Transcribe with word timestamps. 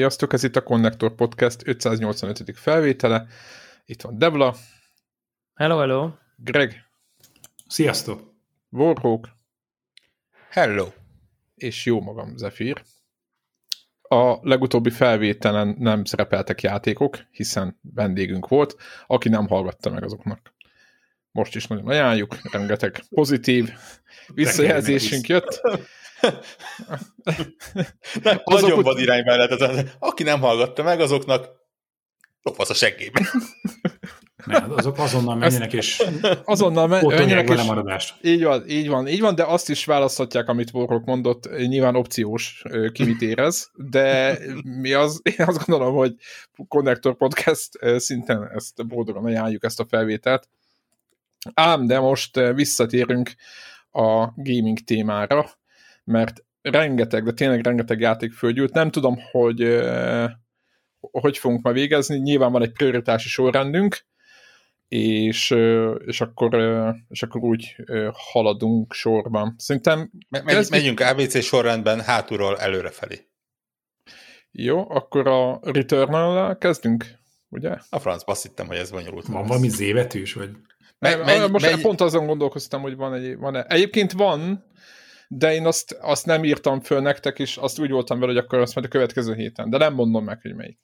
Sziasztok, 0.00 0.32
ez 0.32 0.42
itt 0.44 0.56
a 0.56 0.62
Connector 0.62 1.14
Podcast 1.14 1.66
585. 1.66 2.58
felvétele. 2.58 3.26
Itt 3.84 4.02
van 4.02 4.18
Devla. 4.18 4.54
Hello, 5.54 5.78
hello. 5.78 6.10
Greg. 6.36 6.84
Sziasztok. 7.66 8.34
Warhawk. 8.70 9.28
Hello. 10.50 10.86
És 11.54 11.84
jó 11.84 12.00
magam, 12.00 12.36
Zephyr. 12.36 12.82
A 14.00 14.48
legutóbbi 14.48 14.90
felvételen 14.90 15.76
nem 15.78 16.04
szerepeltek 16.04 16.62
játékok, 16.62 17.18
hiszen 17.30 17.78
vendégünk 17.94 18.48
volt. 18.48 18.76
Aki 19.06 19.28
nem 19.28 19.46
hallgatta 19.46 19.90
meg 19.90 20.04
azoknak. 20.04 20.54
Most 21.30 21.54
is 21.54 21.66
nagyon 21.66 21.88
ajánljuk, 21.88 22.52
rengeteg 22.52 23.02
pozitív 23.08 23.70
visszajelzésünk 24.34 25.28
jött. 25.28 25.60
Azok 28.44 28.60
nagyon 28.60 28.82
vad 28.82 28.98
irány 28.98 29.24
mellett. 29.24 29.90
Aki 29.98 30.22
nem 30.22 30.40
hallgatta 30.40 30.82
meg, 30.82 31.00
azoknak 31.00 31.48
lopasz 32.42 32.70
a 32.70 32.74
seggébe. 32.74 33.20
Nem, 34.46 34.72
azok 34.72 34.98
azonnal 34.98 35.36
menjenek, 35.36 35.72
és 35.72 36.02
azonnal 36.44 36.86
menjenek, 36.86 37.48
és 37.48 37.62
maradást. 37.62 38.14
Így 38.22 38.42
van, 38.42 38.68
így 38.68 38.88
van, 38.88 39.08
így 39.08 39.20
van, 39.20 39.34
de 39.34 39.44
azt 39.44 39.68
is 39.68 39.84
választhatják, 39.84 40.48
amit 40.48 40.70
Warrock 40.72 41.04
mondott, 41.04 41.56
nyilván 41.56 41.96
opciós 41.96 42.62
kivit 42.92 43.20
érez, 43.20 43.70
de 43.74 44.38
mi 44.80 44.92
az, 44.92 45.20
én 45.38 45.46
azt 45.46 45.66
gondolom, 45.66 45.94
hogy 45.94 46.14
Connector 46.68 47.16
Podcast 47.16 47.70
szinten 47.96 48.50
ezt 48.54 48.86
boldogan 48.86 49.24
ajánljuk 49.24 49.64
ezt 49.64 49.80
a 49.80 49.86
felvételt. 49.88 50.48
Ám, 51.54 51.86
de 51.86 51.98
most 51.98 52.40
visszatérünk 52.54 53.32
a 53.90 54.26
gaming 54.34 54.78
témára, 54.78 55.50
mert 56.10 56.44
rengeteg, 56.62 57.24
de 57.24 57.32
tényleg 57.32 57.64
rengeteg 57.64 58.00
játék 58.00 58.32
fölgyűlt. 58.32 58.72
Nem 58.72 58.90
tudom, 58.90 59.18
hogy 59.30 59.80
hogy 61.00 61.38
fogunk 61.38 61.62
ma 61.62 61.72
végezni. 61.72 62.16
Nyilván 62.16 62.52
van 62.52 62.62
egy 62.62 62.72
prioritási 62.72 63.28
sorrendünk, 63.28 63.98
és, 64.88 65.50
és, 66.06 66.20
akkor, 66.20 66.54
és 67.08 67.22
akkor 67.22 67.42
úgy 67.42 67.76
haladunk 68.12 68.92
sorban. 68.92 69.54
Szerintem... 69.58 70.10
Megy, 70.28 70.66
Megyünk 70.70 71.00
ABC 71.00 71.42
sorrendben 71.42 72.00
hátulról 72.00 72.58
előrefelé. 72.58 73.28
Jó, 74.52 74.90
akkor 74.90 75.28
a 75.28 75.60
Returnal 75.62 76.58
kezdünk, 76.58 77.04
ugye? 77.48 77.76
A 77.90 77.98
franc, 77.98 78.22
azt 78.26 78.42
hittem, 78.42 78.66
hogy 78.66 78.76
ez 78.76 78.90
bonyolult. 78.90 79.26
Van 79.26 79.46
valami 79.46 79.68
zévetűs, 79.68 80.32
vagy? 80.32 80.50
Me, 80.98 81.16
me, 81.16 81.46
most 81.46 81.70
megy... 81.70 81.80
pont 81.80 82.00
azon 82.00 82.26
gondolkoztam, 82.26 82.80
hogy 82.82 82.96
van 82.96 83.14
egy... 83.14 83.36
Van 83.36 83.56
-e. 83.56 83.64
Egyébként 83.68 84.12
van, 84.12 84.64
de 85.32 85.54
én 85.54 85.66
azt, 85.66 85.98
azt 86.00 86.26
nem 86.26 86.44
írtam 86.44 86.80
föl 86.80 87.00
nektek, 87.00 87.38
és 87.38 87.56
azt 87.56 87.78
úgy 87.78 87.90
voltam 87.90 88.20
vele, 88.20 88.32
hogy 88.32 88.42
akkor 88.44 88.58
azt 88.58 88.74
majd 88.74 88.86
a 88.86 88.90
következő 88.90 89.34
héten, 89.34 89.70
de 89.70 89.78
nem 89.78 89.94
mondom 89.94 90.24
meg, 90.24 90.40
hogy 90.42 90.54
melyik. 90.54 90.78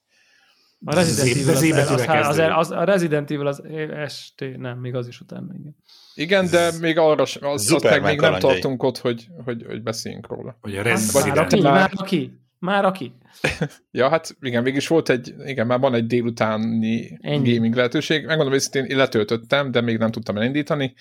A 0.85 0.93
Resident 0.93 1.57
Evil 1.57 1.73
az, 1.73 1.91
az, 1.91 2.27
az, 2.27 2.37
az, 2.55 2.71
a 2.71 2.83
Resident 2.83 3.31
Evil 3.31 3.47
az 3.47 3.61
ST, 4.07 4.57
nem, 4.57 4.79
még 4.79 4.95
az 4.95 5.07
is 5.07 5.19
utána, 5.19 5.53
igen. 5.59 5.75
Igen, 6.15 6.49
de 6.49 6.71
még 6.81 6.97
arra 6.97 7.21
az, 7.23 7.37
az 7.41 7.83
meg 7.83 8.01
még 8.01 8.19
nem 8.19 8.39
tartunk 8.39 8.83
ott, 8.83 8.97
hogy, 8.97 9.27
hogy, 9.45 9.63
hogy 9.67 9.83
beszéljünk 9.83 10.27
róla. 10.27 10.57
Hogy 10.61 10.77
a 10.77 10.81
Resident 10.81 11.37
hát, 11.37 11.53
Evil. 11.53 11.63
Már, 11.63 11.73
már 11.73 11.91
aki? 11.95 12.39
Már 12.59 12.85
aki? 12.85 13.13
ja, 13.91 14.09
hát 14.09 14.37
igen, 14.41 14.63
mégis 14.63 14.87
volt 14.87 15.09
egy, 15.09 15.35
igen, 15.45 15.67
már 15.67 15.79
van 15.79 15.93
egy 15.93 16.07
délutáni 16.07 17.17
Ennyi. 17.21 17.53
gaming 17.53 17.75
lehetőség. 17.75 18.25
Megmondom, 18.25 18.59
hogy 18.59 18.85
én 18.89 18.97
letöltöttem, 18.97 19.71
de 19.71 19.81
még 19.81 19.97
nem 19.97 20.11
tudtam 20.11 20.37
elindítani. 20.37 20.93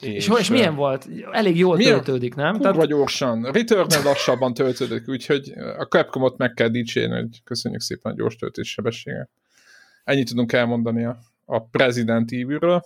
És, 0.00 0.28
és, 0.28 0.38
és 0.38 0.50
milyen 0.50 0.74
volt? 0.74 1.08
Elég 1.30 1.56
jól 1.56 1.76
milyen? 1.76 1.92
töltődik, 1.94 2.34
nem? 2.34 2.52
Kurva 2.52 2.72
Tehát... 2.72 2.88
gyorsan. 2.88 3.42
Return 3.52 4.04
lassabban 4.04 4.54
töltődik, 4.54 5.08
úgyhogy 5.08 5.52
a 5.78 5.84
Capcomot 5.84 6.36
meg 6.36 6.52
kell 6.52 6.68
dicsérni, 6.68 7.14
hogy 7.14 7.42
köszönjük 7.44 7.80
szépen 7.80 8.12
a 8.12 8.14
gyors 8.14 8.36
töltés 8.36 8.70
sebességet. 8.70 9.30
Ennyit 10.04 10.28
tudunk 10.28 10.52
elmondani 10.52 11.04
a, 11.04 11.18
a 11.44 11.64
President 11.64 12.32
Evil-ről. 12.32 12.84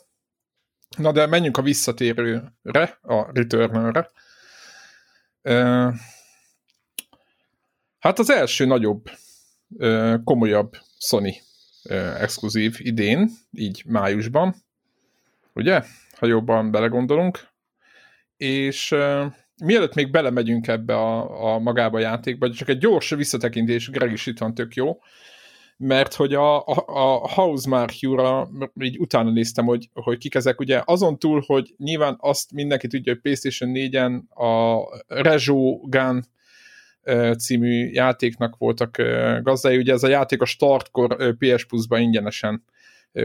Na 0.99 1.13
de 1.13 1.27
menjünk 1.27 1.57
a 1.57 1.63
visszatérőre, 1.63 2.99
a 3.03 3.33
Returnre. 3.33 4.11
Uh, 5.43 5.95
hát 7.99 8.19
az 8.19 8.31
első 8.31 8.65
nagyobb, 8.65 9.11
uh, 9.69 10.15
komolyabb 10.25 10.77
Sony 10.99 11.35
uh, 11.85 12.23
exkluzív 12.23 12.77
idén, 12.79 13.31
így 13.51 13.83
májusban, 13.87 14.55
ugye? 15.55 15.83
Ha 16.23 16.29
jobban 16.29 16.71
belegondolunk. 16.71 17.49
És 18.37 18.95
mielőtt 19.65 19.95
még 19.95 20.11
belemegyünk 20.11 20.67
ebbe 20.69 20.95
a, 20.95 21.55
a 21.55 21.59
magába 21.59 21.97
a 21.97 22.01
játékba, 22.01 22.51
csak 22.51 22.69
egy 22.69 22.79
gyors 22.79 23.11
visszatekintés, 23.11 23.91
Greg 23.91 24.13
is 24.13 24.27
itt 24.27 24.39
van, 24.39 24.55
tök 24.55 24.75
jó, 24.75 24.99
mert 25.77 26.15
hogy 26.15 26.35
a, 26.35 26.67
a, 26.67 26.85
a 26.87 27.29
Housemarque-ra 27.35 28.51
így 28.81 28.99
utána 28.99 29.31
néztem, 29.31 29.65
hogy, 29.65 29.89
hogy 29.93 30.19
kik 30.19 30.35
ezek, 30.35 30.61
ugye 30.61 30.83
azon 30.85 31.19
túl, 31.19 31.43
hogy 31.47 31.75
nyilván 31.77 32.17
azt 32.19 32.53
mindenki 32.53 32.87
tudja, 32.87 33.13
hogy 33.13 33.23
PlayStation 33.23 33.73
4-en 33.75 34.29
a 34.29 34.83
Rejo 35.07 35.79
Gun 35.79 36.25
című 37.39 37.91
játéknak 37.91 38.57
voltak 38.59 38.97
gazdái, 39.43 39.77
ugye 39.77 39.93
ez 39.93 40.03
a 40.03 40.09
játék 40.09 40.43
a 40.43 40.45
startkor 40.45 41.37
PS 41.39 41.65
Plus-ba 41.65 41.99
ingyenesen 41.99 42.65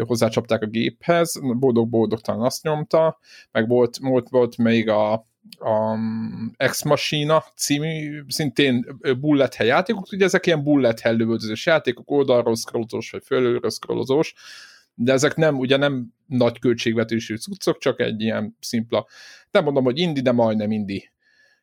hozzácsapták 0.06 0.62
a 0.62 0.68
géphez, 0.68 1.40
boldog-boldogtalan 1.60 2.46
azt 2.46 2.64
nyomta, 2.64 3.20
meg 3.52 3.68
volt, 3.68 3.98
volt, 3.98 4.30
volt 4.30 4.58
még 4.58 4.90
a, 4.90 5.14
a 5.60 5.98
Ex 6.58 6.84
Machina 6.84 7.44
című, 7.56 8.24
szintén 8.28 9.00
bullet 9.20 9.56
hell 9.56 9.68
játékok, 9.68 10.12
ugye 10.12 10.26
ezek 10.26 10.46
ilyen 10.46 10.64
bullet 10.64 11.00
hell 11.00 11.16
lövöldözős 11.16 11.66
játékok, 11.66 12.12
oldalról 12.12 12.56
scrollozós, 12.56 13.12
vagy 13.12 13.24
fölülről 13.26 13.70
scrollozós, 13.70 14.34
de 14.94 15.14
ezek 15.14 15.36
nem, 15.36 15.58
ugye 15.58 15.78
nem 15.78 16.14
nagy 16.26 16.60
költségvetésű 16.60 17.36
cuccok, 17.36 17.78
csak 17.78 18.00
egy 18.00 18.22
ilyen 18.22 18.58
szimpla, 18.60 19.08
nem 19.52 19.64
mondom, 19.64 19.84
hogy 19.84 19.98
indi, 20.00 20.22
de 20.22 20.32
majdnem 20.32 20.72
indi 20.72 21.12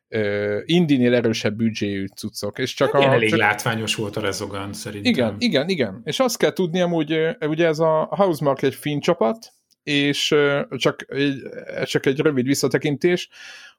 uh, 0.09 0.61
indinél 0.65 1.13
erősebb 1.13 1.55
büdzséjű 1.55 2.05
cuccok. 2.05 2.59
És 2.59 2.73
csak 2.73 2.91
hát 2.91 3.01
a, 3.01 3.13
elég 3.13 3.29
csak... 3.29 3.39
látványos 3.39 3.95
volt 3.95 4.15
a 4.15 4.21
Rezogan 4.21 4.73
szerintem. 4.73 5.11
Igen, 5.11 5.35
igen, 5.39 5.69
igen. 5.69 6.01
És 6.03 6.19
azt 6.19 6.37
kell 6.37 6.53
tudni 6.53 6.81
amúgy, 6.81 7.35
ugye 7.41 7.67
ez 7.67 7.79
a 7.79 8.07
Housemark 8.09 8.61
egy 8.61 8.75
finn 8.75 8.99
csapat, 8.99 9.53
és 9.83 10.35
csak 10.69 11.05
egy, 11.07 11.41
csak 11.83 12.05
egy 12.05 12.19
rövid 12.19 12.45
visszatekintés, 12.45 13.29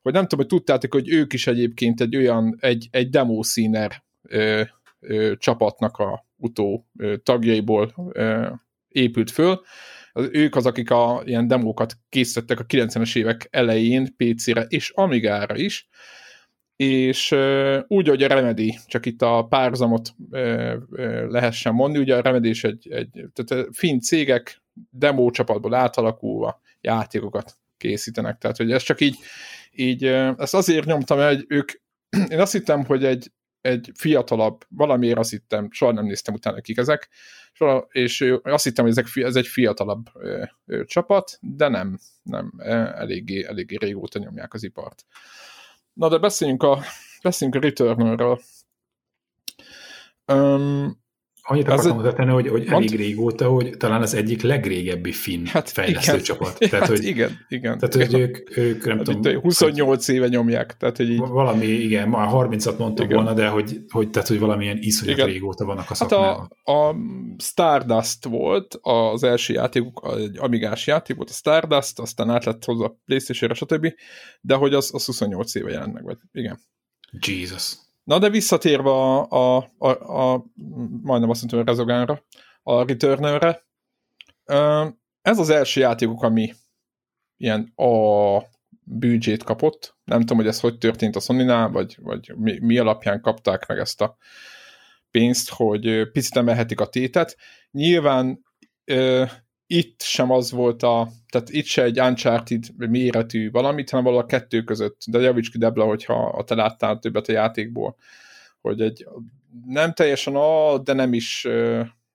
hogy 0.03 0.13
nem 0.13 0.23
tudom, 0.23 0.39
hogy 0.39 0.59
tudtátok, 0.59 0.93
hogy 0.93 1.09
ők 1.09 1.33
is 1.33 1.47
egyébként 1.47 2.01
egy 2.01 2.17
olyan, 2.17 2.57
egy, 2.61 2.89
egy 2.91 3.09
demo 3.11 3.43
színer 3.43 4.03
ö, 4.23 4.63
ö, 5.01 5.33
csapatnak 5.37 5.97
a 5.97 6.27
utó 6.37 6.87
ö, 6.99 7.17
tagjaiból 7.17 8.11
ö, 8.13 8.49
épült 8.89 9.31
föl. 9.31 9.61
Az, 10.17 10.29
ők 10.33 10.57
az, 10.57 10.67
akik 10.67 10.91
a 10.91 11.23
ilyen 11.25 11.47
demókat 11.47 11.99
készítettek 12.09 12.61
a 12.61 12.65
90-es 12.65 13.17
évek 13.17 13.49
elején 13.51 14.17
PC-re 14.17 14.63
és 14.69 14.91
Amigára 14.95 15.57
is, 15.57 15.89
és 16.77 17.31
uh, 17.31 17.79
úgy, 17.87 18.09
hogy 18.09 18.23
a 18.23 18.29
Remedy, 18.29 18.79
csak 18.87 19.07
itt 19.07 19.23
a 19.23 19.47
párzamot 19.49 20.15
uh, 20.31 20.73
uh, 20.91 21.29
lehessen 21.29 21.75
mondani, 21.75 22.03
ugye 22.03 22.17
a 22.17 22.21
Remedy 22.21 22.49
is 22.49 22.65
egy, 22.65 22.89
egy 22.91 23.25
tehát 23.33 23.67
finn 23.73 23.99
cégek 23.99 24.63
demo 24.91 25.31
csapatból 25.31 25.75
átalakulva 25.75 26.61
játékokat 26.81 27.57
készítenek, 27.77 28.39
tehát 28.39 28.57
hogy 28.57 28.73
ez 28.73 28.83
csak 28.83 29.01
így, 29.01 29.17
így 29.73 30.05
ezt 30.37 30.55
azért 30.55 30.87
nyomtam 30.87 31.19
el, 31.19 31.35
hogy 31.35 31.45
ők, 31.49 31.71
én 32.31 32.41
azt 32.41 32.53
hittem, 32.53 32.85
hogy 32.85 33.05
egy, 33.05 33.31
egy 33.67 33.91
fiatalabb, 33.95 34.65
valamiért 34.69 35.19
azt 35.19 35.31
hittem, 35.31 35.69
soha 35.71 35.93
nem 35.93 36.05
néztem 36.05 36.35
utána, 36.35 36.61
kik 36.61 36.79
ezek, 36.79 37.09
és 37.89 38.35
azt 38.43 38.65
hittem, 38.65 38.85
hogy 38.85 38.99
ezek, 38.99 39.25
ez 39.25 39.37
egy 39.37 39.47
fiatalabb 39.47 40.07
ö, 40.15 40.45
ö, 40.67 40.85
csapat, 40.85 41.39
de 41.41 41.69
nem, 41.69 41.99
nem, 42.23 42.53
eléggé, 42.95 43.45
eléggé 43.45 43.77
régóta 43.77 44.19
nyomják 44.19 44.55
az 44.55 44.63
ipart. 44.63 45.07
Na 45.93 46.09
de 46.09 46.19
beszéljünk 46.19 46.63
a, 46.63 46.83
beszéljünk 47.23 47.63
a 47.63 47.67
Returnal-ről. 47.67 48.41
Um, 50.33 51.05
Annyit 51.49 51.69
akartam 51.69 51.97
hozzátenni, 51.97 52.31
hogy, 52.31 52.49
hogy 52.49 52.67
elég 52.67 52.97
régóta, 52.97 53.49
hogy 53.49 53.77
talán 53.77 54.03
az 54.03 54.15
egyik 54.15 54.43
legrégebbi 54.43 55.13
finn 55.13 55.45
hát 55.45 55.71
fejlesztő 55.71 56.13
igen. 56.13 56.25
csapat. 56.25 56.59
Tehát, 56.59 56.79
hát 56.79 56.89
hogy, 56.89 57.05
igen, 57.05 57.31
igen. 57.49 57.79
Tehát, 57.79 57.95
hogy 57.95 58.21
ők, 58.21 58.57
ők 58.57 58.87
nem 58.87 58.97
hát 58.97 59.07
tudom... 59.07 59.41
28 59.41 60.09
éve 60.09 60.29
nyomják, 60.29 60.77
tehát, 60.77 60.97
hogy 60.97 61.11
így... 61.11 61.19
Valami, 61.19 61.67
igen, 61.67 62.09
már 62.09 62.29
30-at 62.33 62.77
mondtam 62.79 63.05
igen. 63.05 63.17
volna, 63.17 63.35
de 63.35 63.49
hogy, 63.49 63.81
hogy, 63.89 64.11
tehát, 64.11 64.29
hogy 64.29 64.39
valamilyen 64.39 64.79
iszonyat 64.81 65.17
igen. 65.17 65.29
régóta 65.29 65.65
vannak 65.65 65.91
a 65.91 65.95
szakmában. 65.95 66.39
Hát 66.39 66.51
a, 66.63 66.89
a 66.89 66.97
Stardust 67.39 68.25
volt 68.25 68.79
az 68.81 69.23
első 69.23 69.53
játékuk, 69.53 70.15
egy 70.17 70.39
amigás 70.39 70.87
játék 70.87 71.17
volt 71.17 71.31
a 71.31 71.33
Stardust, 71.33 71.99
aztán 71.99 72.31
át 72.31 72.45
lett 72.45 72.65
hozzá 72.65 72.85
a 72.85 72.97
Playstation-re, 73.05 73.55
stb. 73.55 73.93
De 74.41 74.55
hogy 74.55 74.75
az, 74.75 74.91
az 74.95 75.05
28 75.05 75.55
éve 75.55 75.71
jelent 75.71 75.93
meg, 75.93 76.05
vagy 76.05 76.19
igen. 76.33 76.59
Jesus. 77.27 77.86
Na 78.07 78.19
de 78.19 78.31
visszatérve 78.31 78.91
a, 78.91 79.31
a, 79.31 79.71
a, 79.79 79.89
a 80.21 80.45
majdnem 81.03 81.31
azt 81.31 81.41
mondtam, 81.41 81.61
a 81.61 81.65
Rezogánra, 81.65 82.23
a 82.63 82.85
Returnerre, 82.85 83.67
ez 85.23 85.39
az 85.39 85.51
első 85.51 85.81
játékuk, 85.81 86.23
ami 86.23 86.53
ilyen 87.37 87.73
a 87.77 88.43
büdzsét 88.83 89.43
kapott. 89.43 89.97
Nem 90.05 90.21
tudom, 90.21 90.37
hogy 90.37 90.47
ez 90.47 90.61
hogy 90.61 90.79
történt 90.79 91.17
a 91.17 91.21
sony 91.21 91.47
vagy, 91.73 91.97
vagy 92.01 92.33
mi, 92.37 92.59
mi 92.61 92.79
alapján 92.79 93.21
kapták 93.21 93.67
meg 93.67 93.79
ezt 93.79 94.01
a 94.01 94.17
pénzt, 95.11 95.51
hogy 95.51 96.11
picit 96.11 96.37
emelhetik 96.37 96.81
a 96.81 96.89
tétet. 96.89 97.37
Nyilván 97.71 98.45
itt 99.67 100.03
sem 100.03 100.31
az 100.31 100.51
volt 100.51 100.83
a, 100.83 101.09
tehát 101.29 101.51
itt 101.51 101.65
se 101.65 101.83
egy 101.83 102.01
Uncharted 102.01 102.65
méretű 102.77 103.51
valamit, 103.51 103.91
hanem 103.91 104.05
valahol 104.05 104.27
a 104.27 104.29
kettő 104.29 104.63
között. 104.63 105.01
De 105.07 105.19
javíts 105.19 105.51
ki, 105.51 105.59
Debla, 105.59 105.85
hogyha 105.85 106.43
te 106.47 106.55
láttál 106.55 106.99
többet 106.99 107.29
a 107.29 107.33
játékból, 107.33 107.97
hogy 108.61 108.81
egy 108.81 109.07
nem 109.67 109.93
teljesen 109.93 110.35
A, 110.35 110.79
de 110.79 110.93
nem 110.93 111.13
is, 111.13 111.41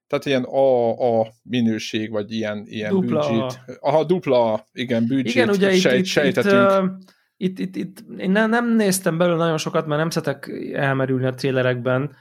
tehát 0.07 0.25
ilyen 0.25 0.43
A, 0.43 1.19
A 1.19 1.27
minőség, 1.43 2.11
vagy 2.11 2.31
ilyen, 2.31 2.63
ilyen 2.65 2.91
dupla 2.91 3.27
budget. 3.29 3.79
Aha, 3.79 4.03
dupla, 4.03 4.65
igen, 4.73 5.07
budget, 5.07 5.33
igen, 5.33 5.49
ugye 5.49 5.75
sejt, 5.75 5.99
itt, 5.99 6.05
sejtetünk. 6.05 6.97
Itt, 7.37 7.59
itt, 7.59 7.75
itt, 7.75 7.75
itt 7.75 8.19
én 8.19 8.31
nem, 8.31 8.49
nem 8.49 8.75
néztem 8.75 9.17
belőle 9.17 9.37
nagyon 9.37 9.57
sokat, 9.57 9.85
mert 9.85 9.99
nem 9.99 10.09
szeretek 10.09 10.51
elmerülni 10.73 11.25
a 11.25 11.33
trélerekben, 11.33 12.15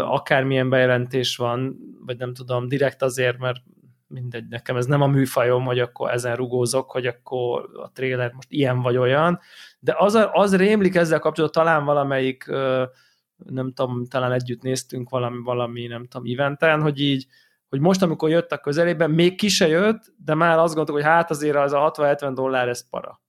akármilyen 0.00 0.68
bejelentés 0.68 1.36
van, 1.36 1.76
vagy 2.06 2.16
nem 2.16 2.34
tudom, 2.34 2.68
direkt 2.68 3.02
azért, 3.02 3.38
mert 3.38 3.58
mindegy, 4.14 4.48
nekem 4.48 4.76
ez 4.76 4.86
nem 4.86 5.02
a 5.02 5.06
műfajom, 5.06 5.64
hogy 5.64 5.78
akkor 5.78 6.10
ezen 6.10 6.36
rugózok, 6.36 6.90
hogy 6.90 7.06
akkor 7.06 7.70
a 7.82 7.92
trailer 7.92 8.32
most 8.32 8.50
ilyen 8.50 8.80
vagy 8.80 8.96
olyan, 8.96 9.40
de 9.78 9.94
az, 9.98 10.28
az 10.32 10.56
rémlik 10.56 10.94
ezzel 10.94 11.18
kapcsolatban, 11.18 11.64
talán 11.64 11.84
valamelyik, 11.84 12.46
nem 13.36 13.72
tudom, 13.72 14.04
talán 14.04 14.32
együtt 14.32 14.62
néztünk 14.62 15.08
valami, 15.08 15.42
valami 15.42 15.86
nem 15.86 16.06
tudom, 16.06 16.32
eventen, 16.32 16.82
hogy 16.82 17.00
így, 17.00 17.26
hogy 17.68 17.80
most, 17.80 18.02
amikor 18.02 18.30
jött 18.30 18.52
a 18.52 18.58
közelében, 18.58 19.10
még 19.10 19.36
ki 19.36 19.48
se 19.48 19.68
jött, 19.68 20.12
de 20.24 20.34
már 20.34 20.58
azt 20.58 20.74
gondoltuk, 20.74 20.94
hogy 20.94 21.12
hát 21.12 21.30
azért 21.30 21.56
az 21.56 21.72
a 21.72 21.92
60-70 21.96 22.30
dollár, 22.34 22.68
ez 22.68 22.88
para. 22.88 23.22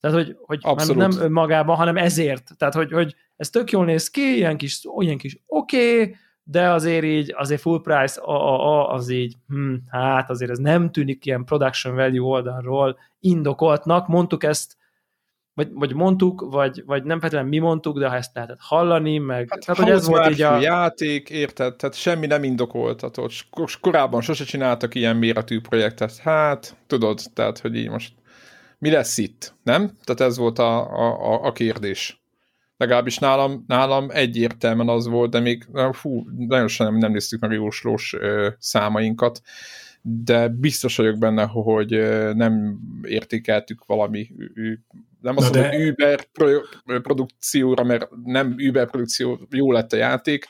Tehát, 0.00 0.16
hogy, 0.16 0.36
hogy 0.40 0.96
nem 0.96 1.10
önmagában, 1.20 1.76
hanem 1.76 1.96
ezért. 1.96 2.56
Tehát, 2.56 2.74
hogy, 2.74 2.92
hogy 2.92 3.14
ez 3.36 3.50
tök 3.50 3.70
jól 3.70 3.84
néz 3.84 4.10
ki, 4.10 4.36
ilyen 4.36 4.56
kis, 4.56 4.80
olyan 4.96 5.16
kis 5.16 5.38
oké, 5.46 6.00
okay, 6.00 6.16
de 6.50 6.70
azért 6.70 7.04
így, 7.04 7.34
azért 7.36 7.60
full 7.60 7.80
price, 7.80 8.20
a, 8.20 8.32
a, 8.32 8.78
a, 8.78 8.92
az 8.92 9.08
így, 9.08 9.34
hm, 9.48 9.74
hát 9.88 10.30
azért 10.30 10.50
ez 10.50 10.58
nem 10.58 10.90
tűnik 10.90 11.26
ilyen 11.26 11.44
production 11.44 11.94
value 11.94 12.28
oldalról 12.28 12.98
indokoltnak, 13.20 14.08
mondtuk 14.08 14.44
ezt, 14.44 14.76
vagy, 15.54 15.68
vagy 15.72 15.94
mondtuk, 15.94 16.46
vagy, 16.50 16.82
vagy 16.86 17.04
nem 17.04 17.20
feltétlenül 17.20 17.50
mi 17.50 17.58
mondtuk, 17.58 17.98
de 17.98 18.08
ha 18.08 18.14
ezt 18.14 18.34
lehetett 18.34 18.60
hallani, 18.60 19.18
meg 19.18 19.46
hát, 19.50 19.60
tehát, 19.60 19.82
hogy 19.82 19.90
ez 19.90 20.06
volt 20.06 20.30
így 20.30 20.42
a... 20.42 20.60
játék, 20.60 21.30
érted? 21.30 21.76
Tehát 21.76 21.96
semmi 21.96 22.26
nem 22.26 22.44
indokoltatott. 22.44 23.32
Korábban 23.80 24.20
sose 24.20 24.44
csináltak 24.44 24.94
ilyen 24.94 25.16
méretű 25.16 25.60
projektet. 25.60 26.16
Hát, 26.16 26.76
tudod, 26.86 27.20
tehát, 27.34 27.58
hogy 27.58 27.76
így 27.76 27.88
most 27.88 28.12
mi 28.78 28.90
lesz 28.90 29.18
itt, 29.18 29.54
nem? 29.62 29.90
Tehát 30.04 30.20
ez 30.20 30.36
volt 30.38 30.58
a, 30.58 30.78
a, 31.32 31.44
a 31.44 31.52
kérdés 31.52 32.19
legalábbis 32.80 33.18
nálam, 33.18 33.64
nálam 33.66 34.06
egyértelműen 34.10 34.88
az 34.88 35.06
volt, 35.06 35.30
de 35.30 35.40
még 35.40 35.66
fú, 35.92 36.24
nagyon 36.36 36.68
nem, 36.78 36.96
nem 36.96 37.12
néztük 37.12 37.40
meg 37.40 37.52
jóslós 37.52 38.16
számainkat, 38.58 39.40
de 40.02 40.48
biztos 40.48 40.96
vagyok 40.96 41.18
benne, 41.18 41.44
hogy 41.44 41.90
nem 42.34 42.78
értékeltük 43.02 43.84
valami 43.86 44.30
nem 45.20 45.36
azt 45.36 45.52
mondom, 45.52 45.70
de... 45.70 45.76
hogy 45.76 45.88
Uber 45.88 46.26
produkcióra, 47.02 47.84
mert 47.84 48.08
nem 48.24 48.54
Uber 48.68 48.90
produkció, 48.90 49.40
jó 49.50 49.72
lett 49.72 49.92
a 49.92 49.96
játék, 49.96 50.46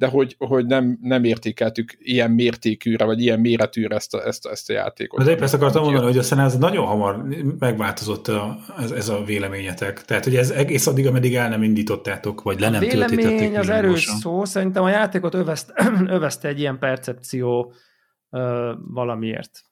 de 0.00 0.06
hogy, 0.06 0.36
hogy 0.38 0.66
nem, 0.66 0.98
nem 1.02 1.24
értékeltük 1.24 1.96
ilyen 1.98 2.30
mértékűre, 2.30 3.04
vagy 3.04 3.20
ilyen 3.20 3.40
méretűre 3.40 3.94
ezt 3.94 4.14
a, 4.14 4.26
ezt 4.26 4.46
a, 4.46 4.50
ezt 4.50 4.70
a 4.70 4.72
játékot. 4.72 5.24
De 5.24 5.30
épp 5.30 5.40
ezt 5.40 5.54
akartam 5.54 5.82
mondani, 5.82 6.04
hogy 6.04 6.18
aztán 6.18 6.38
ez 6.38 6.58
nagyon 6.58 6.86
hamar 6.86 7.24
megváltozott 7.58 8.28
a, 8.28 8.58
ez, 8.78 8.90
ez 8.90 9.08
a 9.08 9.24
véleményetek. 9.24 10.04
Tehát, 10.04 10.24
hogy 10.24 10.36
ez 10.36 10.50
egész 10.50 10.86
addig, 10.86 11.06
ameddig 11.06 11.34
el 11.34 11.48
nem 11.48 11.62
indítottátok, 11.62 12.42
vagy 12.42 12.60
le 12.60 12.68
nem 12.68 12.80
töltítették. 12.80 13.16
Vélemény 13.16 13.56
az 13.56 13.68
erős 13.68 14.04
szó, 14.04 14.44
szerintem 14.44 14.82
a 14.82 14.88
játékot 14.88 15.34
övezt, 15.34 15.72
övezte 16.06 16.48
egy 16.48 16.58
ilyen 16.58 16.78
percepció 16.78 17.72
ö, 18.30 18.72
valamiért. 18.86 19.62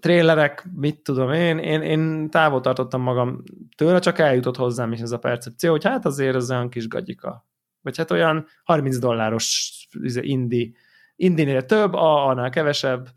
Trélerek, 0.00 0.68
mit 0.74 1.02
tudom 1.02 1.32
én, 1.32 1.58
én, 1.58 1.82
én 1.82 2.30
távol 2.30 2.60
tartottam 2.60 3.02
magam 3.02 3.42
tőle, 3.76 3.98
csak 3.98 4.18
eljutott 4.18 4.56
hozzám 4.56 4.92
is 4.92 5.00
ez 5.00 5.12
a 5.12 5.18
percepció, 5.18 5.70
hogy 5.70 5.84
hát 5.84 6.06
azért 6.06 6.34
az 6.34 6.50
olyan 6.50 6.68
kis 6.68 6.88
gagyika 6.88 7.50
vagy 7.82 7.96
hát 7.96 8.10
olyan 8.10 8.46
30 8.64 8.98
dolláros 8.98 9.72
izé, 10.02 10.20
indi, 10.22 10.74
indinél 11.16 11.64
több, 11.64 11.92
a, 11.92 12.26
annál 12.26 12.50
kevesebb, 12.50 13.08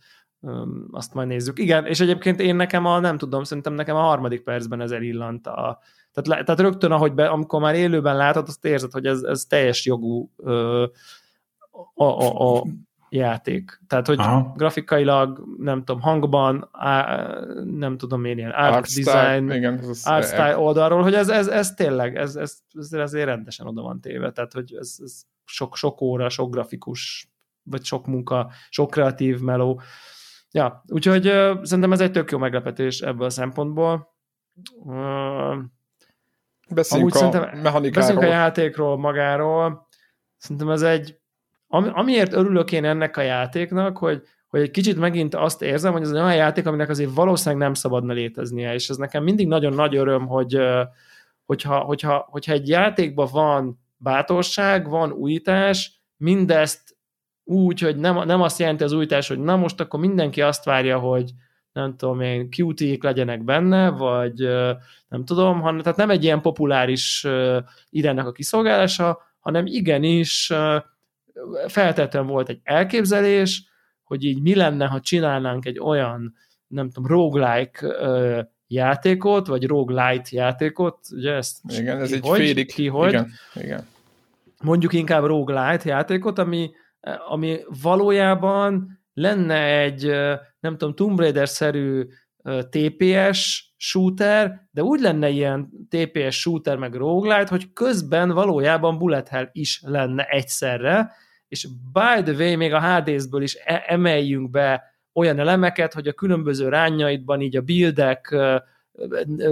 azt 0.92 1.14
majd 1.14 1.28
nézzük. 1.28 1.60
Igen, 1.60 1.86
és 1.86 2.00
egyébként 2.00 2.40
én 2.40 2.56
nekem 2.56 2.86
a, 2.86 3.00
nem 3.00 3.18
tudom, 3.18 3.44
szerintem 3.44 3.74
nekem 3.74 3.96
a 3.96 4.02
harmadik 4.02 4.44
percben 4.44 4.82
ez 4.82 4.92
elillant 4.92 5.48
a, 5.48 5.80
tehát, 6.12 6.46
tehát 6.46 6.60
rögtön, 6.60 6.92
ahogy 6.92 7.14
be, 7.14 7.28
amikor 7.28 7.62
már 7.62 7.76
élőben 7.76 8.16
látod, 8.16 8.48
azt 8.48 8.66
érzed, 8.66 8.92
hogy 8.92 9.06
ez, 9.06 9.22
ez 9.22 9.46
teljes 9.46 9.86
jogú 9.86 10.32
ö, 10.38 10.86
a, 11.94 12.04
a, 12.04 12.58
a, 12.58 12.64
játék. 13.16 13.82
Tehát, 13.88 14.08
hogy 14.08 14.20
Aha. 14.20 14.54
grafikailag, 14.56 15.44
nem 15.58 15.84
tudom, 15.84 16.02
hangban, 16.02 16.70
á, 16.72 17.30
nem 17.64 17.98
tudom 17.98 18.26
én, 18.26 18.38
ilyen 18.38 18.52
art, 18.52 18.76
art 18.76 18.86
design, 18.86 19.44
style, 19.44 19.56
igen, 19.56 19.80
ez 19.80 20.06
art 20.06 20.28
style 20.28 20.58
oldalról, 20.58 21.02
hogy 21.02 21.14
ez, 21.14 21.30
ez, 21.30 21.48
ez 21.48 21.74
tényleg, 21.74 22.16
ez, 22.16 22.36
ez, 22.36 22.58
ez 22.74 22.94
azért 22.94 23.26
rendesen 23.26 23.68
oda 23.68 23.82
van 23.82 24.02
téve, 24.02 24.32
tehát, 24.32 24.54
hogy 24.54 24.76
ez, 24.80 24.96
ez 25.04 25.22
sok, 25.46 25.76
sok 25.76 26.02
óra, 26.02 26.30
sok 26.30 26.52
grafikus, 26.52 27.30
vagy 27.64 27.84
sok 27.84 28.06
munka, 28.08 28.52
sok 28.70 28.90
kreatív 28.90 29.40
meló. 29.40 29.82
Ja, 30.52 30.84
úgyhogy 30.88 31.28
uh, 31.28 31.64
szerintem 31.64 31.92
ez 31.92 32.02
egy 32.02 32.12
tök 32.12 32.32
jó 32.32 32.38
meglepetés 32.38 33.00
ebből 33.00 33.26
a 33.26 33.30
szempontból. 33.30 34.16
Uh, 34.74 35.56
beszéljünk 36.70 37.16
a 37.16 37.30
mechanikáról. 37.30 37.92
Beszéljünk 37.92 38.24
a 38.24 38.26
játékról 38.26 38.98
magáról. 38.98 39.88
Szerintem 40.38 40.70
ez 40.70 40.82
egy 40.82 41.20
ami, 41.76 41.90
amiért 41.94 42.34
örülök 42.34 42.72
én 42.72 42.86
ennek 42.86 43.18
a 43.18 43.22
játéknak, 43.22 43.98
hogy, 43.98 44.22
hogy 44.48 44.62
egy 44.62 44.72
kicsit 44.72 44.98
megint 44.98 45.36
azt 45.36 45.62
érzem, 45.62 45.92
hogy 45.92 46.02
ez 46.02 46.10
egy 46.10 46.16
olyan 46.16 46.36
játék, 46.36 46.68
aminek 46.68 46.90
azért 46.90 47.14
valószínűleg 47.14 47.64
nem 47.64 47.74
szabadna 47.74 48.14
léteznie, 48.14 48.74
és 48.74 48.90
ez 48.90 48.98
nekem 48.98 49.24
mindig 49.24 49.48
nagyon 49.48 49.74
nagy 49.74 49.96
öröm, 49.96 50.28
hogy 50.28 50.58
hogyha, 51.46 51.80
hogyha, 51.80 52.28
hogyha 52.30 52.52
egy 52.52 52.68
játékban 52.68 53.28
van 53.32 53.80
bátorság, 53.98 54.90
van 54.90 55.12
újítás, 55.12 56.02
mindezt 56.18 56.98
úgy, 57.44 57.80
hogy 57.80 57.96
nem, 57.98 58.26
nem 58.26 58.42
azt 58.42 58.60
jelenti 58.60 58.84
az 58.84 58.92
újítás, 58.92 59.28
hogy 59.28 59.40
na 59.40 59.56
most 59.56 59.80
akkor 59.80 60.00
mindenki 60.00 60.42
azt 60.42 60.64
várja, 60.64 61.00
hogy 61.00 61.32
nem 61.72 61.96
tudom 61.96 62.22
én, 62.22 62.50
qt 62.50 63.04
legyenek 63.04 63.44
benne, 63.44 63.90
vagy 63.90 64.40
nem 65.08 65.26
tudom, 65.26 65.62
hanem, 65.62 65.82
tehát 65.82 65.98
nem 65.98 66.10
egy 66.10 66.24
ilyen 66.24 66.42
populáris 66.42 67.28
irennek 67.90 68.26
a 68.26 68.32
kiszolgálása, 68.32 69.22
hanem 69.40 69.66
igenis 69.66 70.54
feltétlenül 71.68 72.30
volt 72.30 72.50
egy 72.50 72.60
elképzelés, 72.64 73.64
hogy 74.04 74.24
így 74.24 74.42
mi 74.42 74.56
lenne, 74.56 74.86
ha 74.86 75.00
csinálnánk 75.00 75.66
egy 75.66 75.80
olyan, 75.80 76.34
nem 76.68 76.90
tudom, 76.90 77.10
roguelike 77.10 77.88
uh, 77.88 78.40
játékot, 78.68 79.48
vagy 79.48 79.68
roguelite 79.68 80.30
játékot, 80.30 80.98
ugye 81.12 81.32
ezt 81.32 81.58
Igen, 81.68 82.00
ez 82.00 82.12
egy 82.12 82.28
hogy, 82.28 82.40
félig. 82.40 82.74
Ki, 82.74 82.88
hogy, 82.88 83.10
igen, 83.10 83.32
igen. 83.54 83.88
Mondjuk 84.64 84.94
inkább 84.94 85.24
roguelite 85.24 85.90
játékot, 85.90 86.38
ami, 86.40 86.72
ami 87.30 87.60
valójában 87.82 89.00
lenne 89.14 89.80
egy, 89.80 90.06
nem 90.60 90.78
tudom, 90.78 90.96
Tomb 90.96 91.20
Raider-szerű 91.20 92.08
TPS 92.70 93.74
shooter, 93.78 94.68
de 94.72 94.84
úgy 94.84 95.00
lenne 95.00 95.30
ilyen 95.30 95.70
TPS 95.90 96.40
shooter 96.40 96.78
meg 96.78 96.94
roguelite, 96.94 97.50
hogy 97.50 97.74
közben 97.74 98.32
valójában 98.32 98.98
bullet 98.98 99.28
hell 99.28 99.50
is 99.52 99.82
lenne 99.86 100.24
egyszerre, 100.24 101.12
és 101.48 101.68
by 101.94 102.32
the 102.32 102.34
way, 102.34 102.58
még 102.58 102.74
a 102.74 102.82
HD-ből 102.82 103.42
is 103.42 103.58
e- 103.64 103.84
emeljünk 103.88 104.50
be 104.50 104.84
olyan 105.14 105.40
elemeket, 105.40 105.94
hogy 105.94 106.08
a 106.08 106.14
különböző 106.14 106.70
rányaidban 106.70 107.42
így 107.42 107.58
a 107.58 107.62
buildek 107.62 108.36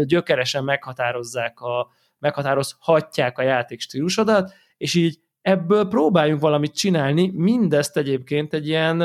gyökeresen 0.03 0.63
meghatározzák 0.63 1.59
a, 1.59 1.87
meghatározhatják 2.19 3.37
a 3.37 3.41
játék 3.41 3.79
stílusodat, 3.79 4.53
és 4.77 4.93
így 4.93 5.19
ebből 5.41 5.87
próbáljunk 5.87 6.41
valamit 6.41 6.75
csinálni, 6.75 7.31
mindezt 7.33 7.97
egyébként 7.97 8.53
egy 8.53 8.67
ilyen 8.67 8.97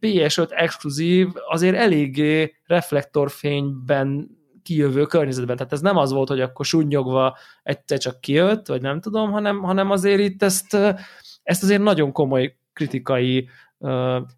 PS5 0.00 0.50
exkluzív, 0.50 1.28
azért 1.48 1.76
eléggé 1.76 2.54
reflektorfényben 2.66 4.28
kijövő 4.62 5.06
környezetben. 5.06 5.56
Tehát 5.56 5.72
ez 5.72 5.80
nem 5.80 5.96
az 5.96 6.12
volt, 6.12 6.28
hogy 6.28 6.40
akkor 6.40 6.66
sunnyogva 6.66 7.36
egyszer 7.62 7.98
csak 7.98 8.20
kijött, 8.20 8.66
vagy 8.66 8.80
nem 8.82 9.00
tudom, 9.00 9.30
hanem, 9.30 9.62
hanem 9.62 9.90
azért 9.90 10.20
itt 10.20 10.42
ezt 10.42 10.76
ezt 11.44 11.62
azért 11.62 11.82
nagyon 11.82 12.12
komoly 12.12 12.56
kritikai 12.72 13.48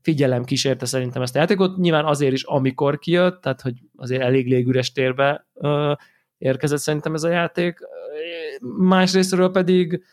figyelem 0.03 0.45
kísérte 0.45 0.87
szerintem 0.87 1.23
ezt 1.23 1.37
a 1.37 1.39
játékot, 1.39 1.77
nyilván 1.77 2.05
azért 2.05 2.33
is, 2.33 2.43
amikor 2.43 2.99
kijött, 2.99 3.41
tehát 3.41 3.61
hogy 3.61 3.75
azért 3.97 4.23
elég 4.23 4.49
légüres 4.49 4.93
térbe 4.93 5.47
érkezett 6.39 6.79
szerintem 6.79 7.15
ez 7.15 7.23
a 7.23 7.29
játék. 7.29 7.79
Másrésztről 8.79 9.51
pedig 9.51 10.05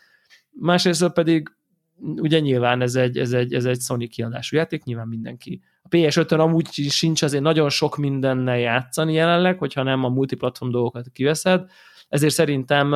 másrésztről 0.50 1.10
pedig 1.10 1.56
ugye 2.00 2.38
nyilván 2.38 2.80
ez 2.80 2.94
egy, 2.94 3.18
ez 3.18 3.32
egy, 3.32 3.54
ez 3.54 3.64
egy 3.64 3.80
Sony 3.80 4.08
kiadású 4.08 4.56
játék, 4.56 4.84
nyilván 4.84 5.08
mindenki. 5.08 5.62
A 5.82 5.88
PS5-ön 5.88 6.40
amúgy 6.40 6.68
sincs 6.72 7.22
azért 7.22 7.42
nagyon 7.42 7.68
sok 7.68 7.96
mindennel 7.96 8.58
játszani 8.58 9.12
jelenleg, 9.12 9.58
hogyha 9.58 9.82
nem 9.82 10.04
a 10.04 10.08
multiplatform 10.08 10.70
dolgokat 10.70 11.10
kiveszed, 11.12 11.70
ezért 12.08 12.34
szerintem 12.34 12.94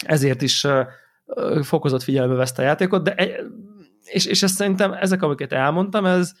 ezért 0.00 0.42
is 0.42 0.66
fokozott 1.62 2.02
figyelme 2.02 2.34
veszte 2.34 2.62
a 2.62 2.64
játékot, 2.64 3.02
de 3.02 3.14
és, 4.04 4.26
és 4.26 4.42
ezt 4.42 4.54
szerintem 4.54 4.92
ezek, 4.92 5.22
amiket 5.22 5.52
elmondtam, 5.52 6.04
ez, 6.04 6.32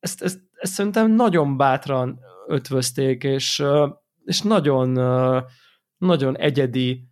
ezt, 0.00 0.22
ezt, 0.22 0.40
ezt 0.52 0.72
szerintem 0.72 1.10
nagyon 1.10 1.56
bátran 1.56 2.18
ötvözték, 2.46 3.24
és, 3.24 3.64
és 4.24 4.42
nagyon, 4.42 4.90
nagyon 5.96 6.36
egyedi 6.36 7.08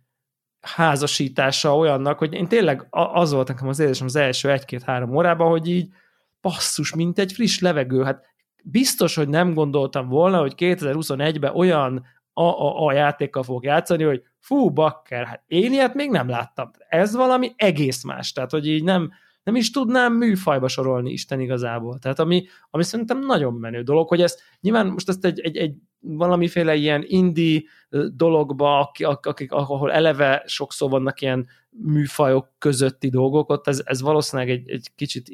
házasítása 0.61 1.77
olyannak, 1.77 2.17
hogy 2.17 2.33
én 2.33 2.47
tényleg 2.47 2.87
az 2.89 3.31
volt 3.31 3.47
nekem 3.47 3.67
az 3.67 3.79
érzésem 3.79 4.05
az 4.05 4.15
első 4.15 4.51
egy-két-három 4.51 5.15
órában, 5.15 5.49
hogy 5.49 5.67
így 5.67 5.91
basszus, 6.41 6.95
mint 6.95 7.19
egy 7.19 7.31
friss 7.31 7.59
levegő. 7.59 8.03
Hát 8.03 8.25
biztos, 8.63 9.15
hogy 9.15 9.29
nem 9.29 9.53
gondoltam 9.53 10.07
volna, 10.07 10.39
hogy 10.39 10.53
2021-ben 10.57 11.55
olyan 11.55 12.05
a, 12.37 12.43
a, 12.43 12.85
a 12.85 12.93
játékkal 12.93 13.43
fog 13.43 13.63
játszani, 13.63 14.03
hogy 14.03 14.23
fú, 14.39 14.69
bakker, 14.69 15.25
hát 15.25 15.43
én 15.47 15.71
ilyet 15.71 15.93
még 15.93 16.09
nem 16.09 16.29
láttam. 16.29 16.71
Ez 16.89 17.15
valami 17.15 17.53
egész 17.55 18.03
más, 18.03 18.31
tehát 18.31 18.51
hogy 18.51 18.67
így 18.67 18.83
nem, 18.83 19.11
nem 19.43 19.55
is 19.55 19.71
tudnám 19.71 20.13
műfajba 20.13 20.67
sorolni 20.67 21.11
Isten 21.11 21.39
igazából. 21.39 21.97
Tehát 21.99 22.19
ami, 22.19 22.47
ami 22.69 22.83
szerintem 22.83 23.19
nagyon 23.19 23.53
menő 23.53 23.81
dolog, 23.81 24.07
hogy 24.07 24.21
ezt 24.21 24.41
nyilván 24.61 24.87
most 24.87 25.09
ezt 25.09 25.25
egy, 25.25 25.39
egy, 25.39 25.57
egy 25.57 25.75
valamiféle 25.99 26.75
ilyen 26.75 27.03
indie 27.05 27.61
dologba, 28.15 28.91
akik, 29.21 29.51
ahol 29.51 29.91
eleve 29.91 30.43
sokszor 30.45 30.89
vannak 30.89 31.21
ilyen 31.21 31.47
műfajok 31.69 32.49
közötti 32.57 33.09
dolgok, 33.09 33.49
ott 33.49 33.67
ez, 33.67 33.81
ez 33.85 34.01
valószínűleg 34.01 34.51
egy, 34.51 34.69
egy 34.69 34.87
kicsit 34.95 35.29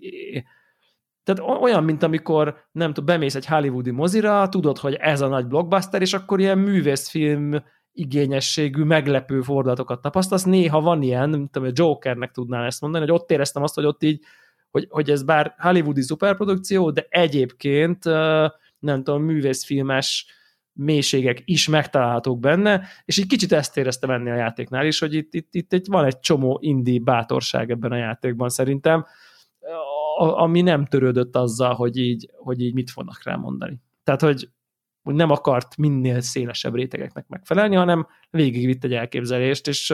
tehát 1.24 1.62
olyan, 1.62 1.84
mint 1.84 2.04
amikor, 2.04 2.56
nem 2.72 2.88
tudom, 2.88 3.06
bemész 3.06 3.36
egy 3.36 3.46
hollywoodi 3.46 3.92
mozira, 3.92 4.50
tudod, 4.50 4.78
hogy 4.78 4.94
ez 4.94 5.22
a 5.22 5.28
nagy 5.28 5.48
blockbuster, 5.48 6.02
és 6.02 6.14
akkor 6.14 6.40
ilyen 6.40 6.58
művészfilm 6.58 7.64
igényességű, 7.94 8.84
meglepő 8.84 9.42
fordulatokat 9.42 10.02
tapasztalsz. 10.02 10.44
Néha 10.44 10.82
van 10.82 11.02
ilyen, 11.02 11.30
nem 11.30 11.48
tudom, 11.48 11.68
a 11.68 11.72
Jokernek 11.76 12.32
tudnám 12.32 12.64
ezt 12.64 12.82
mondani, 12.82 13.06
hogy 13.06 13.14
ott 13.14 13.32
éreztem 13.32 13.64
azt, 13.64 13.76
hogy 13.76 13.86
ott 13.86 14.04
így, 14.04 14.24
hogy, 14.72 14.88
hogy 14.90 15.10
ez 15.10 15.24
bár 15.24 15.56
hollywoodi 15.58 16.02
szuperprodukció, 16.02 16.92
de 16.92 17.06
egyébként 17.10 18.04
nem 18.80 19.04
tudom, 19.04 19.24
művészfilmes 19.24 20.26
mélységek 20.74 21.42
is 21.46 21.68
megtalálhatók 21.68 22.40
benne, 22.40 22.88
és 23.06 23.18
így 23.18 23.28
kicsit 23.28 23.52
ezt 23.52 23.78
éreztem 23.78 24.10
enni 24.10 24.30
a 24.30 24.36
játéknál 24.36 24.86
is, 24.86 25.00
hogy 25.00 25.14
itt, 25.14 25.34
itt, 25.34 25.56
itt 25.56 25.74
egy, 25.74 25.88
van 25.90 26.06
egy 26.06 26.20
csomó 26.20 26.60
indi 26.62 27.00
bátorság 27.00 27.70
ebben 27.72 27.92
a 27.92 27.96
játékban 27.96 28.50
szerintem, 28.50 29.06
ami 30.18 30.62
nem 30.62 30.86
törődött 30.86 31.36
azzal, 31.36 31.74
hogy 31.74 31.98
így, 31.98 32.30
hogy 32.38 32.62
így 32.62 32.74
mit 32.74 32.90
fognak 32.90 33.24
rá 33.24 33.36
mondani. 33.36 33.82
Tehát, 34.04 34.22
hogy, 34.22 34.50
hogy 35.04 35.16
nem 35.16 35.30
akart 35.30 35.78
minél 35.78 36.22
szélesebb 36.22 36.76
rétegeknek 36.76 37.28
megfelelni, 37.28 37.76
hanem 37.76 38.08
végigvitt 38.30 38.84
egy 38.84 38.94
elképzelést, 38.94 39.68
és, 39.68 39.90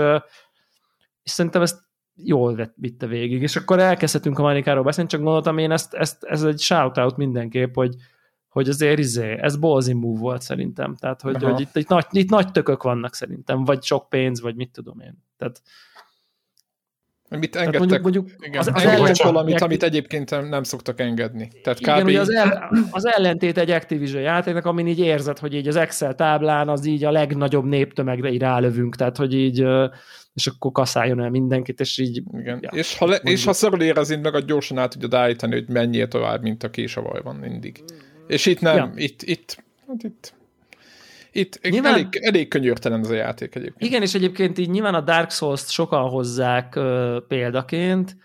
és 1.24 1.32
szerintem 1.32 1.62
ezt 1.62 1.88
jól 2.24 2.74
vitte 2.76 3.08
végig. 3.08 3.42
És 3.42 3.56
akkor 3.56 3.80
elkezdhetünk 3.80 4.40
a 4.40 4.42
Manikáról 4.42 4.84
beszélni, 4.84 5.10
csak 5.10 5.22
gondoltam 5.22 5.58
én 5.58 5.72
ezt, 5.72 5.94
ezt 5.94 6.24
ez 6.24 6.44
egy 6.44 6.60
shout-out 6.60 7.18
mindenképp, 7.18 7.76
hogy, 7.76 7.96
hogy 8.50 8.70
azért 8.70 9.00
izé, 9.00 9.38
ez 9.40 9.58
ballsy 9.58 9.94
move 9.94 10.20
volt 10.20 10.42
szerintem. 10.42 10.96
Tehát, 10.96 11.22
hogy, 11.22 11.44
hogy 11.44 11.60
itt, 11.60 11.76
itt, 11.76 11.88
nagy, 11.88 12.06
itt 12.12 12.30
nagy 12.30 12.52
tökök 12.52 12.84
vannak 12.84 13.16
szerintem, 13.16 13.64
vagy 13.64 13.84
sok 13.84 14.10
pénz, 14.10 14.42
vagy 14.42 14.56
mit 14.56 14.72
tudom 14.72 15.00
én. 15.00 15.24
Tehát 15.38 15.62
Mit 17.30 17.56
engedtek? 17.56 17.80
mondjuk, 17.80 18.02
mondjuk 18.02 18.30
igen, 18.40 18.60
az, 18.60 18.70
az 18.74 18.86
ellen... 18.86 19.14
valamit, 19.24 19.62
amit 19.62 19.84
egyébként 19.84 20.50
nem 20.50 20.64
szoktak 20.64 21.00
engedni. 21.00 21.52
Tehát 21.64 21.80
igen, 21.80 22.06
kb. 22.06 22.18
az, 22.18 22.34
el, 22.34 22.70
az 22.92 23.06
ellentét 23.06 23.58
egy 23.58 23.72
Activision 23.72 24.22
játéknak, 24.22 24.66
amin 24.66 24.88
így 24.88 25.00
érzed, 25.00 25.40
hogy 25.40 25.54
így 25.54 25.68
az 25.68 25.76
Excel 25.76 26.16
táblán 26.16 26.70
az 26.70 26.86
így 26.86 27.04
a 27.04 27.12
legnagyobb 27.12 27.66
néptömegre 27.66 28.32
így 28.32 28.40
rálövünk, 28.40 28.96
tehát 28.96 29.18
hogy 29.18 29.34
így 29.34 29.66
és 30.34 30.48
akkor 30.48 30.72
kaszáljon 30.72 31.22
el 31.22 31.30
mindenkit, 31.30 31.80
és 31.80 31.98
így... 31.98 32.24
Igen. 32.34 32.60
Ja, 32.62 32.70
és, 32.74 32.98
ha 32.98 33.06
le, 33.06 33.16
és 33.16 33.46
ha 33.46 33.54
szorul 33.54 33.82
érezint 33.82 34.32
meg, 34.32 34.46
gyorsan 34.46 34.78
át 34.78 34.90
tudod 34.90 35.14
állítani, 35.14 35.54
hogy 35.54 35.68
menjél 35.68 36.08
tovább, 36.08 36.42
mint 36.42 36.64
a 36.64 36.70
késavaj 36.70 37.22
van 37.24 37.36
mindig. 37.36 37.84
És 38.28 38.46
itt 38.46 38.60
nem, 38.60 38.76
ja. 38.76 38.92
itt, 38.96 39.22
itt, 39.22 39.64
hát 39.88 40.04
itt 40.04 40.34
itt 41.32 41.70
nyilván, 41.70 41.94
elég, 41.94 42.08
elég 42.22 42.48
könyörtelen 42.48 43.00
ez 43.00 43.10
a 43.10 43.14
játék 43.14 43.56
egyébként. 43.56 43.82
Igen, 43.82 44.02
és 44.02 44.14
egyébként 44.14 44.58
így 44.58 44.70
nyilván 44.70 44.94
a 44.94 45.02
Dark 45.02 45.32
Souls-t 45.32 45.70
sokan 45.70 46.10
hozzák 46.10 46.76
ö, 46.76 47.18
példaként, 47.28 48.16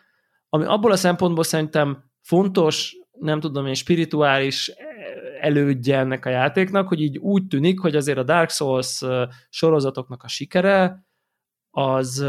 ami 0.49 0.64
abból 0.64 0.92
a 0.92 0.96
szempontból 0.96 1.44
szerintem 1.44 2.04
fontos, 2.23 2.96
nem 3.18 3.40
tudom 3.40 3.66
én, 3.66 3.75
spirituális 3.75 4.73
elődje 5.40 5.99
ennek 5.99 6.26
a 6.26 6.30
játéknak, 6.30 6.88
hogy 6.88 7.00
így 7.00 7.18
úgy 7.18 7.46
tűnik, 7.46 7.80
hogy 7.80 7.96
azért 7.96 8.18
a 8.18 8.23
Dark 8.23 8.50
Souls 8.50 9.02
sorozatoknak 9.49 10.23
a 10.23 10.28
sikere 10.28 11.06
az, 11.70 12.26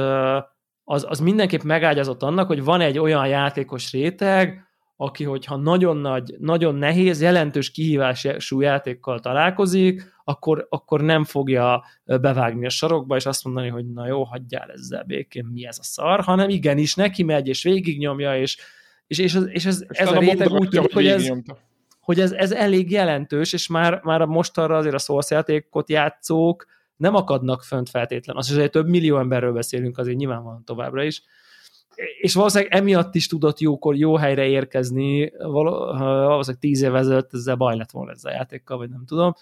az, 0.83 1.05
az 1.07 1.19
mindenképp 1.19 1.61
megágyazott 1.61 2.23
annak, 2.23 2.47
hogy 2.47 2.63
van 2.63 2.81
egy 2.81 2.97
olyan 2.97 3.27
játékos 3.27 3.91
réteg, 3.91 4.64
aki, 4.97 5.23
hogyha 5.23 5.55
nagyon 5.55 5.97
nagy, 5.97 6.35
nagyon 6.39 6.75
nehéz, 6.75 7.21
jelentős 7.21 7.71
kihívású 7.71 8.61
játékkal 8.61 9.19
találkozik, 9.19 10.13
akkor, 10.23 10.67
akkor 10.69 11.01
nem 11.01 11.23
fogja 11.23 11.83
bevágni 12.03 12.65
a 12.65 12.69
sarokba, 12.69 13.15
és 13.15 13.25
azt 13.25 13.43
mondani, 13.43 13.69
hogy 13.69 13.85
na 13.85 14.07
jó, 14.07 14.23
hagyjál 14.23 14.71
ezzel 14.71 15.03
békén, 15.03 15.45
mi 15.45 15.65
ez 15.65 15.77
a 15.79 15.83
szar, 15.83 16.19
hanem 16.19 16.49
igenis 16.49 16.95
neki 16.95 17.23
megy, 17.23 17.47
és 17.47 17.63
végignyomja, 17.63 18.39
és, 18.39 18.57
és, 19.07 19.17
és, 19.17 19.33
ez, 19.33 19.47
és 19.47 19.65
ez, 19.65 19.85
és 19.89 19.97
ez 19.97 20.11
a 20.11 20.19
réteg 20.19 20.51
úgy 20.51 20.69
tűnik, 20.69 20.93
hogy 20.93 21.07
ez, 21.07 21.31
hogy 21.99 22.19
ez, 22.19 22.31
ez 22.31 22.51
elég 22.51 22.91
jelentős, 22.91 23.53
és 23.53 23.67
már, 23.67 24.01
már 24.03 24.25
mostanra 24.25 24.77
azért 24.77 24.95
a 24.95 24.99
Source 24.99 25.35
játékot 25.35 25.89
játszók 25.89 26.65
nem 26.95 27.15
akadnak 27.15 27.63
fönt 27.63 27.89
feltétlen. 27.89 28.35
Az 28.35 28.51
azért 28.51 28.71
több 28.71 28.87
millió 28.87 29.17
emberről 29.17 29.53
beszélünk 29.53 29.97
azért 29.97 30.17
nyilvánvalóan 30.17 30.63
továbbra 30.65 31.03
is, 31.03 31.23
és 32.21 32.33
valószínűleg 32.33 32.73
emiatt 32.73 33.15
is 33.15 33.27
tudott 33.27 33.59
jókor 33.59 33.95
jó 33.95 34.15
helyre 34.15 34.45
érkezni, 34.45 35.31
valószínűleg 35.37 36.59
tíz 36.59 36.81
év 36.81 36.95
ezelőtt 36.95 37.33
ezzel 37.33 37.55
baj 37.55 37.77
lett 37.77 37.91
volna 37.91 38.11
ezzel 38.11 38.31
a 38.31 38.35
játékkal, 38.35 38.77
vagy 38.77 38.89
nem 38.89 39.05
tudom. 39.05 39.33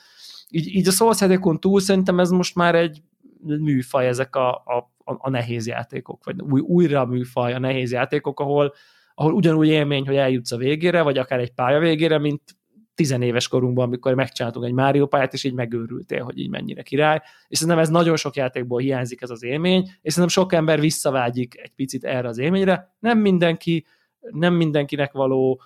Így, 0.50 0.76
így 0.76 0.88
a 0.88 0.92
Souls 0.92 1.22
játékon 1.22 1.60
túl 1.60 1.80
szerintem 1.80 2.20
ez 2.20 2.30
most 2.30 2.56
már 2.56 2.76
egy 2.76 3.02
műfaj, 3.44 4.08
ezek 4.08 4.36
a, 4.36 4.52
a, 4.52 4.92
a 5.04 5.30
nehéz 5.30 5.68
játékok, 5.68 6.24
vagy 6.24 6.42
új, 6.42 6.60
újra 6.60 7.06
műfaj, 7.06 7.54
a 7.54 7.60
nehéz 7.60 7.92
játékok, 7.92 8.40
ahol, 8.40 8.74
ahol 9.16 9.34
ugyanúgy 9.34 9.68
élmény, 9.68 10.06
hogy 10.06 10.16
eljutsz 10.16 10.52
a 10.52 10.58
végére, 10.58 11.02
vagy 11.02 11.18
akár 11.18 11.40
egy 11.40 11.54
pálya 11.54 11.80
végére, 11.80 12.18
mint 12.18 12.42
tizenéves 12.96 13.48
korunkban, 13.48 13.86
amikor 13.86 14.14
megcsináltunk 14.14 14.66
egy 14.66 14.74
Mario 14.74 15.08
pályát, 15.08 15.34
és 15.34 15.44
így 15.44 15.54
megőrültél, 15.54 16.24
hogy 16.24 16.38
így 16.38 16.50
mennyire 16.50 16.82
király. 16.82 17.22
És 17.48 17.58
szerintem 17.58 17.84
ez 17.84 17.90
nagyon 17.90 18.16
sok 18.16 18.36
játékból 18.36 18.80
hiányzik 18.80 19.22
ez 19.22 19.30
az 19.30 19.44
élmény, 19.44 19.82
és 20.02 20.14
szerintem 20.14 20.44
sok 20.44 20.54
ember 20.54 20.80
visszavágyik 20.80 21.60
egy 21.60 21.74
picit 21.76 22.04
erre 22.04 22.28
az 22.28 22.38
élményre. 22.38 22.96
Nem 23.00 23.20
mindenki, 23.20 23.86
nem 24.20 24.54
mindenkinek 24.54 25.12
való, 25.12 25.62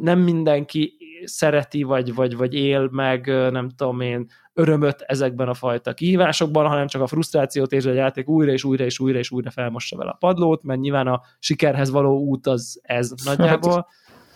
nem 0.00 0.18
mindenki 0.18 0.96
szereti, 1.24 1.82
vagy, 1.82 2.14
vagy, 2.14 2.36
vagy 2.36 2.54
él 2.54 2.88
meg, 2.92 3.26
nem 3.26 3.68
tudom 3.68 4.00
én, 4.00 4.26
örömöt 4.52 5.00
ezekben 5.00 5.48
a 5.48 5.54
fajta 5.54 5.94
kihívásokban, 5.94 6.66
hanem 6.66 6.86
csak 6.86 7.02
a 7.02 7.06
frusztrációt 7.06 7.72
és 7.72 7.84
a 7.84 7.92
játék 7.92 8.28
újra 8.28 8.52
és 8.52 8.64
újra 8.64 8.84
és 8.84 9.00
újra 9.00 9.18
és 9.18 9.30
újra 9.30 9.50
felmossa 9.50 9.96
vele 9.96 10.10
a 10.10 10.16
padlót, 10.20 10.62
mert 10.62 10.80
nyilván 10.80 11.06
a 11.06 11.22
sikerhez 11.38 11.90
való 11.90 12.18
út 12.18 12.46
az 12.46 12.80
ez 12.82 13.12
nagyjából. 13.24 13.74
Hát, 13.74 13.86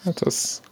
hát 0.05 0.21
az 0.21 0.63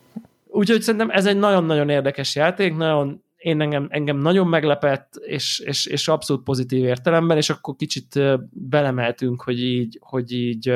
Úgyhogy 0.53 0.83
szerintem 0.83 1.11
ez 1.11 1.27
egy 1.27 1.37
nagyon-nagyon 1.37 1.89
érdekes 1.89 2.35
játék, 2.35 2.77
nagyon, 2.77 3.25
én 3.37 3.61
engem, 3.61 3.87
engem 3.91 4.17
nagyon 4.17 4.47
meglepett, 4.47 5.15
és, 5.15 5.59
és, 5.65 5.87
és 5.87 6.09
abszolút 6.09 6.43
pozitív 6.43 6.85
értelemben, 6.85 7.37
és 7.37 7.51
akkor 7.51 7.77
kicsit 7.77 8.21
belemeltünk, 8.51 9.43
hogy 9.43 9.63
így, 9.63 9.99
hogy 10.01 10.33
így, 10.33 10.73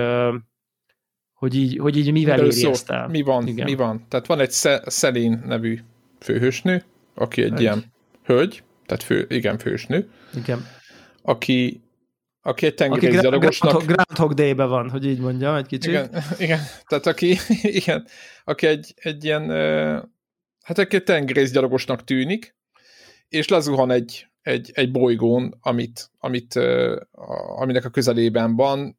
hogy 1.33 1.55
így, 1.55 1.79
hogy 1.79 1.97
így 1.97 2.13
mivel 2.13 2.39
éri 2.45 2.67
ezt 2.67 2.91
el. 2.91 3.09
Mi 3.09 3.23
van, 3.23 3.47
Igen. 3.47 3.65
mi 3.65 3.75
van? 3.75 4.05
Tehát 4.09 4.27
van 4.27 4.41
egy 4.41 4.51
Szelén 4.51 5.43
nevű 5.47 5.79
főhősnő, 6.21 6.85
aki 7.15 7.43
egy 7.43 7.49
hölgy. 7.49 7.61
ilyen 7.61 7.85
hölgy, 8.25 8.63
tehát 8.87 9.03
fő, 9.03 9.27
igen, 9.29 9.59
fősnő, 9.59 10.11
igen. 10.37 10.67
aki 11.23 11.84
aki 12.47 12.67
egy 12.67 12.75
tengerészgyalogosnak... 12.75 13.75
Aki 13.75 13.85
Groundhog 13.85 14.33
Day-be 14.35 14.65
van, 14.65 14.91
hogy 14.91 15.07
így 15.07 15.19
mondjam, 15.19 15.55
egy 15.55 15.67
kicsit. 15.67 15.91
Igen, 15.91 16.11
igen. 16.39 16.61
tehát 16.87 17.07
aki, 17.07 17.37
igen, 17.81 18.07
aki 18.45 18.67
egy, 18.67 18.95
egy 18.97 19.25
ilyen, 19.25 19.51
hát 20.63 20.79
egy 20.79 21.03
tengerészgyalogosnak 21.03 22.05
tűnik, 22.05 22.57
és 23.29 23.49
lezuhan 23.49 23.91
egy, 23.91 24.27
egy, 24.43 24.71
egy 24.75 24.91
bolygón, 24.91 25.59
amit, 25.61 26.11
amit, 26.19 26.61
aminek 27.57 27.85
a 27.85 27.91
közelében 27.91 28.57
van, 28.57 28.99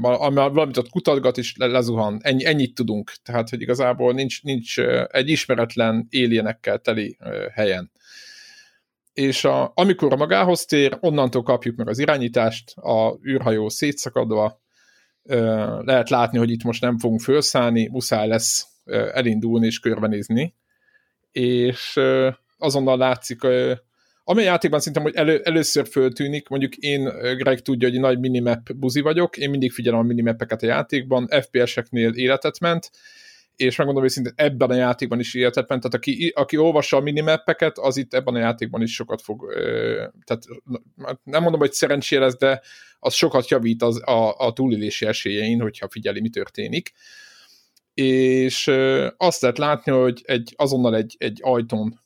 valamit 0.00 0.76
ott 0.76 0.90
kutatgat, 0.90 1.38
és 1.38 1.54
lezuhan. 1.56 2.20
Ennyi, 2.22 2.46
ennyit 2.46 2.74
tudunk. 2.74 3.12
Tehát, 3.22 3.48
hogy 3.48 3.60
igazából 3.60 4.12
nincs, 4.12 4.42
nincs 4.42 4.78
egy 5.06 5.28
ismeretlen 5.28 6.08
alienekkel 6.12 6.78
teli 6.78 7.16
helyen 7.52 7.90
és 9.12 9.44
a, 9.44 9.72
amikor 9.74 10.16
magához 10.16 10.64
tér, 10.64 10.96
onnantól 11.00 11.42
kapjuk 11.42 11.76
meg 11.76 11.88
az 11.88 11.98
irányítást, 11.98 12.72
a 12.76 13.18
űrhajó 13.26 13.68
szétszakadva, 13.68 14.60
lehet 15.78 16.10
látni, 16.10 16.38
hogy 16.38 16.50
itt 16.50 16.62
most 16.62 16.80
nem 16.80 16.98
fogunk 16.98 17.20
felszállni, 17.20 17.88
muszáj 17.88 18.28
lesz 18.28 18.66
elindulni 19.12 19.66
és 19.66 19.78
körbenézni, 19.78 20.54
és 21.32 22.00
azonnal 22.58 22.96
látszik 22.96 23.40
ami 24.24 24.40
a 24.40 24.44
játékban 24.44 24.78
szerintem, 24.78 25.02
hogy 25.02 25.14
elő, 25.14 25.40
először 25.44 25.86
föltűnik, 25.88 26.48
mondjuk 26.48 26.74
én, 26.76 27.04
Greg 27.36 27.60
tudja, 27.60 27.88
hogy 27.88 28.00
nagy 28.00 28.18
minimap 28.18 28.72
buzi 28.74 29.00
vagyok, 29.00 29.36
én 29.36 29.50
mindig 29.50 29.72
figyelem 29.72 29.98
a 29.98 30.02
minimapeket 30.02 30.62
a 30.62 30.66
játékban, 30.66 31.28
FPS-eknél 31.28 32.12
életet 32.12 32.60
ment, 32.60 32.90
és 33.56 33.76
megmondom, 33.76 34.08
szinte 34.08 34.32
ebben 34.34 34.70
a 34.70 34.74
játékban 34.74 35.18
is 35.18 35.34
életet 35.34 35.68
ment, 35.68 35.82
tehát 35.82 35.96
aki, 35.96 36.32
aki 36.36 36.56
olvassa 36.56 36.96
a 36.96 37.00
minimappeket, 37.00 37.78
az 37.78 37.96
itt 37.96 38.14
ebben 38.14 38.34
a 38.34 38.38
játékban 38.38 38.82
is 38.82 38.94
sokat 38.94 39.22
fog, 39.22 39.52
tehát 40.24 40.42
nem 41.22 41.42
mondom, 41.42 41.60
hogy 41.60 41.72
szerencsé 41.72 42.16
lesz, 42.16 42.36
de 42.36 42.62
az 42.98 43.14
sokat 43.14 43.48
javít 43.48 43.82
az, 43.82 44.08
a, 44.08 44.38
a 44.38 44.52
túlélési 44.52 45.06
esélyein, 45.06 45.60
hogyha 45.60 45.88
figyeli, 45.88 46.20
mi 46.20 46.28
történik. 46.28 46.92
És 47.94 48.70
azt 49.16 49.40
lehet 49.40 49.58
látni, 49.58 49.92
hogy 49.92 50.22
egy, 50.24 50.54
azonnal 50.56 50.96
egy, 50.96 51.14
egy 51.18 51.38
ajtón 51.42 52.00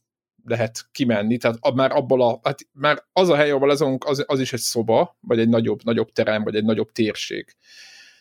lehet 0.44 0.88
kimenni, 0.92 1.36
tehát 1.36 1.74
már 1.74 1.92
abból 1.92 2.22
a, 2.22 2.40
hát 2.42 2.58
már 2.72 3.04
az 3.12 3.28
a 3.28 3.36
hely, 3.36 3.50
ahol 3.50 3.68
lezonunk, 3.68 4.04
az, 4.04 4.24
az 4.26 4.40
is 4.40 4.52
egy 4.52 4.60
szoba, 4.60 5.16
vagy 5.20 5.38
egy 5.38 5.48
nagyobb, 5.48 5.84
nagyobb 5.84 6.12
terem, 6.12 6.42
vagy 6.42 6.56
egy 6.56 6.64
nagyobb 6.64 6.92
térség. 6.92 7.56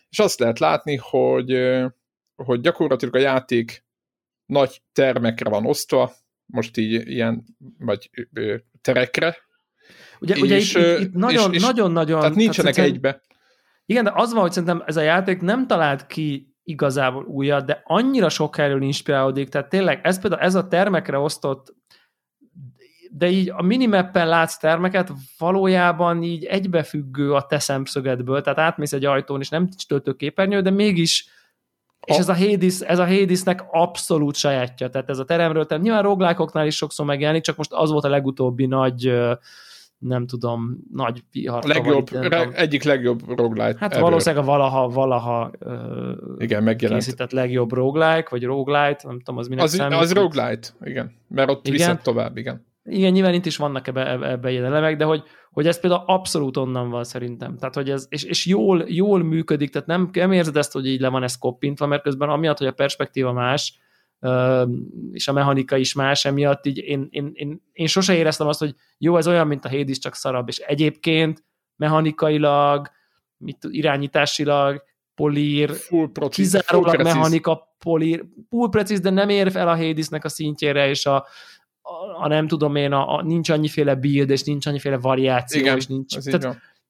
És 0.10 0.20
azt 0.20 0.39
lehet 0.39 0.60
látni, 0.60 0.96
hogy, 0.96 1.51
hogy 2.36 2.62
gyakorlatilag 2.62 3.15
a 3.15 3.20
játék 3.20 3.86
nagy 4.46 4.82
termekre 4.94 5.50
van 5.50 5.65
osztva, 5.65 6.13
most 6.46 6.77
így 6.77 7.08
ilyen, 7.10 7.44
vagy 7.80 8.10
terekre. 8.82 9.38
Ugye, 10.20 10.36
és, 10.36 10.42
ugye 10.42 10.58
itt, 10.58 11.00
itt, 11.00 11.08
itt 11.08 11.13
nagyon, 11.13 11.54
és, 11.54 11.62
nagyon, 11.62 11.92
nagyon... 11.92 12.20
Tehát 12.20 12.36
nincsenek 12.36 12.74
tehát 12.74 12.89
egybe. 12.89 13.22
Igen, 13.86 14.04
de 14.04 14.12
az 14.13 14.34
van, 14.34 14.42
hogy 14.42 14.51
szerintem 14.51 14.84
ez 14.86 14.98
a 14.98 15.01
játék 15.01 15.42
nem 15.42 15.68
talált 15.68 16.08
ki 16.08 16.56
igazából 16.63 17.24
újat, 17.24 17.65
de 17.65 17.82
annyira 17.84 18.30
sok 18.30 18.58
erről 18.58 18.82
inspirálódik, 18.82 19.50
tehát 19.50 19.70
tényleg 19.70 20.00
ez 20.04 20.22
például 20.22 20.42
ez 20.42 20.56
a 20.56 20.68
termekre 20.68 21.18
osztott 21.18 21.74
de 23.18 23.30
így 23.30 23.50
a 23.50 23.62
minimappen 23.62 24.27
látsz 24.27 24.58
termeket, 24.58 25.12
valójában 25.38 26.24
így 26.24 26.46
egybefüggő 26.46 27.34
a 27.34 27.46
te 27.46 27.60
szemszögedből, 27.60 28.42
tehát 28.42 28.60
átmész 28.60 28.94
egy 28.94 29.06
ajtón, 29.06 29.39
és 29.39 29.50
nem 29.50 29.70
töltőképernyő, 29.88 30.62
de 30.62 30.70
mégis 30.70 31.27
és 32.05 32.17
ez 32.17 32.29
a 32.29 32.35
Hades, 32.35 32.79
ez 32.79 33.00
a 33.00 33.05
Hadesnek 33.05 33.65
abszolút 33.71 34.35
sajátja, 34.35 34.89
tehát 34.89 35.09
ez 35.09 35.19
a 35.19 35.25
teremről, 35.25 35.65
tehát 35.65 35.83
nyilván 35.83 36.03
roglákoknál 36.03 36.65
is 36.65 36.75
sokszor 36.75 37.05
megjelenik, 37.05 37.41
csak 37.43 37.57
most 37.57 37.74
az 37.74 37.91
volt 37.91 38.03
a 38.03 38.09
legutóbbi 38.09 38.65
nagy 38.65 39.13
nem 39.97 40.27
tudom, 40.27 40.77
nagy 40.91 41.24
vihar. 41.31 41.63
A 41.63 41.67
legjobb, 41.67 42.09
re, 42.09 42.50
egyik 42.51 42.83
legjobb 42.83 43.38
roguelite 43.38 43.77
Hát 43.79 43.91
ever. 43.91 44.03
valószínűleg 44.03 44.43
a 44.43 44.47
valaha, 44.47 44.89
valaha 44.89 45.51
igen, 46.38 46.63
megjelent. 46.63 47.01
készített 47.01 47.31
legjobb 47.31 47.71
roguelike, 47.71 48.27
vagy 48.29 48.43
roguelite, 48.43 49.07
nem 49.07 49.17
tudom, 49.17 49.38
az 49.38 49.47
minek 49.47 49.63
az, 49.63 49.74
számít. 49.74 50.00
Az 50.00 50.13
roguelite, 50.13 50.67
igen, 50.83 51.12
mert 51.27 51.50
ott 51.50 51.67
igen. 51.67 51.77
viszont 51.77 52.01
tovább, 52.01 52.38
igen. 52.38 52.65
Igen, 52.83 53.12
nyilván 53.12 53.33
itt 53.33 53.45
is 53.45 53.57
vannak 53.57 53.88
ebbe, 53.88 54.12
ebbe, 54.12 54.29
ebbe 54.29 54.51
ilyen 54.51 54.65
elemek, 54.65 54.97
de 54.97 55.05
hogy, 55.05 55.24
hogy 55.55 55.67
ez 55.67 55.79
például 55.79 56.03
abszolút 56.05 56.57
onnan 56.57 56.89
van 56.89 57.03
szerintem. 57.03 57.57
Tehát, 57.57 57.75
hogy 57.75 57.89
ez, 57.89 58.05
és, 58.09 58.24
és 58.24 58.45
jól, 58.45 58.83
jól 58.88 59.24
működik, 59.24 59.69
tehát 59.69 59.88
nem, 59.88 60.10
nem 60.13 60.32
érzed 60.32 60.58
ezt, 60.58 60.71
hogy 60.71 60.88
így 60.88 60.99
le 60.99 61.08
van 61.08 61.23
ez 61.23 61.38
koppintva, 61.38 61.86
mert 61.86 62.01
közben 62.01 62.30
amiatt, 62.30 62.58
hogy 62.58 62.67
a 62.67 62.71
perspektíva 62.71 63.32
más, 63.34 63.80
és 65.12 65.27
a 65.27 65.34
mechanika 65.34 65.77
is 65.77 65.93
más, 65.93 66.25
emiatt 66.25 66.65
így 66.65 66.77
én, 66.77 67.08
én, 67.10 67.32
én, 67.34 67.62
én 67.71 67.88
sose 67.88 68.15
éreztem 68.15 68.47
azt, 68.47 68.60
hogy 68.60 68.75
jó, 68.97 69.17
ez 69.17 69.27
olyan, 69.27 69.47
mint 69.47 69.65
a 69.65 69.69
Hades, 69.69 69.97
csak 69.97 70.15
szarabb, 70.15 70.47
és 70.47 70.58
egyébként 70.58 71.43
mechanikailag, 71.75 72.89
mit, 73.38 73.58
irányításilag, 73.69 74.84
polír, 75.15 75.71
full 75.71 76.10
proci- 76.12 76.41
kizárólag 76.41 76.93
full 76.93 77.03
mechanika, 77.03 77.75
polír, 77.80 78.25
full 78.49 78.69
precíz, 78.69 78.99
de 78.99 79.10
nem 79.10 79.30
ér 79.30 79.51
fel 79.51 79.67
a 79.67 79.75
Hadesnek 79.75 80.25
a 80.25 80.30
szintjére, 80.30 80.89
és 80.89 81.06
a, 81.06 81.25
a, 81.86 82.24
a 82.24 82.28
nem 82.28 82.48
tudom 82.48 82.76
én, 82.76 82.91
a, 82.91 83.15
a, 83.15 83.21
nincs 83.21 83.50
annyiféle 83.50 83.95
build, 83.95 84.30
és 84.30 84.43
nincs 84.43 84.65
annyiféle 84.65 84.98
variáció, 84.98 85.62
Igen, 85.62 85.78
és 85.78 85.88
nincs... 85.88 86.17
Tehát, 86.17 86.41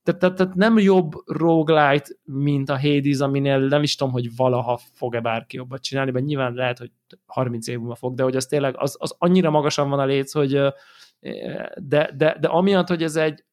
tehát, 0.04 0.20
tehát, 0.20 0.36
tehát 0.36 0.56
nem 0.56 0.78
jobb 0.78 1.12
roguelite, 1.26 2.16
mint 2.24 2.70
a 2.70 2.80
Hades, 2.80 3.20
aminél 3.20 3.60
nem 3.60 3.84
is 3.84 3.96
tudom, 3.96 4.14
hogy 4.14 4.36
valaha 4.36 4.80
fog-e 4.92 5.20
bárki 5.20 5.58
jobbat 5.58 5.82
csinálni, 5.82 6.12
mert 6.12 6.26
nyilván 6.26 6.54
lehet, 6.54 6.78
hogy 6.78 6.92
30 7.26 7.68
év 7.68 7.78
múlva 7.78 7.96
fog, 7.96 8.16
de 8.16 8.24
hogy 8.24 8.36
az 8.36 8.46
tényleg 8.46 8.76
az, 8.78 8.96
az 9.00 9.16
annyira 9.18 9.50
magasan 9.50 9.90
van 9.90 10.00
a 10.00 10.06
léc, 10.06 10.34
hogy 10.34 10.52
de, 11.76 12.12
de, 12.18 12.38
de 12.40 12.48
amiatt, 12.48 12.88
hogy 12.88 13.04
ez 13.04 13.16
egy 13.16 13.44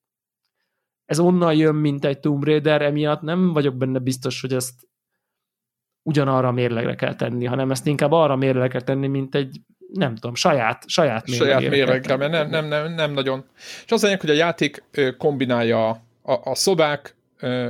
ez 1.05 1.19
onnan 1.19 1.55
jön, 1.55 1.75
mint 1.75 2.05
egy 2.05 2.21
Tomb 2.21 2.45
Raider, 2.45 2.83
emiatt 2.83 3.21
nem 3.21 3.53
vagyok 3.53 3.77
benne 3.77 3.99
biztos, 3.99 4.41
hogy 4.41 4.53
ezt 4.53 4.89
ugyanarra 6.03 6.49
a 6.49 6.53
mérlegre 6.53 6.95
kell 6.95 7.15
tenni, 7.15 7.45
hanem 7.45 7.71
ezt 7.71 7.87
inkább 7.87 8.13
arra 8.13 8.37
mérlegre 8.37 8.69
kell 8.69 8.81
tenni, 8.81 9.07
mint 9.07 9.35
egy 9.35 9.61
nem 9.93 10.15
tudom, 10.15 10.35
saját, 10.35 10.85
saját. 10.87 11.29
Saját 11.29 11.69
mérlegre, 11.69 12.17
mert 12.17 12.33
nem, 12.33 12.49
nem, 12.49 12.67
nem, 12.67 12.95
nem 12.95 13.13
nagyon. 13.13 13.45
És 13.85 13.93
az 13.93 14.03
lényeg, 14.03 14.21
hogy 14.21 14.31
a 14.31 14.35
játék 14.35 14.85
kombinálja 15.19 15.89
a, 15.89 16.01
a 16.23 16.55
szobák 16.55 17.17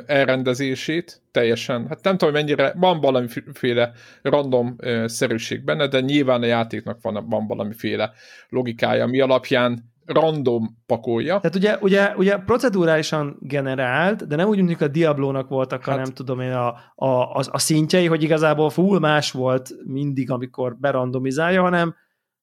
elrendezését 0.07 1.21
teljesen, 1.31 1.87
hát 1.89 2.03
nem 2.03 2.17
tudom, 2.17 2.35
mennyire, 2.35 2.73
van 2.77 3.01
valamiféle 3.01 3.93
random 4.23 4.77
szerűség 5.05 5.65
benne, 5.65 5.87
de 5.87 6.01
nyilván 6.01 6.43
a 6.43 6.47
játéknak 6.47 6.99
van, 7.03 7.27
van 7.29 7.47
valamiféle 7.47 8.13
logikája, 8.49 9.07
mi 9.07 9.21
alapján 9.21 9.93
random 10.07 10.79
pakolja. 10.87 11.39
Tehát 11.39 11.57
ugye, 11.57 11.77
ugye, 11.81 12.15
ugye 12.17 12.37
procedurálisan 12.37 13.37
generált, 13.41 14.27
de 14.27 14.37
nem 14.37 14.49
úgy, 14.49 14.63
mint 14.63 14.81
a 14.81 14.89
Diablónak 14.89 15.49
voltak 15.49 15.85
hát, 15.85 15.95
a 15.95 16.01
nem 16.01 16.13
tudom 16.13 16.41
én 16.41 16.53
a, 16.53 16.69
a, 16.95 17.07
a, 17.07 17.43
a 17.51 17.59
szintjei, 17.59 18.07
hogy 18.07 18.23
igazából 18.23 18.71
full 18.71 18.99
más 18.99 19.31
volt 19.31 19.71
mindig, 19.85 20.31
amikor 20.31 20.77
berandomizálja, 20.77 21.63
hanem 21.63 21.95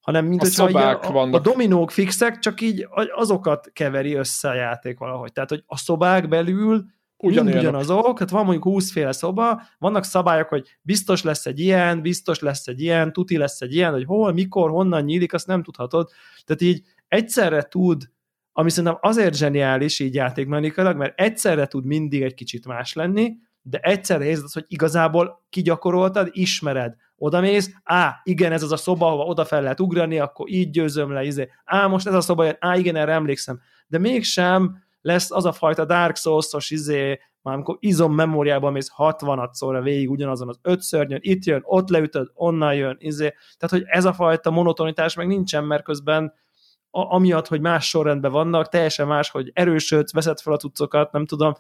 hanem 0.10 0.26
mint 0.26 0.42
a 0.42 0.46
szobák 0.46 1.04
a, 1.04 1.12
vannak. 1.12 1.36
a 1.36 1.40
dominók 1.40 1.92
fixek, 1.92 2.40
csak 2.40 2.62
így 2.62 2.88
azokat 3.16 3.70
keveri 3.74 4.14
össze 4.14 4.50
a 4.50 4.54
játék 4.54 4.98
valahogy. 4.98 5.32
Tehát, 5.32 5.50
hogy 5.50 5.64
a 5.66 5.78
szobák 5.78 6.28
belül 6.28 6.86
Ugyan 7.22 7.48
ugyanazok, 7.48 8.20
hát 8.20 8.30
van 8.30 8.44
mondjuk 8.44 8.64
20 8.64 8.92
féle 8.92 9.12
szoba, 9.12 9.62
vannak 9.78 10.04
szabályok, 10.04 10.50
hogy 10.50 10.78
biztos 10.82 11.24
lesz 11.24 11.46
egy 11.46 11.60
ilyen, 11.60 12.02
biztos 12.02 12.40
lesz 12.40 12.68
egy 12.68 12.82
ilyen, 12.82 13.14
tuti 13.14 13.38
lesz 13.38 13.62
egy 13.62 13.76
ilyen, 13.76 13.92
hogy 13.92 14.06
hol, 14.06 14.34
mikor, 14.34 14.70
honnan 14.70 15.04
nyílik, 15.04 15.34
azt 15.34 15.48
nem 15.48 15.64
tudhatod. 15.64 16.10
Tehát 16.46 16.62
így 16.62 16.84
egyszerre 17.08 17.62
tud, 17.62 18.10
ami 18.52 18.70
szerintem 18.70 18.98
azért 19.02 19.36
zseniális 19.36 20.00
így 20.00 20.14
játékmechanikailag, 20.14 20.98
mert 20.98 21.20
egyszerre 21.20 21.66
tud 21.66 21.86
mindig 21.86 22.22
egy 22.22 22.34
kicsit 22.34 22.66
más 22.66 22.94
lenni, 22.94 23.36
de 23.62 23.78
egyszerre 23.78 24.26
érzed 24.26 24.52
hogy 24.52 24.66
igazából 24.68 25.46
kigyakoroltad, 25.50 26.30
ismered, 26.32 26.96
odamész, 27.20 27.72
á, 27.84 28.22
igen, 28.24 28.52
ez 28.52 28.64
az 28.64 28.72
a 28.72 28.78
szoba, 28.78 29.08
ahova 29.08 29.24
oda 29.24 29.46
fel 29.46 29.62
lehet 29.62 29.80
ugrani, 29.80 30.20
akkor 30.20 30.50
így 30.50 30.70
győzöm 30.70 31.12
le, 31.12 31.24
izé. 31.24 31.50
á, 31.66 31.88
most 31.88 32.08
ez 32.08 32.14
a 32.14 32.22
szoba 32.22 32.56
á, 32.60 32.78
igen, 32.78 32.96
erre 32.96 33.12
emlékszem. 33.12 33.60
De 33.88 33.98
mégsem 33.98 34.84
lesz 35.02 35.32
az 35.32 35.46
a 35.46 35.52
fajta 35.52 35.86
Dark 35.86 36.16
Souls-os 36.16 36.70
izé, 36.70 37.20
már 37.42 37.56
amikor 37.56 37.78
izom 37.80 38.14
memóriában 38.14 38.72
mész 38.72 38.90
60 38.90 39.50
szóra 39.52 39.82
végig 39.82 40.10
ugyanazon 40.10 40.48
az 40.48 40.60
öt 40.62 40.82
szörnyön, 40.82 41.20
itt 41.22 41.44
jön, 41.44 41.62
ott 41.64 41.90
leütöd, 41.90 42.32
onnan 42.34 42.76
jön, 42.76 42.96
izé. 43.00 43.34
Tehát, 43.58 43.76
hogy 43.76 43.84
ez 43.86 44.06
a 44.06 44.14
fajta 44.14 44.52
monotonitás 44.52 45.16
meg 45.16 45.28
nincsen, 45.28 45.64
mert 45.64 45.84
közben 45.84 46.34
a, 46.90 47.16
amiatt, 47.16 47.48
hogy 47.48 47.62
más 47.62 47.88
sorrendben 47.88 48.32
vannak, 48.32 48.70
teljesen 48.70 49.08
más, 49.08 49.30
hogy 49.30 49.52
erősödsz, 49.54 50.14
veszed 50.14 50.40
fel 50.40 50.54
a 50.54 50.58
cuccokat, 50.58 51.12
nem 51.12 51.26
tudom, 51.26 51.54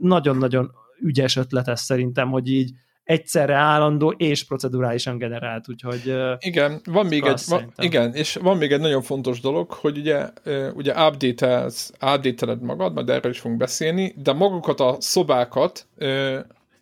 nagyon-nagyon 0.00 0.72
ügyes 1.00 1.36
ötlet 1.36 1.68
ez 1.68 1.80
szerintem, 1.80 2.30
hogy 2.30 2.48
így 2.48 2.72
egyszerre 3.04 3.54
állandó 3.54 4.10
és 4.10 4.44
procedurálisan 4.44 5.18
generált, 5.18 5.68
úgyhogy... 5.68 6.14
Igen, 6.38 6.80
van 6.84 7.06
még 7.06 7.24
egy, 7.24 7.40
van, 7.46 7.72
igen, 7.76 8.14
és 8.14 8.34
van 8.34 8.56
még 8.56 8.72
egy 8.72 8.80
nagyon 8.80 9.02
fontos 9.02 9.40
dolog, 9.40 9.70
hogy 9.70 9.98
ugye, 9.98 10.28
ugye 10.74 11.06
update-elsz, 11.06 11.92
update 12.00 12.54
magad, 12.60 12.92
majd 12.92 13.08
erről 13.08 13.32
is 13.32 13.40
fogunk 13.40 13.60
beszélni, 13.60 14.14
de 14.16 14.32
magukat 14.32 14.80
a 14.80 14.96
szobákat 14.98 15.86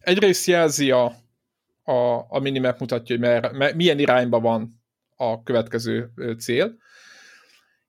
egyrészt 0.00 0.46
jelzi 0.46 0.90
a, 0.90 1.04
a, 1.82 2.26
a 2.28 2.38
minimap 2.38 2.78
mutatja, 2.78 3.16
hogy 3.16 3.24
mer, 3.52 3.74
milyen 3.74 3.98
irányba 3.98 4.40
van 4.40 4.82
a 5.16 5.42
következő 5.42 6.10
cél, 6.38 6.76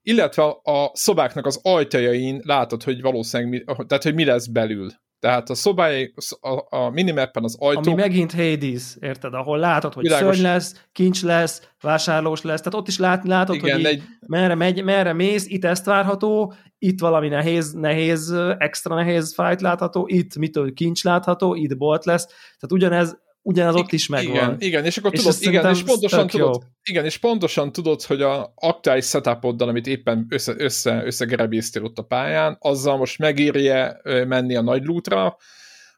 illetve 0.02 0.42
a 0.62 0.90
szobáknak 0.92 1.46
az 1.46 1.60
ajtajain 1.62 2.40
látod, 2.44 2.82
hogy 2.82 3.00
valószínűleg, 3.00 3.52
mi, 3.52 3.86
tehát 3.86 4.02
hogy 4.02 4.14
mi 4.14 4.24
lesz 4.24 4.46
belül. 4.46 4.90
Tehát 5.22 5.50
a 5.50 5.54
szobály, 5.54 6.12
a, 6.40 6.76
a 6.76 6.90
minimappen 6.90 7.44
az 7.44 7.56
ajtó... 7.58 7.90
Ami 7.90 8.00
megint 8.00 8.32
Hades, 8.32 8.96
érted? 9.00 9.34
Ahol 9.34 9.58
látod, 9.58 9.94
hogy 9.94 10.02
Világos. 10.02 10.36
szörny 10.36 10.46
lesz, 10.48 10.86
kincs 10.92 11.22
lesz, 11.22 11.68
vásárlós 11.80 12.42
lesz, 12.42 12.60
tehát 12.60 12.78
ott 12.78 12.88
is 12.88 12.98
lát, 12.98 13.24
látod, 13.24 13.54
Igen, 13.54 13.76
hogy 13.76 13.84
egy... 13.84 14.02
merre, 14.26 14.54
megy, 14.54 14.84
merre 14.84 15.12
mész, 15.12 15.46
itt 15.46 15.64
ezt 15.64 15.84
várható, 15.84 16.54
itt 16.78 17.00
valami 17.00 17.28
nehéz, 17.28 17.72
nehéz, 17.72 18.34
extra 18.58 18.94
nehéz 18.94 19.34
fight 19.34 19.60
látható, 19.60 20.06
itt 20.08 20.36
mitől 20.36 20.72
kincs 20.72 21.04
látható, 21.04 21.54
itt 21.54 21.76
bolt 21.76 22.04
lesz, 22.04 22.26
tehát 22.26 22.72
ugyanez 22.72 23.18
ugyanaz 23.42 23.74
ott 23.74 23.92
is 23.92 24.06
megvan. 24.06 24.34
Igen, 24.34 24.56
igen 24.58 24.84
és 24.84 24.96
akkor 24.96 25.12
és 25.14 25.20
tudod, 25.22 25.36
igen, 25.40 25.70
és 25.70 25.82
pontosan 25.82 26.26
tudod, 26.26 26.62
igen, 26.82 27.04
és 27.04 27.18
pontosan 27.18 27.72
tudod, 27.72 28.02
hogy 28.02 28.22
a 28.22 28.52
aktuális 28.54 29.06
setupoddal, 29.06 29.68
amit 29.68 29.86
éppen 29.86 30.26
össze, 30.28 30.54
össze, 30.56 31.02
összegerebéztél 31.04 31.84
ott 31.84 31.98
a 31.98 32.02
pályán, 32.02 32.56
azzal 32.60 32.96
most 32.96 33.18
megírje 33.18 34.00
menni 34.04 34.56
a 34.56 34.62
nagy 34.62 34.84
lútra, 34.84 35.36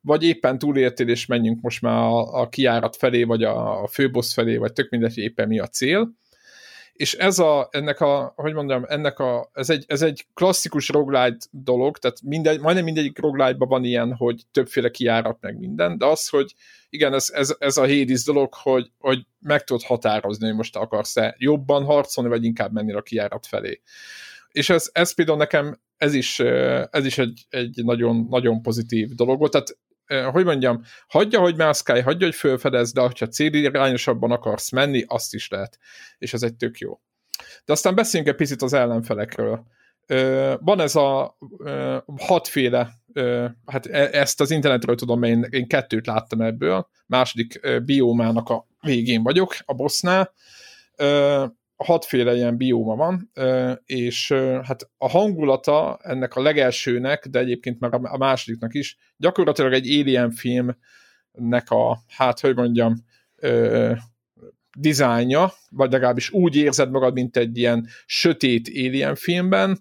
vagy 0.00 0.22
éppen 0.22 0.58
túléltél, 0.58 1.08
és 1.08 1.26
menjünk 1.26 1.60
most 1.60 1.82
már 1.82 1.96
a, 1.96 2.40
a 2.40 2.48
kiárat 2.48 2.96
felé, 2.96 3.22
vagy 3.22 3.42
a, 3.42 3.82
a 3.82 3.86
főbossz 3.86 4.32
felé, 4.32 4.56
vagy 4.56 4.72
tök 4.72 4.90
mindegy, 4.90 5.18
éppen 5.18 5.48
mi 5.48 5.58
a 5.58 5.66
cél. 5.66 6.12
És 6.94 7.14
ez 7.14 7.38
a, 7.38 7.68
ennek 7.70 8.00
a, 8.00 8.32
hogy 8.36 8.52
mondjam, 8.52 8.84
ennek 8.88 9.18
a, 9.18 9.50
ez 9.52 9.70
egy, 9.70 9.84
ez 9.86 10.02
egy 10.02 10.26
klasszikus 10.34 10.88
roguelite 10.88 11.46
dolog, 11.50 11.98
tehát 11.98 12.22
mindegy, 12.22 12.60
majdnem 12.60 12.84
mindegyik 12.84 13.18
roguelite 13.18 13.64
van 13.64 13.84
ilyen, 13.84 14.14
hogy 14.14 14.42
többféle 14.52 14.90
kiárat 14.90 15.38
meg 15.40 15.58
minden, 15.58 15.98
de 15.98 16.06
az, 16.06 16.28
hogy 16.28 16.54
igen, 16.88 17.14
ez, 17.14 17.30
ez, 17.32 17.54
ez 17.58 17.76
a 17.76 17.86
Hades 17.86 18.24
dolog, 18.24 18.54
hogy, 18.54 18.90
hogy 18.98 19.26
meg 19.38 19.64
tudod 19.64 19.82
határozni, 19.82 20.46
hogy 20.46 20.56
most 20.56 20.76
akarsz-e 20.76 21.34
jobban 21.38 21.84
harcolni, 21.84 22.30
vagy 22.30 22.44
inkább 22.44 22.72
menni 22.72 22.92
a 22.92 23.02
kiárat 23.02 23.46
felé. 23.46 23.80
És 24.52 24.70
ez, 24.70 24.90
ez 24.92 25.14
például 25.14 25.38
nekem, 25.38 25.80
ez 25.96 26.14
is, 26.14 26.40
ez 26.90 27.04
is 27.04 27.18
egy, 27.18 27.46
egy 27.48 27.84
nagyon, 27.84 28.26
nagyon 28.30 28.62
pozitív 28.62 29.08
dolog 29.08 29.38
volt, 29.38 29.52
tehát 29.52 29.78
hogy 30.32 30.44
mondjam, 30.44 30.82
hagyja, 31.06 31.40
hogy 31.40 31.56
mászkálj, 31.56 32.00
hagyja, 32.00 32.26
hogy 32.26 32.36
fölfedez, 32.36 32.92
de 32.92 33.00
ha 33.00 33.10
célirányosabban 33.10 34.30
akarsz 34.30 34.70
menni, 34.70 35.04
azt 35.06 35.34
is 35.34 35.48
lehet. 35.48 35.78
És 36.18 36.32
ez 36.32 36.42
egy 36.42 36.54
tök 36.54 36.78
jó. 36.78 37.00
De 37.64 37.72
aztán 37.72 37.94
beszéljünk 37.94 38.32
egy 38.32 38.38
picit 38.38 38.62
az 38.62 38.72
ellenfelekről. 38.72 39.66
Van 40.60 40.80
ez 40.80 40.96
a 40.96 41.38
hatféle, 42.16 42.92
hát 43.66 43.86
e, 43.86 44.08
ezt 44.12 44.40
az 44.40 44.50
internetről 44.50 44.94
tudom, 44.94 45.22
én, 45.22 45.46
én 45.50 45.66
kettőt 45.66 46.06
láttam 46.06 46.40
ebből, 46.40 46.88
második 47.06 47.60
biómának 47.84 48.48
a 48.48 48.66
végén 48.80 49.22
vagyok, 49.22 49.56
a 49.64 49.74
bossnál, 49.74 50.32
hatféle 51.84 52.34
ilyen 52.34 52.56
bióma 52.56 52.94
van, 52.96 53.30
és 53.84 54.32
hát 54.62 54.90
a 54.96 55.08
hangulata 55.08 55.98
ennek 56.02 56.34
a 56.34 56.42
legelsőnek, 56.42 57.26
de 57.26 57.38
egyébként 57.38 57.80
már 57.80 57.94
a 58.02 58.16
másodiknak 58.16 58.74
is, 58.74 58.96
gyakorlatilag 59.16 59.72
egy 59.72 60.00
Alien 60.00 60.30
filmnek 60.30 61.70
a, 61.70 61.98
hát 62.08 62.40
hogy 62.40 62.54
mondjam, 62.54 62.94
dizájnja, 64.76 65.52
vagy 65.70 65.92
legalábbis 65.92 66.30
úgy 66.30 66.56
érzed 66.56 66.90
magad, 66.90 67.12
mint 67.12 67.36
egy 67.36 67.58
ilyen 67.58 67.88
sötét 68.06 68.68
Alien 68.68 69.14
filmben, 69.14 69.78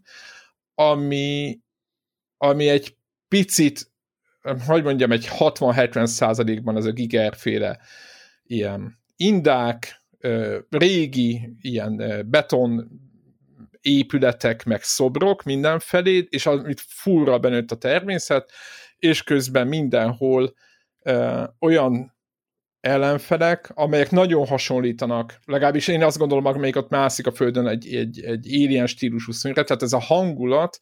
ami, 0.76 1.60
ami 2.38 2.68
egy 2.70 2.98
picit, 3.28 3.92
hogy 4.66 4.84
mondjam, 4.84 5.12
egy 5.12 5.28
60-70 5.40 6.06
százalékban 6.06 6.78
ez 6.78 6.86
a 6.86 6.92
gigerféle 6.92 7.80
ilyen 8.44 9.02
indák, 9.16 10.03
régi 10.70 11.58
ilyen 11.62 12.26
beton 12.30 12.90
épületek, 13.82 14.64
meg 14.64 14.84
szobrok 14.84 15.44
mindenfelé, 15.44 16.28
és 16.30 16.46
amit 16.46 16.84
furra 16.88 17.40
benőtt 17.40 17.72
a 17.72 17.76
természet, 17.76 18.52
és 18.98 19.24
közben 19.24 19.68
mindenhol 19.68 20.54
ö, 21.02 21.44
olyan 21.60 22.16
ellenfelek, 22.80 23.72
amelyek 23.74 24.12
nagyon 24.12 24.46
hasonlítanak, 24.46 25.40
legalábbis 25.46 25.88
én 25.88 26.04
azt 26.04 26.18
gondolom, 26.18 26.46
amelyik 26.46 26.76
ott 26.76 26.90
mászik 26.90 27.28
a 27.28 27.32
földön 27.32 27.68
egy, 27.68 27.96
egy, 27.96 28.22
egy 28.22 28.48
alien 28.54 28.88
stílusú 28.88 29.32
színre, 29.32 29.64
tehát 29.64 29.84
ez 29.84 29.94
a 29.94 30.00
hangulat, 30.00 30.80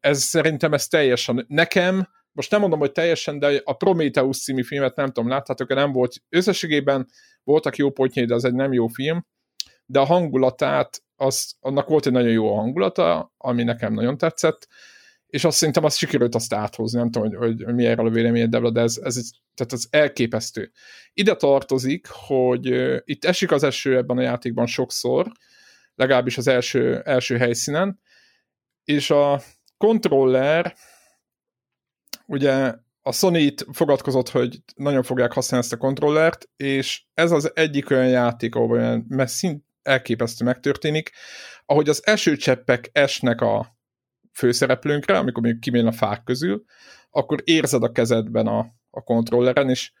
ez 0.00 0.22
szerintem 0.22 0.72
ez 0.72 0.86
teljesen, 0.86 1.44
nekem, 1.48 2.08
most 2.36 2.50
nem 2.50 2.60
mondom, 2.60 2.78
hogy 2.78 2.92
teljesen, 2.92 3.38
de 3.38 3.60
a 3.64 3.72
Prometheus 3.72 4.42
című 4.42 4.62
filmet 4.62 4.96
nem 4.96 5.06
tudom, 5.06 5.28
láthatok 5.28 5.74
nem 5.74 5.92
volt. 5.92 6.14
Összességében 6.28 7.06
voltak 7.44 7.76
jó 7.76 7.90
pontjai, 7.90 8.24
de 8.24 8.34
az 8.34 8.44
egy 8.44 8.54
nem 8.54 8.72
jó 8.72 8.86
film, 8.86 9.26
de 9.86 9.98
a 9.98 10.04
hangulatát, 10.04 11.02
az, 11.16 11.56
annak 11.60 11.88
volt 11.88 12.06
egy 12.06 12.12
nagyon 12.12 12.30
jó 12.30 12.54
hangulata, 12.54 13.34
ami 13.36 13.62
nekem 13.62 13.92
nagyon 13.92 14.18
tetszett, 14.18 14.68
és 15.26 15.44
azt 15.44 15.56
szerintem 15.56 15.84
azt 15.84 15.96
sikerült 15.96 16.34
azt 16.34 16.54
áthozni, 16.54 16.98
nem 16.98 17.10
tudom, 17.10 17.36
hogy, 17.36 17.62
hogy 17.64 17.74
mi 17.74 17.86
erről 17.86 18.06
a 18.06 18.10
véleményed, 18.10 18.56
de 18.56 18.80
ez, 18.80 19.00
ez, 19.02 19.30
tehát 19.54 19.72
ez 19.72 19.84
elképesztő. 19.90 20.72
Ide 21.12 21.34
tartozik, 21.34 22.06
hogy 22.08 22.66
itt 23.04 23.24
esik 23.24 23.52
az 23.52 23.62
eső 23.62 23.96
ebben 23.96 24.16
a 24.16 24.22
játékban 24.22 24.66
sokszor, 24.66 25.32
legalábbis 25.94 26.38
az 26.38 26.46
első, 26.46 27.00
első 27.04 27.36
helyszínen, 27.36 28.00
és 28.84 29.10
a 29.10 29.40
controller 29.76 30.76
ugye 32.26 32.74
a 33.02 33.12
Sony 33.12 33.34
itt 33.34 33.66
fogadkozott, 33.72 34.28
hogy 34.28 34.62
nagyon 34.74 35.02
fogják 35.02 35.32
használni 35.32 35.66
ezt 35.66 35.74
a 35.74 35.78
kontrollert, 35.78 36.48
és 36.56 37.04
ez 37.14 37.30
az 37.30 37.50
egyik 37.54 37.90
olyan 37.90 38.08
játék, 38.08 38.54
ahol 38.54 38.70
olyan 38.70 39.04
messzint 39.08 39.64
elképesztő 39.82 40.44
megtörténik, 40.44 41.10
ahogy 41.64 41.88
az 41.88 42.06
esőcseppek 42.06 42.90
esnek 42.92 43.40
a 43.40 43.76
főszereplőnkre, 44.32 45.18
amikor 45.18 45.42
még 45.42 45.58
kimél 45.58 45.86
a 45.86 45.92
fák 45.92 46.22
közül, 46.24 46.64
akkor 47.10 47.40
érzed 47.44 47.82
a 47.82 47.92
kezedben 47.92 48.46
a, 48.46 48.66
a 48.90 49.02
kontrolleren, 49.02 49.70
és 49.70 49.92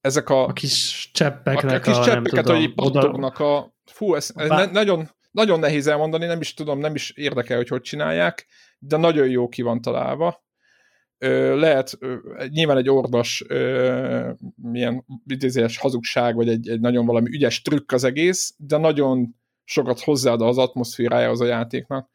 ezek 0.00 0.28
a... 0.28 0.46
A 0.46 0.52
kis 0.52 1.10
cseppeknek 1.12 1.86
a, 1.86 1.90
a 1.90 1.94
kis 1.94 2.04
cseppeket, 2.04 2.46
hogy 2.46 2.60
így 2.60 2.74
pattognak 2.74 3.38
a... 3.38 3.74
Fú, 3.84 4.14
ez, 4.14 4.30
ez 4.34 4.48
ne, 4.48 4.64
nagyon, 4.64 5.10
nagyon 5.30 5.58
nehéz 5.58 5.86
elmondani, 5.86 6.26
nem 6.26 6.40
is 6.40 6.54
tudom, 6.54 6.78
nem 6.78 6.94
is 6.94 7.10
érdekel, 7.10 7.56
hogy 7.56 7.68
hogy 7.68 7.80
csinálják, 7.80 8.46
de 8.78 8.96
nagyon 8.96 9.28
jó 9.28 9.48
ki 9.48 9.62
van 9.62 9.80
találva, 9.80 10.44
lehet 11.54 11.98
nyilván 12.48 12.76
egy 12.76 12.88
ordas 12.88 13.44
milyen 14.54 15.04
idézés 15.26 15.78
hazugság, 15.78 16.34
vagy 16.34 16.48
egy, 16.48 16.68
egy 16.68 16.80
nagyon 16.80 17.06
valami 17.06 17.28
ügyes 17.30 17.62
trükk 17.62 17.92
az 17.92 18.04
egész, 18.04 18.54
de 18.56 18.76
nagyon 18.76 19.36
sokat 19.64 20.00
hozzáad 20.00 20.40
az 20.40 20.58
atmoszférájához 20.58 21.40
a 21.40 21.46
játéknak. 21.46 22.10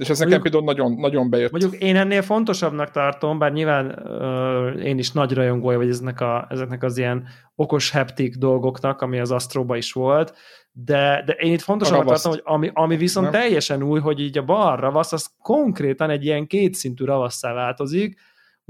És 0.00 0.08
ez 0.08 0.18
nekem 0.18 0.40
például 0.40 0.64
nagyon, 0.64 0.92
nagyon 0.92 1.30
bejött. 1.30 1.50
Mondjuk 1.50 1.74
én 1.74 1.96
ennél 1.96 2.22
fontosabbnak 2.22 2.90
tartom, 2.90 3.38
bár 3.38 3.52
nyilván 3.52 3.86
uh, 3.86 4.84
én 4.84 4.98
is 4.98 5.12
nagy 5.12 5.32
rajongója 5.32 5.78
vagy 5.78 5.88
ezeknek, 5.88 6.20
a, 6.20 6.46
ezeknek 6.48 6.82
az 6.82 6.98
ilyen 6.98 7.28
okos 7.54 7.90
heptik 7.90 8.36
dolgoknak, 8.36 9.00
ami 9.02 9.18
az 9.18 9.30
Astroba 9.30 9.76
is 9.76 9.92
volt, 9.92 10.34
de, 10.72 11.22
de 11.26 11.32
én 11.32 11.52
itt 11.52 11.60
fontosabbnak 11.60 12.06
tartom, 12.06 12.32
hogy 12.32 12.42
ami, 12.44 12.70
ami 12.72 12.96
viszont 12.96 13.30
nem? 13.30 13.40
teljesen 13.40 13.82
új, 13.82 14.00
hogy 14.00 14.20
így 14.20 14.38
a 14.38 14.44
bal 14.44 14.76
ravasz, 14.76 15.12
az 15.12 15.30
konkrétan 15.42 16.10
egy 16.10 16.24
ilyen 16.24 16.46
kétszintű 16.46 17.04
ravasszá 17.04 17.52
változik, 17.52 18.18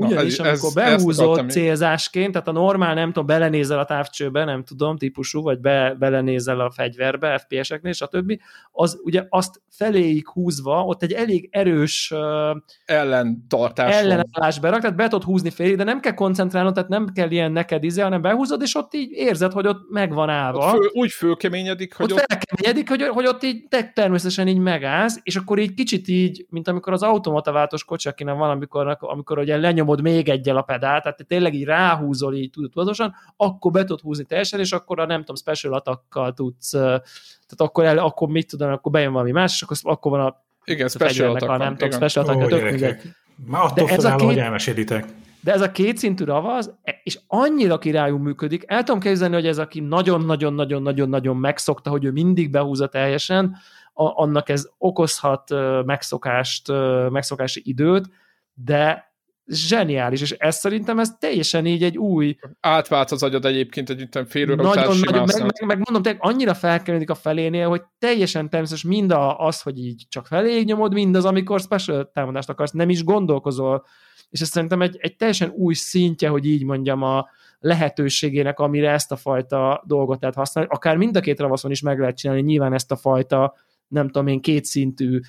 ugyanis 0.06 0.36
Na, 0.36 0.46
ez, 0.46 0.62
amikor 0.62 0.82
behúzott 0.82 1.50
célzásként, 1.50 2.32
tehát 2.32 2.48
a 2.48 2.52
normál, 2.52 2.94
nem 2.94 3.06
tudom, 3.06 3.26
belenézel 3.26 3.78
a 3.78 3.84
távcsőbe, 3.84 4.44
nem 4.44 4.64
tudom, 4.64 4.96
típusú, 4.96 5.42
vagy 5.42 5.60
be, 5.60 5.94
belenézel 5.98 6.60
a 6.60 6.70
fegyverbe, 6.70 7.38
FPS-eknél, 7.38 7.92
stb., 7.92 8.40
az 8.72 9.00
ugye 9.02 9.26
azt 9.28 9.62
feléig 9.70 10.28
húzva, 10.28 10.84
ott 10.84 11.02
egy 11.02 11.12
elég 11.12 11.48
erős 11.52 12.12
uh, 12.14 12.56
ellentartás 12.84 13.94
ellenállás 13.94 14.60
berak, 14.60 14.80
tehát 14.80 14.96
be 14.96 15.08
tudod 15.08 15.24
húzni 15.24 15.50
félig, 15.50 15.76
de 15.76 15.84
nem 15.84 16.00
kell 16.00 16.14
koncentrálnod, 16.14 16.74
tehát 16.74 16.88
nem 16.88 17.06
kell 17.14 17.30
ilyen 17.30 17.52
neked 17.52 17.84
izé, 17.84 18.00
hanem 18.00 18.22
behúzod, 18.22 18.62
és 18.62 18.76
ott 18.76 18.94
így 18.94 19.10
érzed, 19.10 19.52
hogy 19.52 19.66
ott 19.66 19.90
megvan 19.90 20.28
állva. 20.28 20.68
Föl, 20.68 20.90
úgy 20.92 21.10
fölkeményedik, 21.10 21.94
hogy 21.94 22.12
ott, 22.12 22.18
ott... 22.18 22.24
felkeményedik, 22.26 22.88
hogy, 22.88 23.02
hogy 23.02 23.26
ott 23.26 23.42
így 23.42 23.68
természetesen 23.94 24.48
így 24.48 24.58
megállsz, 24.58 25.20
és 25.22 25.36
akkor 25.36 25.58
így 25.58 25.74
kicsit 25.74 26.08
így, 26.08 26.46
mint 26.48 26.68
amikor 26.68 26.92
az 26.92 27.02
automata 27.02 27.52
váltós 27.52 27.84
kocsiakinen 27.84 28.38
van, 28.38 28.50
amikor, 28.50 28.96
amikor 29.00 29.38
ugye 29.38 29.56
lenyomod 29.90 30.02
még 30.02 30.28
egyel 30.28 30.56
a 30.56 30.62
pedált, 30.62 31.02
tehát 31.02 31.24
tényleg 31.26 31.54
így 31.54 31.64
ráhúzol 31.64 32.34
így 32.34 32.50
tudatosan, 32.50 33.14
akkor 33.36 33.72
be 33.72 33.80
tudod 33.80 34.00
húzni 34.00 34.24
teljesen, 34.24 34.60
és 34.60 34.72
akkor 34.72 35.00
a 35.00 35.06
nem 35.06 35.18
tudom, 35.18 35.36
special 35.36 35.74
atakkal 35.74 36.32
tudsz, 36.32 36.70
tehát 36.70 37.56
akkor, 37.56 37.84
el, 37.84 37.98
akkor 37.98 38.28
mit 38.28 38.48
tudom, 38.48 38.72
akkor 38.72 38.92
bejön 38.92 39.12
valami 39.12 39.30
más, 39.30 39.54
és 39.54 39.62
akkor, 39.62 39.76
akkor 39.82 40.10
van 40.10 40.20
a 40.20 40.42
igen, 40.64 40.88
special 40.88 41.30
attack 41.30 41.50
a, 41.50 41.56
nem 41.56 41.76
tudom, 41.76 41.90
special 41.90 42.24
attack, 42.24 42.48
tök 42.48 42.70
mindegy. 42.70 43.00
Már 43.46 43.62
attól 43.62 43.86
de 43.86 43.92
ez 43.92 44.04
a 44.04 44.16
két, 44.16 44.26
hogy 44.26 44.38
elmesélitek. 44.38 45.04
De 45.42 45.52
ez 45.52 45.60
a 45.60 45.70
kétszintű 45.70 46.24
ravaz, 46.24 46.74
és 47.02 47.18
annyira 47.26 47.78
királyú 47.78 48.16
működik, 48.16 48.64
el 48.66 48.82
tudom 48.82 49.00
képzelni, 49.00 49.34
hogy 49.34 49.46
ez 49.46 49.58
aki 49.58 49.80
nagyon-nagyon-nagyon-nagyon-nagyon 49.80 51.36
megszokta, 51.36 51.90
hogy 51.90 52.04
ő 52.04 52.10
mindig 52.10 52.50
behúzza 52.50 52.86
teljesen, 52.86 53.56
a, 53.92 54.22
annak 54.22 54.48
ez 54.48 54.68
okozhat 54.78 55.50
megszokást, 55.84 56.72
megszokási 57.10 57.62
időt, 57.64 58.10
de 58.54 59.09
zseniális, 59.50 60.20
és 60.20 60.30
ez 60.30 60.56
szerintem 60.56 60.98
ez 60.98 61.10
teljesen 61.18 61.66
így 61.66 61.82
egy 61.82 61.98
új... 61.98 62.36
Átvált 62.60 63.10
az 63.10 63.22
agyad 63.22 63.44
egyébként 63.44 63.90
egy 63.90 64.08
fél 64.26 64.50
óra 64.50 64.62
nagyon, 64.62 64.96
nagyon, 64.98 65.26
meg, 65.26 65.42
meg, 65.42 65.66
meg, 65.66 65.76
mondom, 65.76 66.02
tényleg 66.02 66.22
annyira 66.24 66.54
felkerülik 66.54 67.10
a 67.10 67.14
felénél, 67.14 67.68
hogy 67.68 67.82
teljesen 67.98 68.50
természetes 68.50 68.84
mind 68.84 69.14
az, 69.36 69.60
hogy 69.60 69.78
így 69.78 70.04
csak 70.08 70.26
felé 70.26 70.60
nyomod, 70.60 70.92
mind 70.92 71.16
az, 71.16 71.24
amikor 71.24 71.60
special 71.60 72.10
támadást 72.12 72.48
akarsz, 72.48 72.72
nem 72.72 72.88
is 72.88 73.04
gondolkozol, 73.04 73.84
és 74.30 74.40
ez 74.40 74.48
szerintem 74.48 74.82
egy, 74.82 74.96
egy 75.00 75.16
teljesen 75.16 75.50
új 75.50 75.74
szintje, 75.74 76.28
hogy 76.28 76.46
így 76.46 76.64
mondjam, 76.64 77.02
a 77.02 77.28
lehetőségének, 77.58 78.58
amire 78.58 78.90
ezt 78.90 79.12
a 79.12 79.16
fajta 79.16 79.82
dolgot 79.86 80.20
lehet 80.20 80.36
használni. 80.36 80.70
Akár 80.72 80.96
mind 80.96 81.16
a 81.16 81.20
két 81.20 81.40
ravaszon 81.40 81.70
is 81.70 81.80
meg 81.80 81.98
lehet 81.98 82.16
csinálni, 82.16 82.42
nyilván 82.42 82.72
ezt 82.72 82.92
a 82.92 82.96
fajta, 82.96 83.54
nem 83.88 84.06
tudom 84.06 84.26
én, 84.26 84.40
kétszintű 84.40 85.20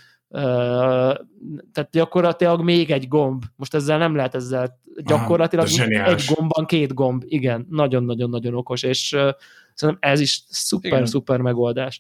tehát 1.72 1.90
gyakorlatilag 1.92 2.64
még 2.64 2.92
egy 2.92 3.08
gomb. 3.08 3.44
Most 3.56 3.74
ezzel 3.74 3.98
nem 3.98 4.16
lehet 4.16 4.36
ezzel 4.36 4.80
gyakorlatilag 5.04 5.68
Aha, 5.78 6.04
egy 6.04 6.24
gombban 6.36 6.66
két 6.66 6.94
gomb. 6.94 7.24
Igen, 7.26 7.68
nagyon-nagyon-nagyon 7.70 8.56
okos, 8.56 8.84
és 8.84 9.08
szerintem 9.74 10.12
ez 10.12 10.20
is 10.20 10.44
szuper, 10.48 10.92
Igen. 10.92 11.06
szuper 11.06 11.42
megoldás. 11.42 12.00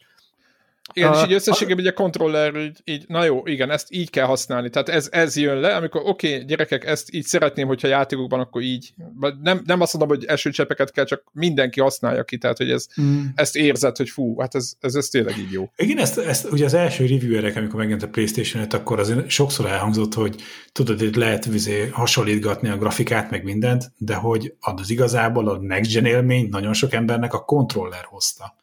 Igen, 0.93 1.11
uh, 1.11 1.17
és 1.17 1.23
így 1.23 1.33
összességében 1.33 1.85
a 1.85 1.91
kontroller 1.91 2.55
így, 2.55 2.79
így, 2.83 3.05
na 3.07 3.23
jó, 3.23 3.41
igen, 3.45 3.71
ezt 3.71 3.87
így 3.89 4.09
kell 4.09 4.25
használni. 4.25 4.69
Tehát 4.69 4.89
ez, 4.89 5.07
ez 5.11 5.35
jön 5.35 5.59
le, 5.59 5.75
amikor 5.75 6.01
oké, 6.05 6.33
okay, 6.33 6.45
gyerekek, 6.45 6.85
ezt 6.85 7.13
így 7.13 7.25
szeretném, 7.25 7.67
hogyha 7.67 7.87
játékokban, 7.87 8.39
akkor 8.39 8.61
így. 8.61 8.93
Nem, 9.41 9.61
nem 9.65 9.81
azt 9.81 9.97
mondom, 9.97 10.17
hogy 10.17 10.25
esőcsepeket 10.25 10.91
kell, 10.91 11.05
csak 11.05 11.23
mindenki 11.31 11.79
használja 11.79 12.23
ki, 12.23 12.37
tehát 12.37 12.57
hogy 12.57 12.71
ez, 12.71 12.87
mm. 13.01 13.21
ezt 13.35 13.55
érzed, 13.55 13.97
hogy 13.97 14.09
fú, 14.09 14.39
hát 14.39 14.55
ez, 14.55 14.73
ez, 14.79 14.95
ez 14.95 15.07
tényleg 15.07 15.37
így 15.37 15.51
jó. 15.51 15.71
Igen, 15.75 15.97
ezt, 15.97 16.17
ezt 16.17 16.51
ugye 16.51 16.65
az 16.65 16.73
első 16.73 17.05
reviewerek, 17.05 17.55
amikor 17.55 17.75
megjelent 17.75 18.03
a 18.03 18.09
Playstation 18.09 18.63
5, 18.63 18.73
akkor 18.73 18.99
azért 18.99 19.29
sokszor 19.29 19.65
elhangzott, 19.65 20.13
hogy 20.13 20.35
tudod, 20.71 20.99
hogy 20.99 21.15
lehet 21.15 21.45
vizé 21.45 21.87
hasonlítgatni 21.87 22.69
a 22.69 22.77
grafikát, 22.77 23.29
meg 23.29 23.43
mindent, 23.43 23.91
de 23.97 24.15
hogy 24.15 24.53
az 24.59 24.89
igazából 24.89 25.49
a 25.49 25.57
next 25.57 25.93
gen 25.93 26.05
élmény 26.05 26.47
nagyon 26.49 26.73
sok 26.73 26.93
embernek 26.93 27.33
a 27.33 27.43
kontroller 27.43 28.03
hozta. 28.03 28.59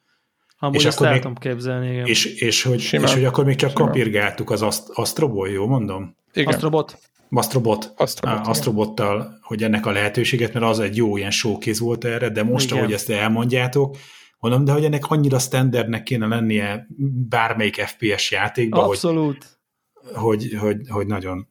Amúgy 0.58 0.74
és 0.74 0.84
ezt 0.84 1.00
akkor 1.00 1.12
még, 1.12 1.38
képzelni, 1.38 1.90
igen. 1.90 2.06
És, 2.06 2.24
és, 2.24 2.62
hogy, 2.62 2.88
és 2.90 3.12
hogy 3.12 3.24
akkor 3.24 3.44
még 3.44 3.56
csak 3.56 3.70
Simán. 3.70 3.86
kapirgáltuk 3.86 4.50
az 4.50 4.62
Ast- 4.62 4.88
Astroból, 4.92 5.48
jó 5.48 5.66
mondom? 5.66 6.16
Igen. 6.32 6.52
Astrobot. 6.52 6.98
Astrobot, 7.30 7.92
Astrobot 7.96 8.46
Astrobottal, 8.46 9.38
hogy 9.42 9.62
ennek 9.62 9.86
a 9.86 9.90
lehetőséget, 9.90 10.52
mert 10.52 10.64
az 10.64 10.80
egy 10.80 10.96
jó 10.96 11.16
ilyen 11.16 11.30
showkéz 11.30 11.80
volt 11.80 12.04
erre, 12.04 12.28
de 12.28 12.42
most, 12.42 12.66
igen. 12.66 12.78
ahogy 12.78 12.92
ezt 12.92 13.10
elmondjátok, 13.10 13.96
mondom, 14.38 14.64
de 14.64 14.72
hogy 14.72 14.84
ennek 14.84 15.10
annyira 15.10 15.38
standardnek 15.38 16.02
kéne 16.02 16.26
lennie 16.26 16.86
bármelyik 17.28 17.74
FPS 17.74 18.30
játékban, 18.30 18.84
Abszolút. 18.84 19.58
Hogy, 19.92 20.14
hogy, 20.14 20.58
hogy, 20.58 20.76
hogy 20.88 21.06
nagyon, 21.06 21.48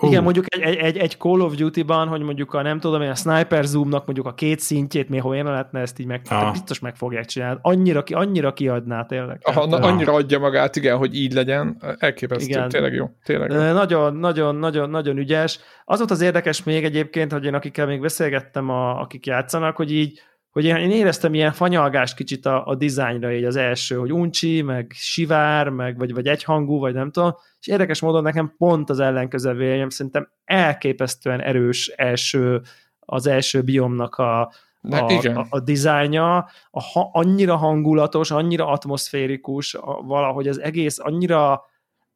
igen, 0.00 0.18
uh. 0.18 0.24
mondjuk 0.24 0.44
egy, 0.48 0.76
egy, 0.76 0.96
egy 0.96 1.16
Call 1.18 1.40
of 1.40 1.54
Duty-ban, 1.54 2.08
hogy 2.08 2.22
mondjuk 2.22 2.54
a 2.54 2.62
nem 2.62 2.80
tudom, 2.80 3.00
a 3.00 3.14
Sniper 3.14 3.64
Zoom-nak 3.64 4.04
mondjuk 4.04 4.26
a 4.26 4.34
két 4.34 4.60
szintjét, 4.60 5.08
még 5.08 5.24
olyan 5.24 5.46
lehetne 5.46 5.80
ezt 5.80 5.98
így 5.98 6.06
meg, 6.06 6.20
ah. 6.28 6.52
biztos 6.52 6.78
meg 6.78 6.96
fogják 6.96 7.24
csinálni. 7.24 7.58
Annyira, 7.62 8.02
ki, 8.02 8.14
annyira 8.14 8.52
kiadná 8.52 9.04
tényleg. 9.04 9.40
Aha, 9.42 9.66
na, 9.66 9.76
annyira 9.76 10.12
adja 10.12 10.38
magát, 10.38 10.76
igen, 10.76 10.96
hogy 10.96 11.14
így 11.14 11.32
legyen. 11.32 11.76
Elképesztő, 11.98 12.48
igen. 12.48 12.68
tényleg 12.68 12.92
jó. 12.92 13.10
Tényleg 13.24 13.50
jó. 13.50 13.72
Nagyon, 13.72 14.16
nagyon, 14.16 14.56
nagyon, 14.56 14.90
nagyon 14.90 15.18
ügyes. 15.18 15.58
Az 15.84 15.98
volt 15.98 16.10
az 16.10 16.20
érdekes 16.20 16.62
még 16.62 16.84
egyébként, 16.84 17.32
hogy 17.32 17.44
én 17.44 17.54
akikkel 17.54 17.86
még 17.86 18.00
beszélgettem, 18.00 18.68
a, 18.68 19.00
akik 19.00 19.26
játszanak, 19.26 19.76
hogy 19.76 19.92
így 19.92 20.20
hogy 20.50 20.64
én, 20.64 20.76
én 20.76 20.90
éreztem 20.90 21.34
ilyen 21.34 21.52
fanyalgást 21.52 22.14
kicsit 22.14 22.46
a, 22.46 22.66
a 22.66 22.74
dizájnra 22.74 23.32
így 23.32 23.44
az 23.44 23.56
első, 23.56 23.96
hogy 23.96 24.12
uncsi, 24.12 24.62
meg 24.62 24.92
sivár, 24.94 25.68
meg 25.68 25.98
vagy, 25.98 26.14
vagy 26.14 26.26
egyhangú, 26.26 26.78
vagy 26.78 26.94
nem 26.94 27.10
tudom, 27.10 27.34
és 27.60 27.66
érdekes 27.66 28.00
módon 28.00 28.22
nekem 28.22 28.54
pont 28.58 28.90
az 28.90 29.00
ellenkező 29.00 29.52
véleményem, 29.52 29.88
szerintem 29.88 30.28
elképesztően 30.44 31.40
erős 31.40 31.88
első, 31.88 32.60
az 32.98 33.26
első 33.26 33.62
biomnak 33.62 34.14
a, 34.14 34.40
a, 34.82 35.12
igen. 35.12 35.36
a, 35.36 35.46
a 35.48 35.60
dizájnja, 35.60 36.36
a, 36.70 36.82
annyira 37.12 37.56
hangulatos, 37.56 38.30
annyira 38.30 38.66
atmoszférikus, 38.66 39.74
a, 39.74 40.00
valahogy 40.02 40.48
az 40.48 40.60
egész 40.60 40.98
annyira 40.98 41.64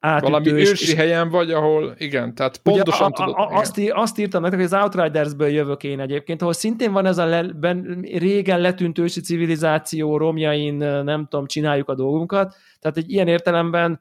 átütő. 0.05 0.31
Valami 0.31 0.53
ősi 0.53 0.91
és, 0.91 0.95
helyen 0.95 1.31
vagy, 1.31 1.51
ahol 1.51 1.95
igen, 1.99 2.35
tehát 2.35 2.59
pontosan 2.59 3.07
ugye, 3.07 3.25
tudod. 3.25 3.35
A, 3.35 3.41
a, 3.41 3.59
azt, 3.59 3.81
azt 3.91 4.19
írtam 4.19 4.43
nektek, 4.43 4.61
hogy 4.61 4.73
az 4.73 4.83
Outridersből 4.83 5.49
jövök 5.49 5.85
én 5.85 6.01
egyébként, 6.01 6.41
ahol 6.41 6.53
szintén 6.53 6.93
van 6.93 7.07
ez 7.07 7.19
a 7.19 7.25
le, 7.27 7.43
ben, 7.43 8.01
régen 8.19 8.61
letűnt 8.61 8.99
ősi 8.99 9.21
civilizáció, 9.21 10.17
romjain, 10.17 10.75
nem 10.75 11.27
tudom, 11.31 11.47
csináljuk 11.47 11.89
a 11.89 11.95
dolgunkat, 11.95 12.57
tehát 12.81 12.97
egy 12.97 13.11
ilyen 13.11 13.29
értelemben 13.29 14.01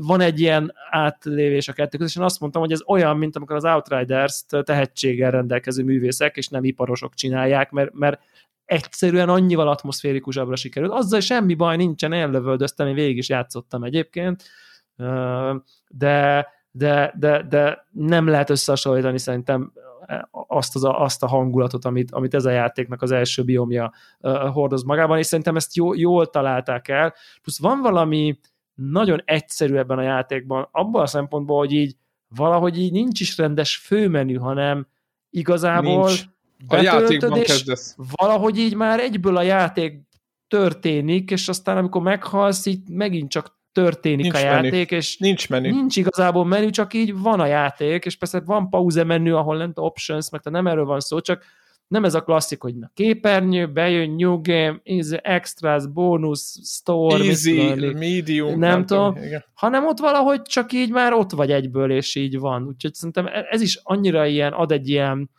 van 0.00 0.20
egy 0.20 0.40
ilyen 0.40 0.72
átlévés 0.90 1.68
a 1.68 1.72
kettő 1.72 1.96
között, 1.96 2.12
és 2.12 2.16
én 2.16 2.24
azt 2.24 2.40
mondtam, 2.40 2.62
hogy 2.62 2.72
ez 2.72 2.80
olyan, 2.86 3.16
mint 3.16 3.36
amikor 3.36 3.56
az 3.56 3.64
Outriders-t 3.64 4.64
tehetséggel 4.64 5.30
rendelkező 5.30 5.84
művészek, 5.84 6.36
és 6.36 6.48
nem 6.48 6.64
iparosok 6.64 7.14
csinálják, 7.14 7.70
mert, 7.70 7.92
mert 7.92 8.20
egyszerűen 8.64 9.28
annyival 9.28 9.68
atmoszférikusabbra 9.68 10.56
sikerült. 10.56 10.92
Azzal 10.92 11.20
semmi 11.20 11.54
baj 11.54 11.76
nincsen, 11.76 12.12
ellövöldöztem, 12.12 12.86
én 12.86 12.94
végig 12.94 13.16
is 13.16 13.28
játszottam 13.28 13.82
egyébként, 13.82 14.42
de, 15.88 16.46
de, 16.70 17.14
de, 17.18 17.42
de 17.48 17.86
nem 17.90 18.26
lehet 18.26 18.50
összehasonlítani 18.50 19.18
szerintem 19.18 19.72
azt, 20.30 20.74
az 20.74 20.84
a, 20.84 21.00
azt 21.00 21.22
a 21.22 21.26
hangulatot, 21.26 21.84
amit, 21.84 22.10
amit 22.10 22.34
ez 22.34 22.44
a 22.44 22.50
játéknak 22.50 23.02
az 23.02 23.10
első 23.10 23.42
biomja 23.42 23.92
hordoz 24.52 24.82
magában, 24.82 25.18
és 25.18 25.26
szerintem 25.26 25.56
ezt 25.56 25.76
jó, 25.76 25.94
jól 25.94 26.30
találták 26.30 26.88
el. 26.88 27.14
Plusz 27.42 27.60
van 27.60 27.80
valami 27.80 28.38
nagyon 28.74 29.22
egyszerű 29.24 29.76
ebben 29.76 29.98
a 29.98 30.02
játékban, 30.02 30.68
abban 30.70 31.02
a 31.02 31.06
szempontból, 31.06 31.58
hogy 31.58 31.72
így 31.72 31.96
valahogy 32.28 32.78
így 32.78 32.92
nincs 32.92 33.20
is 33.20 33.36
rendes 33.36 33.76
főmenü, 33.76 34.36
hanem 34.36 34.86
igazából 35.30 36.06
nincs. 36.06 36.24
A 36.68 36.76
játékban 36.76 37.40
kezdesz. 37.40 37.96
Valahogy 38.10 38.58
így 38.58 38.74
már 38.74 39.00
egyből 39.00 39.36
a 39.36 39.42
játék 39.42 40.00
történik, 40.48 41.30
és 41.30 41.48
aztán 41.48 41.76
amikor 41.76 42.02
meghalsz, 42.02 42.66
így 42.66 42.88
megint 42.88 43.30
csak 43.30 43.60
történik 43.72 44.22
nincs 44.22 44.34
a 44.34 44.38
játék, 44.38 44.90
menü. 44.90 45.00
és 45.00 45.18
nincs 45.18 45.48
menü. 45.48 45.70
Nincs 45.70 45.96
igazából 45.96 46.44
menü, 46.44 46.70
csak 46.70 46.94
így 46.94 47.18
van 47.18 47.40
a 47.40 47.46
játék, 47.46 48.04
és 48.04 48.16
persze 48.16 48.40
van 48.40 48.68
pauze 48.70 49.04
menü, 49.04 49.32
ahol 49.32 49.56
nem 49.56 49.72
options, 49.74 50.30
mert 50.30 50.50
nem 50.50 50.66
erről 50.66 50.84
van 50.84 51.00
szó, 51.00 51.20
csak 51.20 51.44
nem 51.92 52.04
ez 52.04 52.14
a 52.14 52.22
klasszik, 52.22 52.62
hogy 52.62 52.74
na 52.74 52.90
képernyő, 52.94 53.72
bejön 53.72 54.10
new 54.10 54.40
game, 54.40 54.80
easy, 54.84 55.16
extras, 55.22 55.86
bónusz, 55.86 56.60
store, 56.64 57.24
easy, 57.24 57.74
medium, 57.92 58.48
nem, 58.48 58.58
nem 58.58 58.86
tudom, 58.86 59.14
tudom 59.14 59.40
hanem 59.54 59.86
ott 59.86 59.98
valahogy 59.98 60.42
csak 60.42 60.72
így 60.72 60.90
már 60.90 61.12
ott 61.12 61.30
vagy 61.30 61.50
egyből, 61.50 61.92
és 61.92 62.14
így 62.14 62.38
van. 62.38 62.66
Úgyhogy 62.66 62.94
szerintem 62.94 63.26
e- 63.26 63.46
ez 63.50 63.60
is 63.60 63.80
annyira 63.82 64.26
ilyen, 64.26 64.52
ad 64.52 64.72
egy 64.72 64.88
ilyen, 64.88 65.30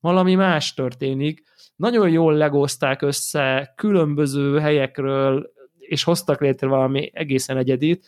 valami 0.00 0.34
más 0.34 0.74
történik. 0.74 1.42
Nagyon 1.76 2.08
jól 2.08 2.34
legozták 2.34 3.02
össze 3.02 3.72
különböző 3.76 4.58
helyekről 4.58 5.52
és 5.88 6.04
hoztak 6.04 6.40
létre 6.40 6.66
valami 6.66 7.10
egészen 7.14 7.56
egyedit. 7.56 8.06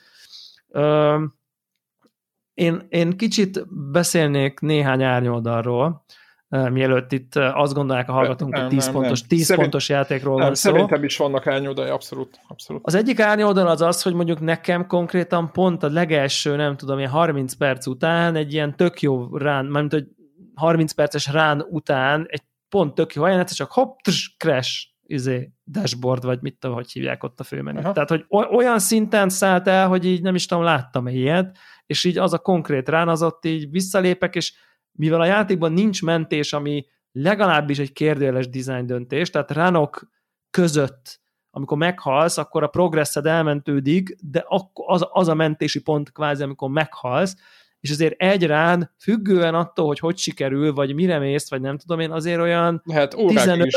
Én, 2.55 2.87
én 2.89 3.17
kicsit 3.17 3.69
beszélnék 3.91 4.61
néhány 4.61 5.03
árnyoldalról, 5.03 6.05
mielőtt 6.49 7.13
itt 7.13 7.37
azt 7.37 7.75
gondolják 7.75 8.09
a 8.09 8.13
hallgatók, 8.13 8.57
hogy 8.57 8.69
10 8.69 8.91
pontos, 8.91 9.27
10 9.27 9.45
Szerint, 9.45 9.63
pontos 9.63 9.89
játékról 9.89 10.37
nem, 10.37 10.47
van 10.47 10.55
szó. 10.55 10.71
Szerintem 10.71 11.05
is 11.05 11.17
vannak 11.17 11.47
árnyoldalai, 11.47 11.91
abszolút, 11.91 12.41
abszolút. 12.49 12.83
Az 12.85 12.95
egyik 12.95 13.21
árnyoldal 13.21 13.67
az 13.67 13.81
az, 13.81 14.03
hogy 14.03 14.15
mondjuk 14.15 14.41
nekem 14.41 14.87
konkrétan 14.87 15.53
pont 15.53 15.83
a 15.83 15.89
legelső, 15.89 16.57
nem 16.57 16.77
tudom, 16.77 16.99
ilyen 16.99 17.11
30 17.11 17.55
perc 17.55 17.87
után 17.87 18.35
egy 18.35 18.53
ilyen 18.53 18.77
tök 18.77 19.01
jó 19.01 19.37
rán, 19.37 19.65
mármint 19.65 19.93
hogy 19.93 20.07
30 20.55 20.93
perces 20.93 21.27
rán 21.27 21.67
után 21.71 22.27
egy 22.29 22.43
pont 22.69 22.95
tök 22.95 23.15
jó 23.15 23.23
helyen, 23.23 23.47
csak 23.47 23.73
hopp, 23.73 23.99
tss, 23.99 24.37
crash, 24.37 24.88
izé, 25.09 25.53
dashboard, 25.67 26.25
vagy 26.25 26.39
mit 26.41 26.59
tudom, 26.59 26.77
hogy 26.77 26.93
hívják 26.93 27.23
ott 27.23 27.41
a 27.41 27.45
főmenü. 27.45 27.79
Aha. 27.79 27.93
Tehát, 27.93 28.09
hogy 28.09 28.25
olyan 28.29 28.79
szinten 28.79 29.29
szállt 29.29 29.69
el, 29.69 29.89
hogy 29.89 30.05
így 30.05 30.23
nem 30.23 30.35
is 30.35 30.47
tudom, 30.47 30.65
láttam 30.65 31.07
-e 31.07 31.11
ilyet, 31.11 31.59
és 31.87 32.05
így 32.05 32.19
az 32.19 32.33
a 32.33 32.39
konkrét 32.39 32.89
rán, 32.89 33.09
az 33.09 33.23
ott 33.23 33.45
így 33.45 33.71
visszalépek, 33.71 34.35
és 34.35 34.55
mivel 34.93 35.21
a 35.21 35.25
játékban 35.25 35.73
nincs 35.73 36.03
mentés, 36.03 36.53
ami 36.53 36.87
legalábbis 37.13 37.79
egy 37.79 37.93
kérdőjeles 37.93 38.49
design 38.49 38.87
döntés, 38.87 39.31
tehát 39.31 39.51
ránok 39.51 40.09
között, 40.51 41.21
amikor 41.51 41.79
meghalsz, 41.79 42.39
akkor 42.39 42.63
a 42.63 42.69
progresszed 42.69 43.27
elmentődik, 43.27 44.17
de 44.21 44.45
az, 44.73 45.07
az 45.11 45.29
a 45.29 45.35
mentési 45.35 45.83
pont 45.83 46.13
kvázi, 46.13 46.43
amikor 46.43 46.71
meghalsz, 46.71 47.37
és 47.81 47.91
azért 47.91 48.21
egy 48.21 48.47
rán, 48.47 48.95
függően 48.99 49.55
attól, 49.55 49.87
hogy 49.87 49.99
hogy 49.99 50.17
sikerül, 50.17 50.73
vagy 50.73 50.95
mire 50.95 51.19
mész, 51.19 51.51
vagy 51.51 51.61
nem 51.61 51.79
tudom 51.79 52.01
én, 52.01 52.11
azért 52.11 52.41
olyan 52.41 52.83
lehet, 52.85 53.15
15, 53.17 53.69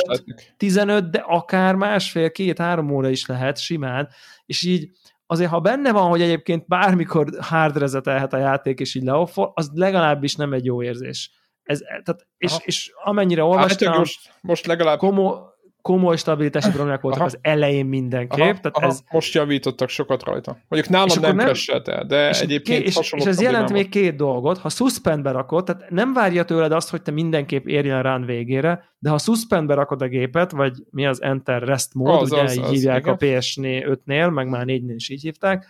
15, 0.58 1.10
de 1.10 1.20
akár 1.28 1.76
másfél, 1.76 2.32
két-három 2.32 2.92
óra 2.92 3.10
is 3.10 3.26
lehet 3.26 3.58
simán, 3.58 4.10
és 4.46 4.64
így 4.64 4.90
azért, 5.26 5.50
ha 5.50 5.60
benne 5.60 5.92
van, 5.92 6.10
hogy 6.10 6.22
egyébként 6.22 6.68
bármikor 6.68 7.30
hard 7.40 7.78
resetelhet 7.78 8.34
a 8.34 8.38
játék, 8.38 8.80
és 8.80 8.96
így 8.96 9.04
leoffol, 9.04 9.52
az 9.56 9.70
legalábbis 9.74 10.36
nem 10.36 10.54
egy 10.54 10.66
jó 10.66 10.84
érzés. 10.84 11.32
Ez, 11.64 11.80
tehát, 11.80 12.28
és, 12.38 12.54
és 12.64 12.92
amennyire 13.04 13.44
olvastam, 13.44 13.88
hát, 13.88 13.98
most, 13.98 14.34
most 14.42 14.66
legalább 14.66 14.98
komo, 14.98 15.36
komoly 15.82 16.16
stabilitási 16.16 16.70
problémák 16.70 17.02
voltak 17.02 17.20
Aha. 17.20 17.30
az 17.30 17.38
elején 17.42 17.86
mindenképp. 17.86 18.40
Aha. 18.40 18.60
Tehát 18.60 18.78
Aha. 18.78 18.86
Ez... 18.86 19.00
Most 19.12 19.34
javítottak 19.34 19.90
sokat 19.90 20.24
rajta. 20.24 20.58
Mondjuk 20.68 20.94
nálam 20.94 21.20
nem, 21.22 21.36
nem 21.36 21.52
el, 21.84 22.06
de 22.06 22.30
és 22.30 22.40
egyébként 22.40 22.86
és, 22.86 23.12
és 23.12 23.26
ez 23.26 23.42
jelent 23.42 23.72
még 23.72 23.90
két 23.90 24.16
dolgot. 24.16 24.58
Ha 24.58 24.70
suspendbe 24.70 25.32
rakod, 25.32 25.66
tehát 25.66 25.90
nem 25.90 26.14
várja 26.14 26.44
tőled 26.44 26.72
azt, 26.72 26.90
hogy 26.90 27.02
te 27.02 27.12
mindenképp 27.12 27.66
érjen 27.66 28.04
rán 28.04 28.26
végére, 28.26 28.84
de 29.00 29.10
ha 29.10 29.18
suspendbe 29.18 29.74
rakod 29.74 30.02
a 30.02 30.08
gépet, 30.08 30.52
vagy 30.52 30.74
mi 30.90 31.06
az 31.06 31.22
Enter 31.22 31.64
Rest 31.64 31.94
mód, 31.94 32.22
az, 32.22 32.32
ugye 32.32 32.42
az, 32.42 32.58
így 32.58 32.64
az, 32.64 32.70
hívják 32.70 33.00
igen. 33.00 33.14
a 33.14 33.18
PS5-nél, 33.18 34.34
meg 34.34 34.48
már 34.48 34.66
4-nél 34.68 34.94
is 34.96 35.10
így 35.10 35.22
hívták, 35.22 35.66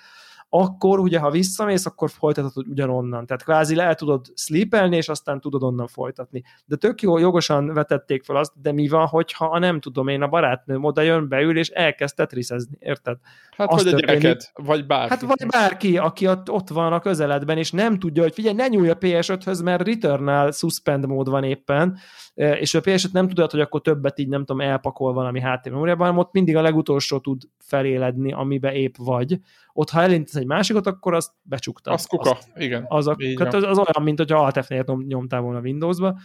akkor 0.54 1.00
ugye, 1.00 1.20
ha 1.20 1.30
visszamész, 1.30 1.86
akkor 1.86 2.10
folytatod 2.10 2.68
ugyanonnan. 2.68 3.26
Tehát 3.26 3.44
kvázi 3.44 3.76
le 3.76 3.94
tudod 3.96 4.26
sleepelni, 4.36 4.96
és 4.96 5.10
aztán 5.10 5.40
tudod 5.40 5.64
onnan 5.64 5.88
folytatni. 5.88 6.44
De 6.66 6.76
tök 6.76 7.02
jó, 7.02 7.18
jogosan 7.18 7.74
vetették 7.74 8.24
fel 8.24 8.36
azt, 8.36 8.52
de 8.62 8.72
mi 8.72 8.88
van, 8.88 9.06
hogyha 9.08 9.60
nem 9.60 9.80
tudom 9.80 10.08
én, 10.08 10.22
a 10.22 10.28
barátnőm 10.28 10.84
oda 10.84 11.02
jön, 11.02 11.28
beül, 11.28 11.58
és 11.58 11.70
elkezd 11.70 12.16
tetriszezni, 12.16 12.78
érted? 12.80 13.18
Hát 13.58 13.70
Azt 13.72 13.84
vagy 13.84 13.94
a 13.94 13.96
történik- 13.96 14.22
gyereket, 14.22 14.52
vagy 14.56 14.86
bárki. 14.86 15.10
Hát 15.10 15.22
vagy 15.22 15.48
bárki, 15.48 15.98
aki 15.98 16.28
ott, 16.28 16.50
ott 16.50 16.70
van 16.70 16.94
a 16.94 17.00
közeledben, 17.00 17.58
és 17.58 17.72
nem 17.72 18.00
tudja, 18.00 18.22
hogy 18.24 18.34
figyelj, 18.34 18.56
ne 18.56 18.68
nyúlj 18.68 18.90
a 18.90 18.98
PS5-höz, 18.98 19.64
mert 19.64 19.88
Returnal 19.88 20.52
suspend 20.52 21.06
mód 21.06 21.30
van 21.30 21.44
éppen, 21.44 21.98
e, 22.36 22.52
és 22.52 22.74
a 22.74 22.82
PS5 22.82 23.12
nem 23.12 23.28
tudod, 23.28 23.52
hogy 23.52 23.60
akkor 23.60 23.82
többet 23.82 24.20
így 24.20 24.28
nem 24.28 24.46
tudom, 24.46 24.62
elpakol 24.62 25.14
valami 25.14 25.40
háttérmemóriában, 25.40 26.06
hanem 26.06 26.22
ott 26.22 26.32
mindig 26.34 26.56
a 26.56 26.62
legutolsó 26.62 27.20
tud 27.20 27.42
feléledni, 27.60 28.34
amibe 28.34 28.74
épp 28.74 28.94
vagy. 28.98 29.40
Ott, 29.74 29.90
ha 29.90 30.02
elindítesz 30.02 30.36
egy 30.36 30.46
másikat, 30.46 30.88
akkor 30.88 31.14
azt 31.14 31.32
becsuktad. 31.42 31.94
Az 31.94 32.06
kuka, 32.06 32.30
Azt, 32.32 32.52
igen. 32.56 32.86
az, 32.88 33.08
a, 33.08 33.16
az, 33.36 33.54
az 33.54 33.78
olyan, 33.78 34.04
mint 34.04 34.18
hogyha 34.18 34.44
Alt 34.44 34.56
F4-et 34.60 34.86
nyom- 34.86 35.08
nyomtál 35.08 35.42
volna 35.42 35.60
Windowsba. 35.60 36.20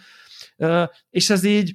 Ö, 0.57 0.83
És 1.11 1.31
ez 1.31 1.45
így, 1.45 1.73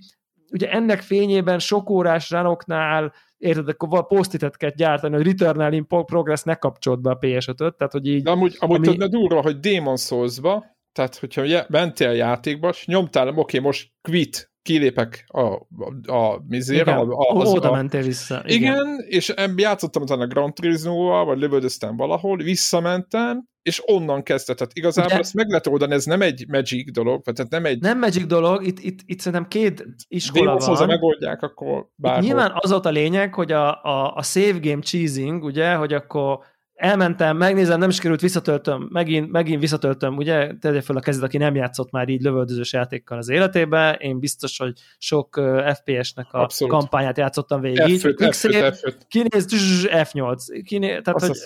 ugye 0.51 0.71
ennek 0.71 1.01
fényében 1.01 1.60
sok 1.60 1.89
órás 1.89 2.29
ranoknál 2.29 3.13
érted, 3.38 3.67
akkor 3.69 4.07
posztitet 4.07 4.57
kell 4.57 4.71
gyártani, 4.75 5.15
hogy 5.15 5.25
Returnal 5.25 5.73
in 5.73 5.88
Progress 5.88 6.43
ne 6.43 6.55
kapcsolt 6.55 7.01
be 7.01 7.10
a 7.10 7.17
PS5-öt, 7.17 7.75
tehát 7.75 7.91
hogy 7.91 8.07
így 8.07 8.23
De 8.23 8.31
amúgy, 8.31 8.55
amúgy 8.60 8.75
Ami- 8.77 8.88
tudna 8.88 9.07
durva, 9.07 9.41
hogy 9.41 9.60
Demon 9.60 9.97
Souls-ba, 9.97 10.65
tehát 10.91 11.15
hogyha 11.15 11.65
mentél 11.69 12.12
játékba, 12.12 12.69
és 12.69 12.86
nyomtál, 12.86 13.27
oké, 13.27 13.60
most 13.60 13.91
quit, 14.01 14.50
kilépek 14.62 15.24
a, 15.28 15.41
a, 15.41 16.12
a 16.12 16.43
mizére, 16.47 16.82
igen, 16.82 16.97
a, 16.97 17.17
a, 17.17 17.36
az, 17.39 17.54
oda 17.54 17.69
a, 17.69 17.76
mentél 17.76 18.02
vissza. 18.02 18.43
igen, 18.45 19.06
és 19.08 19.30
em- 19.30 19.60
játszottam 19.60 20.02
utána 20.02 20.28
Grand 20.28 20.54
Turismo-val, 20.54 21.26
vagy 21.26 21.38
lövöldöztem 21.38 21.95
valahol, 21.97 22.38
visszamentem, 22.38 23.50
és 23.62 23.82
onnan 23.86 24.24
kezdett. 24.24 24.58
Tehát 24.58 24.71
igazából 24.76 25.12
Ugye- 25.12 25.21
ezt 25.21 25.34
meg 25.34 25.47
lehet 25.47 25.67
oldani, 25.67 25.93
ez 25.93 26.06
nem 26.06 26.21
egy 26.21 26.45
magic 26.47 26.91
dolog, 26.91 27.21
tehát 27.24 27.52
nem 27.52 27.65
egy 27.65 27.80
Nem 27.80 28.00
magic 28.00 28.26
dolog, 28.26 28.65
itt, 28.65 28.80
itt, 28.80 29.00
itt 29.06 29.19
szerintem 29.19 29.47
két 29.47 29.86
iskola 30.08 30.58
van. 30.58 30.88
megoldják, 30.88 31.41
akkor 31.41 31.78
Itt 31.78 31.88
bárhol. 31.95 32.24
nyilván 32.24 32.52
az 32.54 32.71
ott 32.71 32.86
a 32.86 32.89
lényeg, 32.89 33.34
hogy 33.34 33.52
a, 33.52 33.84
a, 33.84 34.15
a 34.15 34.24
save 34.24 34.60
game 34.62 34.82
cheesing, 34.82 35.43
ugye, 35.43 35.74
hogy 35.74 35.93
akkor 35.93 36.39
elmentem, 36.82 37.38
megnézem, 37.38 37.80
nem 37.80 37.89
is 37.89 38.00
került, 38.00 38.22
visszatöltöm, 38.22 38.88
megint, 38.91 39.32
megint 39.32 39.60
visszatöltöm, 39.62 40.17
ugye, 40.17 40.52
tegye 40.60 40.82
fel 40.82 40.96
a 40.96 41.00
kezed, 41.00 41.24
aki 41.24 41.38
nem 41.38 41.56
játszott 41.56 41.91
már 41.91 42.10
így 42.10 42.22
lövöldözős 42.22 42.74
játékkal 42.74 43.17
az 43.17 43.30
életébe, 43.30 43.94
én 43.94 44.20
biztos, 44.20 44.58
hogy 44.58 44.74
sok 44.98 45.41
FPS-nek 45.74 46.34
a 46.34 46.41
Abszolút. 46.41 46.74
kampányát 46.74 47.17
játszottam 47.17 47.62
végig. 47.62 47.88
így, 47.88 48.02
F5, 48.02 48.13
quick 48.15 48.34
F5, 48.34 48.52
save, 48.52 48.76
F5. 48.82 48.94
kinéz, 49.08 49.48
zzz, 49.48 49.86
F8, 49.88 50.62
kinéz, 50.65 51.00
tehát, 51.04 51.22
Azt 51.22 51.28
hogy, 51.28 51.38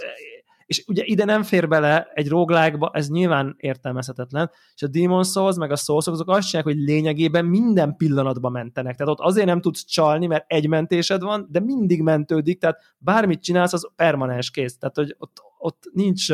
és 0.65 0.83
ugye 0.87 1.03
ide 1.05 1.25
nem 1.25 1.43
fér 1.43 1.67
bele 1.67 2.07
egy 2.13 2.29
roguelike 2.29 2.89
ez 2.91 3.09
nyilván 3.09 3.55
értelmezhetetlen, 3.59 4.51
és 4.75 4.81
a 4.81 4.87
Demon 4.87 5.23
Souls 5.23 5.55
meg 5.55 5.71
a 5.71 5.75
souls 5.75 6.07
azok 6.07 6.29
azt 6.29 6.49
csinálják, 6.49 6.75
hogy 6.75 6.85
lényegében 6.85 7.45
minden 7.45 7.95
pillanatban 7.95 8.51
mentenek. 8.51 8.95
Tehát 8.95 9.13
ott 9.13 9.25
azért 9.25 9.45
nem 9.45 9.61
tudsz 9.61 9.85
csalni, 9.85 10.27
mert 10.27 10.45
egy 10.47 10.67
mentésed 10.67 11.21
van, 11.21 11.47
de 11.49 11.59
mindig 11.59 12.01
mentődik, 12.01 12.59
tehát 12.59 12.79
bármit 12.97 13.43
csinálsz, 13.43 13.73
az 13.73 13.89
permanens 13.95 14.51
kész. 14.51 14.77
Tehát, 14.77 14.95
hogy 14.95 15.15
ott, 15.17 15.41
ott 15.57 15.83
nincs 15.93 16.29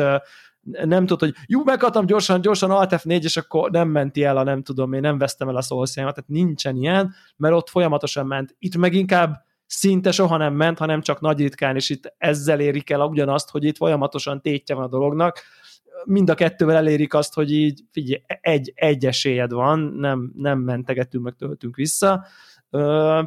nem 0.62 1.06
tudod, 1.06 1.20
hogy 1.20 1.34
jó, 1.46 1.64
meghaltam 1.64 2.06
gyorsan, 2.06 2.40
gyorsan 2.40 2.70
Alt 2.70 2.92
F4, 2.96 3.22
és 3.22 3.36
akkor 3.36 3.70
nem 3.70 3.88
menti 3.88 4.24
el 4.24 4.36
a 4.36 4.42
nem 4.42 4.62
tudom, 4.62 4.92
én 4.92 5.00
nem 5.00 5.18
vesztem 5.18 5.48
el 5.48 5.56
a 5.56 5.62
souls 5.62 5.92
tehát 5.92 6.24
nincsen 6.26 6.76
ilyen, 6.76 7.14
mert 7.36 7.54
ott 7.54 7.68
folyamatosan 7.68 8.26
ment. 8.26 8.54
Itt 8.58 8.76
meg 8.76 8.94
inkább 8.94 9.44
szinte 9.72 10.10
soha 10.10 10.36
nem 10.36 10.54
ment, 10.54 10.78
hanem 10.78 11.00
csak 11.00 11.20
nagy 11.20 11.38
ritkán, 11.40 11.76
és 11.76 11.90
itt 11.90 12.14
ezzel 12.18 12.60
érik 12.60 12.90
el 12.90 13.00
ugyanazt, 13.00 13.50
hogy 13.50 13.64
itt 13.64 13.76
folyamatosan 13.76 14.40
tétje 14.40 14.74
van 14.74 14.84
a 14.84 14.88
dolognak. 14.88 15.40
Mind 16.04 16.30
a 16.30 16.34
kettővel 16.34 16.76
elérik 16.76 17.14
azt, 17.14 17.34
hogy 17.34 17.52
így 17.52 17.84
figyelj, 17.90 18.22
egy, 18.40 18.72
egy 18.74 19.06
esélyed 19.06 19.52
van, 19.52 19.78
nem, 19.78 20.32
nem 20.36 20.58
mentegetünk, 20.58 21.24
meg 21.24 21.34
töltünk 21.34 21.76
vissza. 21.76 22.24
Ö, 22.70 23.22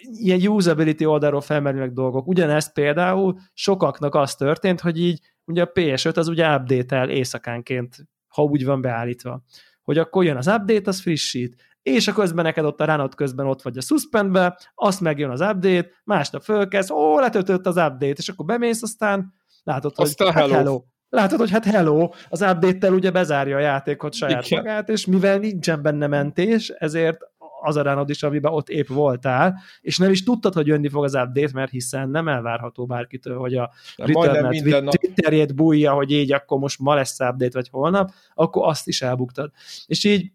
ilyen 0.00 0.46
usability 0.46 1.04
oldalról 1.04 1.40
felmerülnek 1.40 1.92
dolgok. 1.92 2.26
Ugyanezt 2.26 2.72
például 2.72 3.38
sokaknak 3.54 4.14
az 4.14 4.34
történt, 4.34 4.80
hogy 4.80 5.00
így 5.00 5.20
ugye 5.44 5.62
a 5.62 5.70
PS5 5.74 6.16
az 6.16 6.28
ugye 6.28 6.54
update-el 6.54 7.10
éjszakánként, 7.10 7.96
ha 8.28 8.42
úgy 8.42 8.64
van 8.64 8.80
beállítva. 8.80 9.42
Hogy 9.82 9.98
akkor 9.98 10.24
jön 10.24 10.36
az 10.36 10.46
update, 10.46 10.90
az 10.90 11.00
frissít, 11.00 11.69
és 11.82 12.08
a 12.08 12.12
közben 12.12 12.44
neked 12.44 12.64
ott 12.64 12.80
a 12.80 12.84
ránot 12.84 13.14
közben 13.14 13.46
ott 13.46 13.62
vagy 13.62 13.76
a 13.76 13.80
suspendbe, 13.80 14.58
azt 14.74 15.00
megjön 15.00 15.30
az 15.30 15.40
update, 15.40 15.88
másnap 16.04 16.42
fölkezd, 16.42 16.90
ó, 16.90 17.18
letöltött 17.18 17.66
az 17.66 17.76
update, 17.76 18.14
és 18.16 18.28
akkor 18.28 18.44
bemész, 18.44 18.82
aztán 18.82 19.32
látod, 19.62 19.94
hogy 19.96 20.04
Aztán 20.04 20.32
hát 20.32 20.42
hello. 20.42 20.54
hello. 20.54 20.82
Látod, 21.08 21.38
hogy 21.38 21.50
hát 21.50 21.64
hello, 21.64 22.08
az 22.28 22.40
update-tel 22.40 22.92
ugye 22.92 23.10
bezárja 23.10 23.56
a 23.56 23.60
játékot 23.60 24.14
saját 24.14 24.46
Igen. 24.46 24.62
magát, 24.62 24.88
és 24.88 25.06
mivel 25.06 25.38
nincsen 25.38 25.82
benne 25.82 26.06
mentés, 26.06 26.68
ezért 26.68 27.18
az 27.62 27.76
a 27.76 27.82
ránod 27.82 28.10
is, 28.10 28.22
amiben 28.22 28.52
ott 28.52 28.68
épp 28.68 28.88
voltál, 28.88 29.60
és 29.80 29.98
nem 29.98 30.10
is 30.10 30.22
tudtad, 30.22 30.54
hogy 30.54 30.66
jönni 30.66 30.88
fog 30.88 31.04
az 31.04 31.14
update, 31.14 31.50
mert 31.52 31.70
hiszen 31.70 32.08
nem 32.08 32.28
elvárható 32.28 32.86
bárkitől, 32.86 33.38
hogy 33.38 33.54
a 33.54 33.70
Returnal 33.96 34.48
minden 34.48 34.84
nap. 34.84 34.94
Twitterjét 34.94 35.54
bújja, 35.54 35.92
hogy 35.92 36.10
így 36.10 36.32
akkor 36.32 36.58
most 36.58 36.78
ma 36.78 36.94
lesz 36.94 37.20
update, 37.20 37.50
vagy 37.52 37.68
holnap, 37.70 38.10
akkor 38.34 38.68
azt 38.68 38.88
is 38.88 39.02
elbuktad. 39.02 39.50
És 39.86 40.04
így 40.04 40.32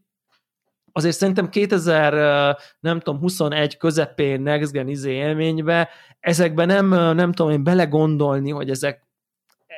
azért 0.95 1.15
szerintem 1.15 1.49
2000, 1.49 2.13
ö, 2.13 2.51
nem 2.79 2.99
tudom, 2.99 3.19
21 3.19 3.77
közepén 3.77 4.41
Next 4.41 4.71
Gen 4.71 4.87
izé 4.87 5.11
élménybe, 5.11 5.89
ezekben 6.19 6.67
nem, 6.67 6.87
nem 7.15 7.31
tudom 7.31 7.51
én 7.51 7.63
belegondolni, 7.63 8.51
hogy 8.51 8.69
ezek 8.69 9.03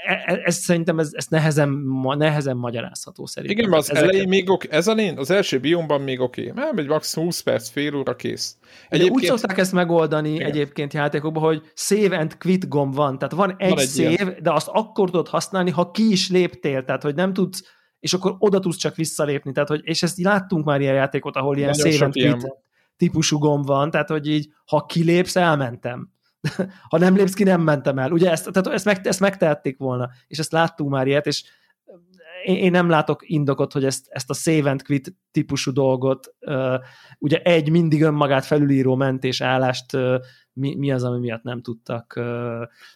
e- 0.05 0.23
e- 0.25 0.41
ez 0.43 0.55
szerintem 0.55 0.99
ez, 0.99 1.09
ez 1.11 1.27
nehezen, 1.27 1.69
nehezen 2.17 2.57
magyarázható 2.57 3.25
szerintem. 3.25 3.59
Igen, 3.59 3.73
az 3.73 3.89
Ezeket- 3.89 4.09
elején 4.09 4.27
még 4.27 4.49
oké, 4.49 4.67
ez 4.71 4.87
elején, 4.87 5.17
az 5.17 5.31
első 5.31 5.59
biomban 5.59 6.01
még 6.01 6.19
oké, 6.19 6.51
okay. 6.51 6.63
egy 6.75 6.87
maximum 6.87 7.25
20 7.25 7.39
perc, 7.39 7.69
fél 7.69 7.95
óra 7.95 8.15
kész. 8.15 8.55
Egyébként... 8.89 9.15
Úgy 9.15 9.23
szokták 9.23 9.57
ezt 9.57 9.73
megoldani 9.73 10.33
Igen. 10.33 10.47
Egyébként 10.47 10.93
játékokban, 10.93 11.43
hogy 11.43 11.61
save 11.73 12.17
and 12.17 12.37
quit 12.37 12.67
gomb 12.67 12.95
van, 12.95 13.17
tehát 13.17 13.33
van 13.33 13.55
egy, 13.57 13.69
Van 13.69 13.79
egy 13.79 13.89
save, 13.89 14.09
ilyen. 14.09 14.37
de 14.41 14.51
azt 14.51 14.67
akkor 14.67 15.09
tudod 15.09 15.27
használni, 15.27 15.71
ha 15.71 15.91
ki 15.91 16.11
is 16.11 16.29
léptél, 16.29 16.83
tehát 16.83 17.03
hogy 17.03 17.15
nem 17.15 17.33
tudsz, 17.33 17.63
és 17.99 18.13
akkor 18.13 18.35
oda 18.39 18.59
tudsz 18.59 18.77
csak 18.77 18.95
visszalépni, 18.95 19.51
tehát 19.51 19.69
hogy, 19.69 19.81
és 19.83 20.03
ezt 20.03 20.19
láttunk 20.19 20.65
már 20.65 20.81
ilyen 20.81 20.93
játékot, 20.93 21.35
ahol 21.35 21.57
ilyen 21.57 22.11
quit 22.11 22.47
típusú 22.97 23.37
gomb 23.37 23.65
van, 23.65 23.91
tehát 23.91 24.09
hogy 24.09 24.27
így, 24.27 24.53
ha 24.65 24.85
kilépsz, 24.85 25.35
elmentem. 25.35 26.11
ha 26.89 26.97
nem 26.97 27.15
lépsz 27.15 27.33
ki, 27.33 27.43
nem 27.43 27.61
mentem 27.61 27.99
el. 27.99 28.11
Ugye 28.11 28.31
ezt, 28.31 28.51
tehát 28.51 28.67
ezt, 28.67 28.85
meg, 28.85 29.07
ezt 29.07 29.19
megtehették 29.19 29.77
volna, 29.77 30.09
és 30.27 30.39
ezt 30.39 30.51
láttunk 30.51 30.89
már 30.89 31.07
ilyet, 31.07 31.25
és 31.25 31.43
én, 32.43 32.55
én 32.55 32.71
nem 32.71 32.89
látok 32.89 33.29
indokot, 33.29 33.73
hogy 33.73 33.85
ezt, 33.85 34.05
ezt 34.09 34.29
a 34.29 34.33
save 34.33 34.69
and 34.69 34.83
quit 34.83 35.15
típusú 35.31 35.71
dolgot, 35.71 36.35
uh, 36.39 36.75
ugye 37.19 37.41
egy 37.41 37.69
mindig 37.69 38.03
önmagát 38.03 38.45
felülíró 38.45 38.95
mentés 38.95 39.41
állást 39.41 39.93
uh, 39.93 40.15
mi, 40.57 40.75
mi 40.75 40.91
az, 40.91 41.03
ami 41.03 41.19
miatt 41.19 41.43
nem 41.43 41.61
tudtak 41.61 42.19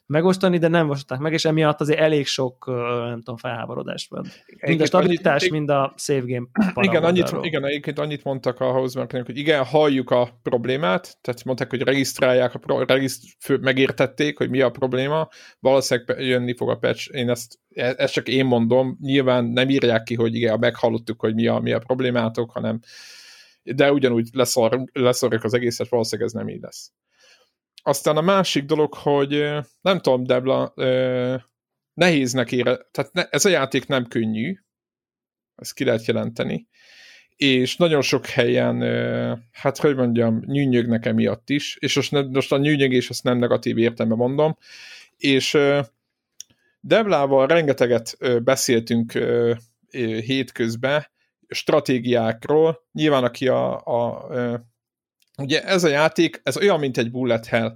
megosztani, 0.05 0.57
de 0.57 0.67
nem 0.67 0.89
osztották 0.89 1.19
meg, 1.19 1.33
és 1.33 1.45
emiatt 1.45 1.81
azért 1.81 1.99
elég 1.99 2.25
sok, 2.25 2.65
nem 3.05 3.17
tudom, 3.17 3.37
felháborodás 3.37 4.07
van. 4.09 4.25
Mind 4.67 4.81
a 4.81 4.85
stabilitás, 4.85 5.49
mind 5.49 5.69
a 5.69 5.93
save 5.97 6.23
game 6.25 6.47
Igen, 6.89 7.03
annyit, 7.03 7.35
igen, 7.41 7.65
egyébként 7.65 7.99
annyit 7.99 8.23
mondtak 8.23 8.59
a 8.59 8.71
Housemarknek, 8.71 9.25
hogy 9.25 9.37
igen, 9.37 9.63
halljuk 9.63 10.09
a 10.09 10.39
problémát, 10.43 11.17
tehát 11.21 11.43
mondták, 11.43 11.69
hogy 11.69 11.81
regisztrálják, 11.81 12.53
a 12.53 12.59
pro, 12.59 12.83
regiszt, 12.83 13.23
megértették, 13.61 14.37
hogy 14.37 14.49
mi 14.49 14.61
a 14.61 14.69
probléma, 14.69 15.27
valószínűleg 15.59 16.19
jönni 16.19 16.55
fog 16.55 16.69
a 16.69 16.75
patch, 16.75 17.15
én 17.15 17.29
ezt, 17.29 17.59
e- 17.73 17.95
ezt 17.97 18.13
csak 18.13 18.27
én 18.27 18.45
mondom, 18.45 18.97
nyilván 19.01 19.45
nem 19.45 19.69
írják 19.69 20.03
ki, 20.03 20.15
hogy 20.15 20.35
igen, 20.35 20.59
meghallottuk, 20.59 21.19
hogy 21.19 21.33
mi 21.33 21.47
a, 21.47 21.59
mi 21.59 21.71
a 21.71 21.79
problémátok, 21.79 22.51
hanem 22.51 22.79
de 23.63 23.91
ugyanúgy 23.91 24.29
leszor, 24.33 24.83
leszorjuk 24.93 25.43
az 25.43 25.53
egészet, 25.53 25.89
valószínűleg 25.89 26.31
ez 26.31 26.35
nem 26.35 26.49
így 26.49 26.61
lesz. 26.61 26.91
Aztán 27.83 28.17
a 28.17 28.21
másik 28.21 28.65
dolog, 28.65 28.93
hogy 28.93 29.31
nem 29.81 29.99
tudom, 29.99 30.23
Debla, 30.23 30.73
nehéznek 31.93 32.51
ére, 32.51 32.77
tehát 32.91 33.13
ne, 33.13 33.23
ez 33.29 33.45
a 33.45 33.49
játék 33.49 33.87
nem 33.87 34.07
könnyű, 34.07 34.57
ezt 35.55 35.73
ki 35.73 35.83
lehet 35.83 36.05
jelenteni, 36.05 36.67
és 37.35 37.75
nagyon 37.75 38.01
sok 38.01 38.25
helyen, 38.25 38.81
hát 39.51 39.77
hogy 39.77 39.95
mondjam, 39.95 40.41
nyűnyögnek 40.45 41.05
emiatt 41.05 41.49
is, 41.49 41.77
és 41.79 41.95
most, 41.95 42.11
ne, 42.11 42.21
most 42.21 42.51
a 42.51 42.57
nyűnyögés 42.57 43.09
azt 43.09 43.23
nem 43.23 43.37
negatív 43.37 43.77
értelemben 43.77 44.17
mondom, 44.17 44.57
és 45.17 45.57
Deblával 46.79 47.47
rengeteget 47.47 48.17
beszéltünk 48.43 49.11
hétközben 50.25 51.05
stratégiákról, 51.47 52.87
nyilván 52.91 53.23
aki 53.23 53.47
a, 53.47 53.85
a 53.85 54.27
ugye 55.41 55.63
ez 55.63 55.83
a 55.83 55.89
játék, 55.89 56.41
ez 56.43 56.57
olyan, 56.57 56.79
mint 56.79 56.97
egy 56.97 57.11
bullet 57.11 57.45
hell, 57.45 57.75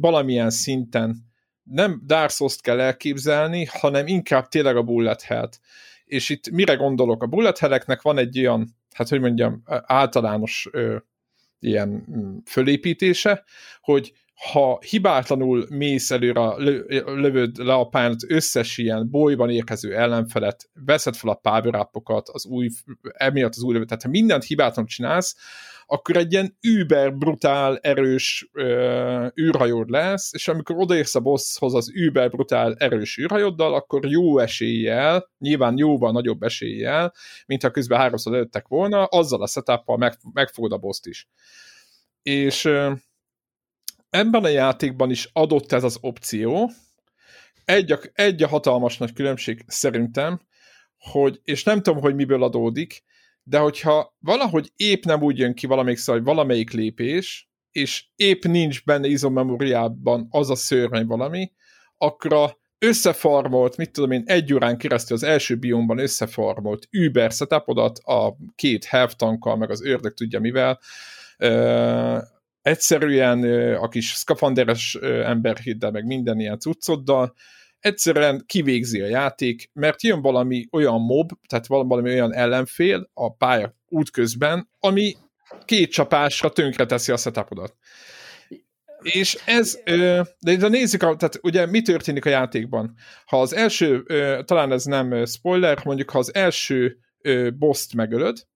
valamilyen 0.00 0.50
szinten 0.50 1.26
nem 1.62 2.02
Dark 2.06 2.30
Souls-t 2.30 2.60
kell 2.60 2.80
elképzelni, 2.80 3.64
hanem 3.64 4.06
inkább 4.06 4.48
tényleg 4.48 4.76
a 4.76 4.82
bullet 4.82 5.22
hell-t. 5.22 5.60
És 6.04 6.28
itt 6.28 6.50
mire 6.50 6.74
gondolok? 6.74 7.22
A 7.22 7.26
bullet 7.26 7.58
helleknek 7.58 8.02
van 8.02 8.18
egy 8.18 8.38
olyan, 8.38 8.76
hát 8.94 9.08
hogy 9.08 9.20
mondjam, 9.20 9.62
általános 9.86 10.68
ö, 10.70 10.96
ilyen 11.58 11.88
mm, 12.10 12.36
fölépítése, 12.44 13.44
hogy 13.80 14.12
ha 14.36 14.78
hibátlanul 14.88 15.66
mész 15.70 16.10
előre, 16.10 16.54
lövöd 17.04 17.56
le 17.56 17.74
a 17.74 17.88
pályán 17.88 18.16
összes 18.28 18.78
ilyen 18.78 19.10
bolyban 19.10 19.50
érkező 19.50 19.96
ellenfelet, 19.96 20.70
veszed 20.84 21.16
fel 21.16 21.30
a 21.30 21.34
power 21.34 21.88
az 22.32 22.46
új, 22.46 22.68
emiatt 23.02 23.54
az 23.54 23.62
új 23.62 23.72
lövő, 23.72 23.84
tehát 23.84 24.02
ha 24.02 24.08
mindent 24.08 24.44
hibátlanul 24.44 24.90
csinálsz, 24.90 25.36
akkor 25.86 26.16
egy 26.16 26.32
ilyen 26.32 26.56
über 26.60 27.14
brutál, 27.14 27.78
erős 27.82 28.48
ö, 28.52 29.26
űrhajód 29.40 29.90
lesz, 29.90 30.32
és 30.32 30.48
amikor 30.48 30.76
odaérsz 30.76 31.14
a 31.14 31.20
bosshoz 31.20 31.74
az 31.74 31.90
über 31.94 32.30
brutál, 32.30 32.74
erős 32.78 33.18
űrhajóddal, 33.18 33.74
akkor 33.74 34.06
jó 34.06 34.38
eséllyel, 34.38 35.30
nyilván 35.38 35.78
jóval 35.78 36.12
nagyobb 36.12 36.42
eséllyel, 36.42 37.12
mint 37.46 37.62
ha 37.62 37.70
közben 37.70 37.98
háromszor 37.98 38.34
előttek 38.34 38.68
volna, 38.68 39.04
azzal 39.04 39.42
a 39.42 39.46
setup 39.46 39.96
meg, 39.96 40.14
megfogod 40.32 40.72
a 40.72 40.78
boszt 40.78 41.06
is. 41.06 41.28
És 42.22 42.64
ö, 42.64 42.92
ebben 44.18 44.44
a 44.44 44.48
játékban 44.48 45.10
is 45.10 45.30
adott 45.32 45.72
ez 45.72 45.84
az 45.84 45.98
opció. 46.00 46.70
Egy 47.64 47.92
a, 47.92 47.98
egy 48.12 48.42
a 48.42 48.48
hatalmas 48.48 48.98
nagy 48.98 49.12
különbség 49.12 49.64
szerintem, 49.66 50.40
hogy, 50.98 51.40
és 51.44 51.64
nem 51.64 51.82
tudom, 51.82 52.00
hogy 52.00 52.14
miből 52.14 52.42
adódik, 52.42 53.04
de 53.42 53.58
hogyha 53.58 54.16
valahogy 54.18 54.72
épp 54.76 55.04
nem 55.04 55.22
úgy 55.22 55.38
jön 55.38 55.54
ki 55.54 55.66
valamelyik 55.66 55.98
szó, 55.98 56.20
valamelyik 56.20 56.70
lépés, 56.70 57.50
és 57.72 58.04
épp 58.16 58.44
nincs 58.44 58.84
benne 58.84 59.06
izomemóriában 59.06 60.26
az 60.30 60.50
a 60.50 60.54
szörny 60.54 61.06
valami, 61.06 61.52
akkor 61.96 62.32
a 62.32 62.58
összefarmolt, 62.78 63.76
mit 63.76 63.90
tudom 63.90 64.10
én, 64.10 64.22
egy 64.26 64.54
órán 64.54 64.78
keresztül 64.78 65.16
az 65.16 65.22
első 65.22 65.56
biomban 65.56 65.98
összefarmolt 65.98 66.88
Uber 66.92 67.30
setupodat 67.30 67.98
a 67.98 68.36
két 68.54 68.84
health 68.84 69.16
tankkal, 69.16 69.56
meg 69.56 69.70
az 69.70 69.84
ördög 69.84 70.14
tudja 70.14 70.40
mivel, 70.40 70.80
egyszerűen 72.66 73.44
a 73.74 73.88
kis 73.88 74.06
szkafanderes 74.06 74.94
emberhiddel, 75.02 75.90
meg 75.90 76.04
minden 76.04 76.40
ilyen 76.40 76.58
cuccoddal, 76.58 77.34
egyszerűen 77.80 78.44
kivégzi 78.46 79.00
a 79.00 79.06
játék, 79.06 79.70
mert 79.72 80.02
jön 80.02 80.22
valami 80.22 80.68
olyan 80.72 81.00
mob, 81.00 81.30
tehát 81.48 81.66
valami 81.66 82.10
olyan 82.10 82.34
ellenfél 82.34 83.10
a 83.14 83.34
pálya 83.34 83.76
útközben, 83.88 84.68
ami 84.80 85.16
két 85.64 85.90
csapásra 85.90 86.52
teszi 86.86 87.12
a 87.12 87.16
setupodat. 87.16 87.76
És 89.02 89.38
ez, 89.44 89.78
de, 89.84 90.56
de 90.56 90.68
nézzük, 90.68 91.00
tehát 91.00 91.38
ugye 91.42 91.66
mi 91.66 91.82
történik 91.82 92.24
a 92.24 92.28
játékban? 92.30 92.94
Ha 93.26 93.40
az 93.40 93.54
első, 93.54 94.02
talán 94.44 94.72
ez 94.72 94.84
nem 94.84 95.24
spoiler, 95.24 95.78
mondjuk 95.84 96.10
ha 96.10 96.18
az 96.18 96.34
első 96.34 96.96
boss 97.58 97.92
megölöd, 97.94 98.46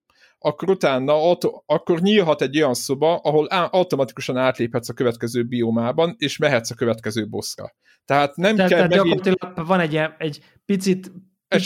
akkor 0.42 0.70
utána 0.70 1.12
auto, 1.12 1.62
akkor 1.66 2.00
nyílhat 2.00 2.42
egy 2.42 2.56
olyan 2.56 2.74
szoba, 2.74 3.16
ahol 3.16 3.46
automatikusan 3.46 4.36
átléphetsz 4.36 4.88
a 4.88 4.92
következő 4.92 5.42
biomában, 5.42 6.14
és 6.18 6.38
mehetsz 6.38 6.70
a 6.70 6.74
következő 6.74 7.28
bosszra. 7.28 7.74
Tehát 8.04 8.36
nem 8.36 8.56
tehát, 8.56 8.70
kell 8.70 8.88
tehát 8.88 9.04
megint... 9.04 9.22
gyakorlatilag 9.22 9.66
van 9.66 9.80
egy, 9.80 10.00
egy 10.18 10.44
picit 10.64 11.12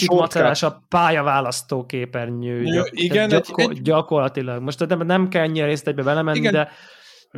macerás 0.07 0.63
a 0.63 0.85
pályaválasztó 0.89 1.87
képernyő. 1.87 2.63
Ja, 2.63 2.85
igen, 2.91 3.29
gyakor- 3.29 3.61
egy, 3.61 3.71
egy... 3.71 3.83
Gyakorlatilag. 3.83 4.63
Most 4.63 4.87
nem, 4.87 5.07
nem 5.07 5.29
kell 5.29 5.43
ennyire 5.43 5.67
részletbe 5.67 6.03
belemenni, 6.03 6.39
igen. 6.39 6.53
de 6.53 6.69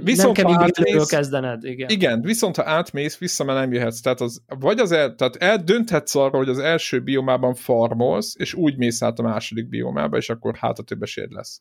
Viszont 0.03 0.37
nem 0.37 0.47
kell 0.47 0.71
mindig 0.73 1.07
kezdened, 1.09 1.65
igen. 1.65 1.89
Igen, 1.91 2.21
viszont 2.23 2.57
ha 2.57 2.63
átmész, 2.65 3.19
vissza 3.19 3.45
már 3.45 3.57
nem 3.57 3.73
jöhetsz. 3.73 4.01
Tehát, 4.01 4.21
az, 4.21 4.43
vagy 4.47 4.79
az 4.79 4.93
el, 4.93 5.15
tehát 5.15 5.37
eldönthetsz 5.37 6.15
arra, 6.15 6.37
hogy 6.37 6.49
az 6.49 6.59
első 6.59 7.01
biomában 7.01 7.55
farmolsz, 7.55 8.35
és 8.39 8.55
úgy 8.55 8.77
mész 8.77 9.03
át 9.03 9.19
a 9.19 9.23
második 9.23 9.69
biomába, 9.69 10.17
és 10.17 10.31
akkor 10.31 10.57
hát 10.57 10.79
a 10.79 10.83
több 10.83 11.03
esélyed 11.03 11.33
lesz. 11.33 11.61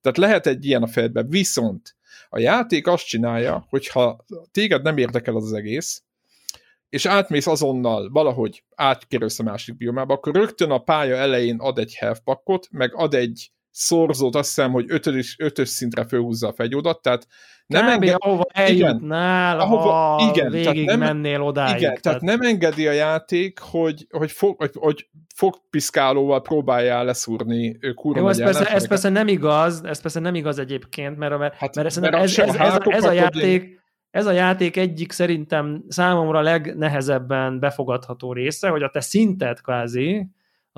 Tehát 0.00 0.18
lehet 0.18 0.46
egy 0.46 0.64
ilyen 0.64 0.82
a 0.82 0.86
fejedben. 0.86 1.28
Viszont 1.28 1.96
a 2.28 2.38
játék 2.38 2.86
azt 2.86 3.06
csinálja, 3.06 3.66
hogyha 3.68 4.24
téged 4.50 4.82
nem 4.82 4.96
érdekel 4.96 5.36
az, 5.36 5.44
az 5.44 5.52
egész, 5.52 6.02
és 6.88 7.06
átmész 7.06 7.46
azonnal 7.46 8.10
valahogy 8.10 8.64
átkerülsz 8.74 9.38
a 9.38 9.42
másik 9.42 9.76
biomába, 9.76 10.14
akkor 10.14 10.34
rögtön 10.34 10.70
a 10.70 10.78
pálya 10.78 11.16
elején 11.16 11.58
ad 11.58 11.78
egy 11.78 11.94
health 11.94 12.20
packot, 12.20 12.68
meg 12.70 12.94
ad 12.94 13.14
egy 13.14 13.52
szorzót, 13.70 14.34
azt 14.34 14.48
hiszem, 14.48 14.72
hogy 14.72 14.84
ötös, 14.88 15.36
ötös 15.38 15.68
szintre 15.68 16.06
fölhúzza 16.06 16.48
a 16.48 16.52
fegyódat, 16.52 17.02
tehát 17.02 17.26
nem 17.68 17.84
Kb. 17.84 18.02
enged... 18.02 18.14
ahova 18.18 18.46
eljutnál, 18.52 19.60
ahova, 19.60 19.92
ha 19.92 20.30
igen, 20.30 20.50
végig 20.50 20.86
nem, 20.86 20.98
mennél 20.98 21.42
odáig. 21.42 21.76
Igen, 21.76 21.80
tehát, 21.80 22.02
tehát 22.02 22.20
nem 22.20 22.40
engedi 22.40 22.86
a 22.86 22.92
játék, 22.92 23.58
hogy, 23.58 24.06
hogy, 24.10 24.30
fog, 24.30 24.56
hogy, 24.58 24.70
hogy 24.74 25.08
fogpiszkálóval 25.34 26.42
próbáljál 26.42 27.04
leszúrni 27.04 27.78
kurva 27.94 28.20
Jó, 28.20 28.28
ez 28.28 28.42
persze, 28.42 28.66
ez 28.66 28.88
persze 28.88 29.08
nem 29.08 29.28
igaz, 29.28 29.84
ez 29.84 30.00
persze 30.00 30.20
nem 30.20 30.34
igaz 30.34 30.58
egyébként, 30.58 31.16
mert, 31.16 31.38
mert, 31.38 31.54
hát, 31.54 31.74
mert, 31.74 32.00
mert 32.00 32.14
ez, 32.14 32.38
ez, 32.38 32.54
ez, 32.54 32.78
ez, 32.84 33.04
a 33.04 33.12
játék, 33.12 33.80
ez 34.10 34.26
a 34.26 34.32
játék 34.32 34.76
egyik 34.76 35.12
szerintem 35.12 35.84
számomra 35.88 36.40
legnehezebben 36.40 37.58
befogadható 37.58 38.32
része, 38.32 38.68
hogy 38.68 38.82
a 38.82 38.90
te 38.90 39.00
szinted 39.00 39.60
kvázi, 39.60 40.26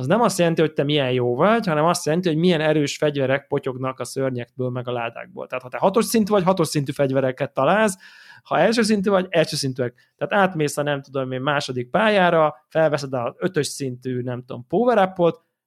az 0.00 0.06
nem 0.06 0.20
azt 0.20 0.38
jelenti, 0.38 0.60
hogy 0.60 0.72
te 0.72 0.84
milyen 0.84 1.12
jó 1.12 1.34
vagy, 1.34 1.66
hanem 1.66 1.84
azt 1.84 2.04
jelenti, 2.04 2.28
hogy 2.28 2.36
milyen 2.36 2.60
erős 2.60 2.96
fegyverek 2.96 3.46
potyognak 3.46 4.00
a 4.00 4.04
szörnyekből, 4.04 4.70
meg 4.70 4.88
a 4.88 4.92
ládákból. 4.92 5.46
Tehát 5.46 5.62
ha 5.62 5.68
te 5.68 5.78
hatos 5.78 6.04
szintű 6.04 6.32
vagy, 6.32 6.42
hatos 6.42 6.68
szintű 6.68 6.92
fegyvereket 6.92 7.52
találsz, 7.52 7.96
ha 8.42 8.58
első 8.58 8.82
szintű 8.82 9.10
vagy, 9.10 9.26
első 9.30 9.56
szintűek. 9.56 10.14
Tehát 10.16 10.44
átmész 10.44 10.76
a 10.76 10.82
nem 10.82 11.02
tudom 11.02 11.32
én 11.32 11.40
második 11.40 11.90
pályára, 11.90 12.54
felveszed 12.68 13.12
az 13.12 13.34
ötös 13.36 13.66
szintű, 13.66 14.22
nem 14.22 14.44
tudom, 14.44 14.66
power 14.66 15.12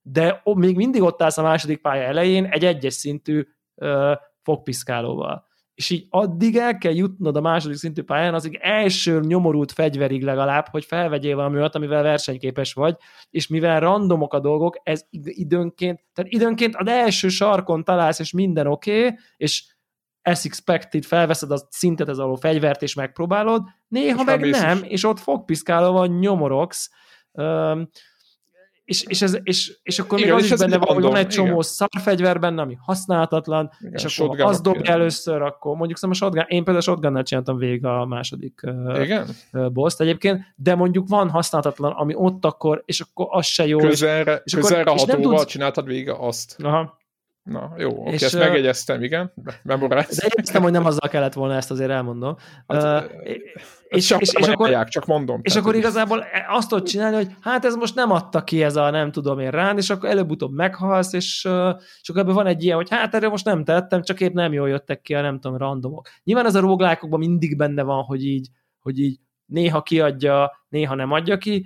de 0.02 0.42
még 0.44 0.76
mindig 0.76 1.02
ott 1.02 1.22
állsz 1.22 1.38
a 1.38 1.42
második 1.42 1.82
pálya 1.82 2.04
elején 2.04 2.46
egy 2.46 2.66
egyes 2.66 2.94
szintű 2.94 3.48
ö, 3.76 4.14
fogpiszkálóval 4.42 5.48
és 5.76 5.90
így 5.90 6.08
addig 6.10 6.58
el 6.58 6.78
kell 6.78 6.94
jutnod 6.94 7.36
a 7.36 7.42
második 7.42 7.78
szintű 7.78 8.02
pályán, 8.02 8.34
az 8.34 8.50
első 8.60 9.20
nyomorult 9.20 9.72
fegyverig 9.72 10.24
legalább, 10.24 10.68
hogy 10.68 10.86
felvegyél 10.86 11.36
valami 11.36 11.58
olyat, 11.58 11.76
amivel 11.76 12.04
versenyképes 12.04 12.74
vagy, 12.74 12.96
és 13.30 13.48
mivel 13.48 13.80
randomok 13.80 14.34
a 14.34 14.40
dolgok, 14.40 14.80
ez 14.84 15.06
időnként, 15.24 16.00
tehát 16.14 16.32
időnként 16.32 16.76
az 16.76 16.88
első 16.88 17.28
sarkon 17.28 17.84
találsz, 17.84 18.20
és 18.20 18.32
minden 18.32 18.68
oké, 18.68 19.06
okay, 19.06 19.18
és 19.38 19.64
as 20.22 20.46
expected, 20.46 21.04
felveszed 21.04 21.52
a 21.52 21.68
szintet 21.70 22.10
ez 22.10 22.18
alól 22.18 22.38
fegyvert, 22.38 22.82
és 22.82 22.94
megpróbálod, 22.94 23.62
néha 23.88 24.20
és 24.20 24.26
meg 24.26 24.50
nem, 24.50 24.80
és 24.84 25.04
ott 25.06 25.20
fogpiszkálóval 25.20 26.08
nyomorogsz, 26.08 26.92
és, 28.86 29.04
és, 29.04 29.22
ez, 29.22 29.38
és, 29.44 29.80
és 29.84 30.00
akkor 30.00 30.20
igen, 30.20 30.34
még 30.34 30.44
az 30.44 30.52
is 30.52 30.60
benne 30.60 30.78
van, 30.78 30.94
hogy 30.94 31.04
van 31.04 31.16
egy 31.16 31.28
csomó 31.28 31.62
szarfegyver 31.62 32.40
benne, 32.40 32.62
ami 32.62 32.78
használhatatlan, 32.82 33.72
igen, 33.80 33.94
és 33.94 34.20
akkor 34.20 34.42
az 34.42 34.62
dob 34.62 34.80
először, 34.84 35.42
akkor 35.42 35.76
mondjuk 35.76 35.98
szóval 35.98 36.16
a 36.16 36.20
shotgun, 36.20 36.46
én 36.48 36.64
például 36.64 36.78
a 36.78 36.82
shotgunnal 36.82 37.24
csináltam 37.24 37.58
végig 37.58 37.86
a 37.86 38.06
második 38.06 38.62
igen? 39.02 39.28
boss 39.74 39.96
egyébként, 39.98 40.42
de 40.56 40.76
mondjuk 40.76 41.08
van 41.08 41.30
használhatatlan, 41.30 41.92
ami 41.92 42.14
ott 42.16 42.46
akkor, 42.46 42.84
és 42.86 43.00
akkor 43.00 43.28
az 43.30 43.46
se 43.46 43.68
jó. 43.68 43.78
Közelre, 43.78 44.42
és, 44.44 44.54
közelre 44.54 44.92
és 44.92 45.04
hatóval 45.04 45.38
tudsz... 45.38 45.52
csináltad 45.52 45.86
végig 45.86 46.10
azt. 46.10 46.56
Aha. 46.64 47.02
Na, 47.44 47.74
jó, 47.78 47.90
oké, 47.90 48.14
és, 48.14 48.22
ezt 48.22 48.38
megjegyeztem, 48.38 49.04
igen, 49.04 49.34
memoráztam. 49.64 50.18
De 50.18 50.28
jegyeztem, 50.30 50.62
hogy 50.62 50.72
nem 50.72 50.86
azzal 50.86 51.10
kellett 51.10 51.34
volna 51.34 51.56
ezt 51.56 51.72
azért 51.72 51.90
elmondom. 51.90 52.36
Hát, 52.68 53.04
uh, 53.04 53.20
és, 53.88 54.12
és, 54.18 54.34
és, 54.34 54.48
akkor, 54.48 54.88
csak 54.88 55.06
mondom. 55.06 55.40
És 55.44 55.56
akkor 55.56 55.76
igazából 55.76 56.26
azt 56.48 56.70
tudod 56.70 56.88
csinálni, 56.88 57.16
hogy 57.16 57.28
hát 57.42 57.66
ez 57.66 57.76
most 57.76 57.96
nem 57.96 58.12
adta 58.12 58.44
ki 58.44 58.64
ez 58.64 58.76
a 58.76 58.90
nem 58.90 59.12
tudom 59.12 59.40
én 59.40 59.50
rán, 59.50 59.78
és 59.78 59.90
akkor 59.90 60.10
előbb-utóbb 60.10 60.54
meghalsz, 60.54 61.14
és, 61.14 61.44
és 62.02 62.10
akkor 62.10 62.22
ebben 62.22 62.34
van 62.34 62.48
egy 62.48 62.64
ilyen, 62.64 62.76
hogy 62.76 62.90
hát 62.90 63.16
erre 63.16 63.30
most 63.30 63.46
nem 63.46 63.64
tettem, 63.64 64.02
csak 64.02 64.20
épp 64.20 64.34
nem 64.34 64.54
jól 64.54 64.70
jöttek 64.70 65.02
ki 65.02 65.14
a 65.16 65.22
nem 65.22 65.40
tudom, 65.40 65.58
randomok. 65.58 66.08
Nyilván 66.24 66.46
ez 66.46 66.56
a 66.56 66.60
róglákokban 66.60 67.20
mindig 67.20 67.58
benne 67.58 67.84
van, 67.84 68.04
hogy 68.04 68.26
így, 68.26 68.48
hogy 68.80 69.00
így 69.00 69.20
néha 69.46 69.82
kiadja, 69.82 70.66
néha 70.70 70.96
nem 70.96 71.12
adja 71.12 71.38
ki, 71.38 71.66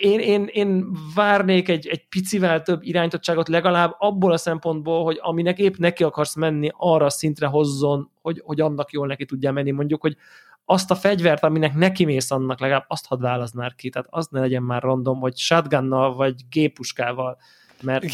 én, 0.00 0.20
én, 0.20 0.48
én 0.52 0.96
várnék 1.14 1.68
egy, 1.68 1.86
egy 1.86 2.08
picivel 2.08 2.62
több 2.62 2.82
irányítottságot 2.82 3.48
legalább 3.48 3.94
abból 3.98 4.32
a 4.32 4.36
szempontból, 4.36 5.04
hogy 5.04 5.18
aminek 5.20 5.58
épp 5.58 5.76
neki 5.76 6.04
akarsz 6.04 6.34
menni, 6.34 6.70
arra 6.72 7.10
szintre 7.10 7.46
hozzon, 7.46 8.10
hogy, 8.22 8.42
hogy 8.44 8.60
annak 8.60 8.92
jól 8.92 9.06
neki 9.06 9.24
tudja 9.24 9.52
menni. 9.52 9.70
Mondjuk, 9.70 10.00
hogy 10.00 10.16
azt 10.64 10.90
a 10.90 10.94
fegyvert, 10.94 11.42
aminek 11.44 11.74
neki 11.74 12.04
mész 12.04 12.30
annak, 12.30 12.60
legalább 12.60 12.84
azt 12.88 13.06
hadd 13.06 13.20
válasz 13.20 13.52
már 13.52 13.74
ki, 13.74 13.88
tehát 13.88 14.08
az 14.10 14.26
ne 14.30 14.40
legyen 14.40 14.62
már 14.62 14.82
random, 14.82 15.20
hogy 15.20 15.36
shotgunnal 15.36 16.14
vagy 16.14 16.34
gépuskával, 16.50 17.36
mert, 17.82 18.04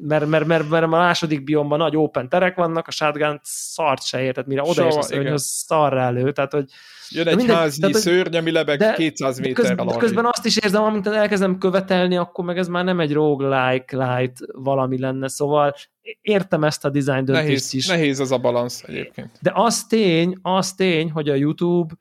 mert, 0.00 0.26
mert, 0.26 0.46
mert, 0.46 0.68
mert, 0.68 0.84
a 0.84 0.88
második 0.88 1.44
biomban 1.44 1.78
nagy 1.78 1.96
open 1.96 2.28
terek 2.28 2.56
vannak, 2.56 2.86
a 2.86 2.90
shotgun 2.90 3.40
szart 3.42 4.06
se 4.06 4.22
érted, 4.22 4.46
mire 4.46 4.62
oda 4.62 4.86
is 4.86 4.94
hogy 4.94 5.26
az 5.26 5.42
szarrá 5.42 6.10
lő, 6.10 6.32
tehát 6.32 6.52
hogy 6.52 6.64
Jön 7.10 7.28
egy 7.28 7.36
mindegy, 7.36 7.56
háznyi 7.56 7.80
tehát, 7.80 7.96
szörny, 7.96 8.36
ami 8.36 8.50
lebeg 8.50 8.78
de, 8.78 8.92
200 8.92 9.38
méterrel 9.38 9.74
közben, 9.76 9.98
közben 9.98 10.24
azt 10.26 10.46
is 10.46 10.56
érzem, 10.56 10.82
amint 10.82 11.06
elkezdem 11.06 11.58
követelni, 11.58 12.16
akkor 12.16 12.44
meg 12.44 12.58
ez 12.58 12.68
már 12.68 12.84
nem 12.84 13.00
egy 13.00 13.12
roguelike 13.12 13.96
light 13.96 14.38
valami 14.52 14.98
lenne, 14.98 15.28
szóval 15.28 15.74
értem 16.20 16.64
ezt 16.64 16.84
a 16.84 16.90
design 16.90 17.24
döntést 17.24 17.46
nehéz, 17.46 17.74
is. 17.74 17.86
Nehéz 17.86 18.20
az 18.20 18.32
a 18.32 18.38
balansz 18.38 18.82
egyébként. 18.86 19.38
De 19.40 19.50
az 19.54 19.84
tény, 19.84 20.38
az 20.42 20.72
tény, 20.72 21.10
hogy 21.10 21.28
a 21.28 21.34
YouTube 21.34 21.94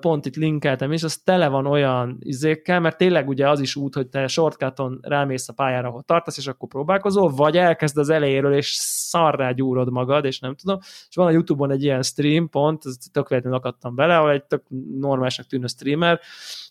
pont 0.00 0.26
itt 0.26 0.36
linkeltem, 0.36 0.92
és 0.92 1.02
az 1.02 1.16
tele 1.16 1.48
van 1.48 1.66
olyan 1.66 2.16
izékkel, 2.20 2.80
mert 2.80 2.96
tényleg 2.96 3.28
ugye 3.28 3.48
az 3.48 3.60
is 3.60 3.76
út, 3.76 3.94
hogy 3.94 4.08
te 4.08 4.26
shortcuton 4.26 4.98
rámész 5.02 5.48
a 5.48 5.52
pályára, 5.52 5.88
ahol 5.88 6.02
tartasz, 6.02 6.36
és 6.36 6.46
akkor 6.46 6.68
próbálkozol, 6.68 7.30
vagy 7.30 7.56
elkezd 7.56 7.98
az 7.98 8.08
elejéről, 8.08 8.54
és 8.54 8.72
szarrá 8.80 9.50
gyúrod 9.50 9.90
magad, 9.90 10.24
és 10.24 10.40
nem 10.40 10.54
tudom. 10.54 10.78
És 10.82 11.14
van 11.14 11.26
a 11.26 11.30
Youtube-on 11.30 11.70
egy 11.70 11.82
ilyen 11.82 12.02
stream, 12.02 12.48
pont, 12.48 12.82
tök 13.12 13.28
véletlenül 13.28 13.58
akadtam 13.58 13.94
bele, 13.94 14.16
ahol 14.16 14.30
egy 14.30 14.44
tök 14.44 14.62
normálisnak 14.98 15.46
tűnő 15.46 15.66
streamer, 15.66 16.20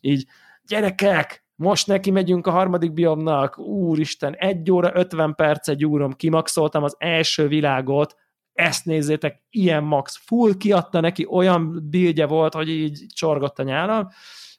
így 0.02 0.26
gyerekek, 0.68 1.46
most 1.56 1.88
neki 1.88 2.12
megyünk 2.12 2.48
a 2.48 2.52
harmadik 2.52 2.94
biomnak, 2.94 3.60
úristen, 3.60 4.36
egy 4.36 4.72
óra 4.72 4.92
50 4.94 5.36
perce 5.36 5.74
gyúrom, 5.74 6.12
kimaxoltam 6.14 6.84
az 6.84 6.96
első 6.98 7.48
világot, 7.48 8.16
ezt 8.58 8.86
nézzétek, 8.86 9.44
ilyen 9.50 9.84
max, 9.84 10.20
full 10.26 10.58
kiadta 10.58 11.00
neki, 11.00 11.28
olyan 11.30 11.88
bildje 11.90 12.26
volt, 12.26 12.54
hogy 12.54 12.70
így 12.70 13.06
csorgott 13.14 13.60
a 13.60 13.64
nyálam, 13.64 14.08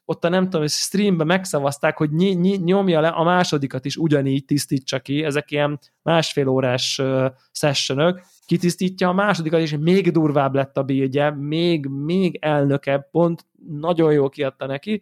ott 0.05 0.25
a 0.25 0.29
nem 0.29 0.43
tudom, 0.43 0.61
hogy 0.61 0.69
streamben 0.69 1.27
megszavazták, 1.27 1.97
hogy 1.97 2.11
ny- 2.11 2.39
ny- 2.39 2.63
nyomja 2.63 2.99
le 2.99 3.07
a 3.07 3.23
másodikat 3.23 3.85
is 3.85 3.97
ugyanígy 3.97 4.45
tisztítsa 4.45 4.99
ki, 4.99 5.23
ezek 5.23 5.51
ilyen 5.51 5.79
másfél 6.01 6.47
órás 6.47 6.99
uh, 6.99 7.25
sessionök, 7.51 8.21
kitisztítja 8.45 9.07
a 9.07 9.13
másodikat, 9.13 9.59
és 9.59 9.77
még 9.77 10.11
durvább 10.11 10.53
lett 10.53 10.77
a 10.77 10.83
bildje, 10.83 11.31
még, 11.31 11.85
még 11.85 12.37
elnökebb, 12.41 13.09
pont 13.11 13.45
nagyon 13.67 14.13
jól 14.13 14.29
kiadta 14.29 14.65
neki, 14.65 15.01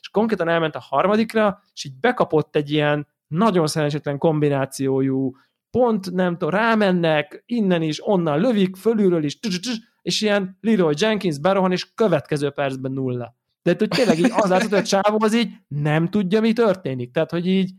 és 0.00 0.08
konkrétan 0.08 0.48
elment 0.48 0.74
a 0.74 0.84
harmadikra, 0.88 1.62
és 1.74 1.84
így 1.84 1.94
bekapott 2.00 2.56
egy 2.56 2.70
ilyen 2.70 3.06
nagyon 3.26 3.66
szerencsétlen 3.66 4.18
kombinációjú 4.18 5.36
pont, 5.72 6.10
nem 6.10 6.32
tudom, 6.32 6.54
rámennek, 6.54 7.42
innen 7.46 7.82
is, 7.82 8.08
onnan 8.08 8.40
lövik, 8.40 8.76
fölülről 8.76 9.24
is, 9.24 9.38
és 10.02 10.20
ilyen 10.20 10.58
Leroy 10.60 10.94
Jenkins 10.96 11.38
berohan, 11.38 11.72
és 11.72 11.94
következő 11.94 12.50
percben 12.50 12.92
nulla. 12.92 13.36
De 13.62 13.74
hogy 13.78 13.88
tényleg 13.88 14.18
így 14.18 14.32
az 14.34 14.48
látszott, 14.48 14.70
hogy 14.70 14.78
a 14.78 14.82
csávó 14.82 15.16
az 15.20 15.34
így 15.34 15.48
nem 15.68 16.08
tudja, 16.08 16.40
mi 16.40 16.52
történik. 16.52 17.10
Tehát, 17.10 17.30
hogy 17.30 17.46
így 17.46 17.70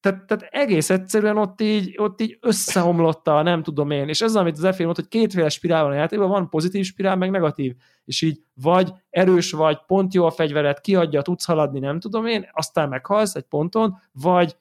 tehát, 0.00 0.26
tehát 0.26 0.48
egész 0.50 0.90
egyszerűen 0.90 1.36
ott 1.36 1.60
így, 1.60 1.94
ott 1.96 2.20
így 2.20 2.38
összeomlott 2.40 3.28
a 3.28 3.42
nem 3.42 3.62
tudom 3.62 3.90
én, 3.90 4.08
és 4.08 4.20
ez 4.20 4.36
amit 4.36 4.58
az 4.58 4.74
f 4.74 4.78
mondta, 4.78 5.00
hogy 5.00 5.08
kétféle 5.08 5.48
spirál 5.48 5.82
van 5.82 5.92
a 5.92 5.94
játékban, 5.94 6.28
van 6.28 6.48
pozitív 6.48 6.84
spirál, 6.84 7.16
meg 7.16 7.30
negatív, 7.30 7.74
és 8.04 8.22
így 8.22 8.40
vagy 8.54 8.92
erős 9.10 9.52
vagy, 9.52 9.78
pont 9.86 10.14
jó 10.14 10.24
a 10.24 10.30
fegyveret, 10.30 10.80
kiadja, 10.80 11.22
tudsz 11.22 11.44
haladni, 11.44 11.78
nem 11.78 12.00
tudom 12.00 12.26
én, 12.26 12.48
aztán 12.52 12.88
meghalsz 12.88 13.34
egy 13.34 13.44
ponton, 13.44 13.94
vagy 14.12 14.56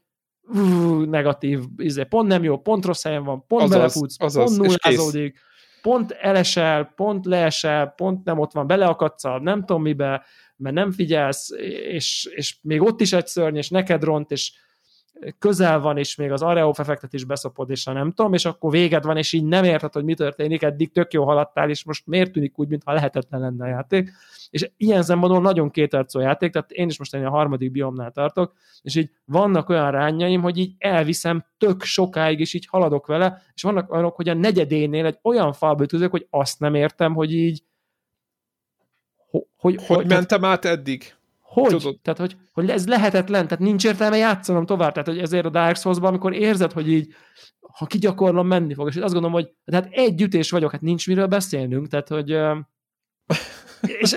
negatív, 1.06 1.64
izé, 1.78 2.04
pont 2.04 2.28
nem 2.28 2.44
jó, 2.44 2.58
pont 2.58 2.86
rossz 2.86 3.04
helyen 3.04 3.24
van, 3.24 3.46
pont 3.48 3.62
azaz, 3.62 3.78
belefutsz, 3.78 4.16
azaz, 4.20 4.58
pont 4.58 4.68
nullázódik, 4.68 5.40
pont 5.82 6.12
elesel, 6.12 6.94
pont 6.96 7.26
leesel, 7.26 7.88
pont 7.88 8.24
nem 8.24 8.40
ott 8.40 8.52
van, 8.52 8.68
beleakadsz 8.68 9.24
nem 9.42 9.66
tudom 9.66 9.82
mibe, 9.82 10.26
mert 10.56 10.76
nem 10.76 10.92
figyelsz, 10.92 11.50
és, 11.90 12.30
és 12.36 12.58
még 12.62 12.82
ott 12.82 13.02
is 13.02 13.14
egy 13.14 13.28
szörny, 13.28 13.56
és 13.58 13.70
neked 13.70 14.04
ront, 14.04 14.32
és 14.32 14.54
közel 15.40 15.80
van, 15.80 15.98
és 15.98 16.16
még 16.16 16.32
az 16.32 16.42
Areof 16.42 16.80
effektet 16.80 17.14
is 17.14 17.24
beszopod, 17.24 17.70
és 17.70 17.84
ha 17.84 17.94
nem 17.94 18.12
tudom, 18.12 18.34
és 18.34 18.46
akkor 18.46 18.72
véged 18.72 19.04
van, 19.04 19.18
és 19.18 19.34
így 19.34 19.44
nem 19.44 19.64
érted, 19.64 19.94
hogy 19.94 20.04
mi 20.04 20.14
történik, 20.14 20.62
eddig 20.62 20.92
tök 20.92 21.14
jó 21.14 21.26
haladtál, 21.26 21.70
és 21.70 21.84
most 21.84 22.08
miért 22.08 22.32
tűnik 22.32 22.60
úgy, 22.60 22.68
mintha 22.68 22.94
lehetetlen 22.94 23.42
lenne 23.42 23.66
a 23.66 23.68
játék. 23.68 24.12
És 24.50 24.70
ilyen 24.78 25.04
szempontból 25.04 25.42
nagyon 25.42 25.72
kétarcú 25.72 26.20
játék, 26.20 26.52
tehát 26.52 26.72
én 26.72 26.90
is 26.90 26.98
most 26.98 27.14
a 27.14 27.30
harmadik 27.30 27.72
biomnál 27.72 28.12
tartok, 28.12 28.54
és 28.82 28.96
így 28.96 29.10
vannak 29.26 29.70
olyan 29.70 29.92
rányaim, 29.92 30.42
hogy 30.42 30.58
így 30.58 30.74
elviszem 30.78 31.46
tök 31.58 31.84
sokáig, 31.84 32.40
és 32.40 32.54
így 32.54 32.66
haladok 32.66 33.08
vele, 33.08 33.42
és 33.54 33.62
vannak 33.62 33.92
olyanok, 33.92 34.16
hogy 34.16 34.30
a 34.30 34.34
negyedénél 34.34 35.06
egy 35.06 35.20
olyan 35.22 35.54
falba 35.54 35.84
ütözök, 35.84 36.12
hogy 36.12 36.28
azt 36.30 36.60
nem 36.60 36.76
értem, 36.76 37.14
hogy 37.14 37.34
így 37.34 37.64
hogy, 39.58 39.76
hogy, 39.76 39.86
hogy 39.86 40.08
mentem 40.08 40.46
át 40.46 40.66
eddig? 40.66 41.16
Hogy? 41.56 41.70
Tudod. 41.70 42.00
Tehát, 42.02 42.20
hogy, 42.20 42.36
hogy 42.52 42.70
ez 42.70 42.88
lehetetlen, 42.88 43.48
tehát 43.48 43.64
nincs 43.64 43.86
értelme 43.86 44.18
játszanom 44.18 44.66
tovább. 44.66 44.92
Tehát, 44.92 45.08
hogy 45.08 45.20
ezért 45.20 45.46
a 45.46 45.50
Dark 45.50 45.76
Souls-ban, 45.76 46.10
amikor 46.10 46.34
érzed, 46.34 46.72
hogy 46.72 46.90
így, 46.92 47.14
ha 47.60 47.86
kigyakorlom, 47.86 48.48
menni 48.48 48.74
fog. 48.74 48.88
És 48.88 48.96
azt 48.96 49.14
gondolom, 49.14 49.32
hogy 49.32 49.52
tehát 49.66 49.88
egy 49.92 50.22
ütés 50.22 50.52
vagyok, 50.52 50.72
hát 50.72 50.82
nincs 50.82 51.08
miről 51.08 51.28
beszélnünk, 51.28 51.88
tehát, 51.88 52.08
hogy 52.08 52.38
és, 54.00 54.16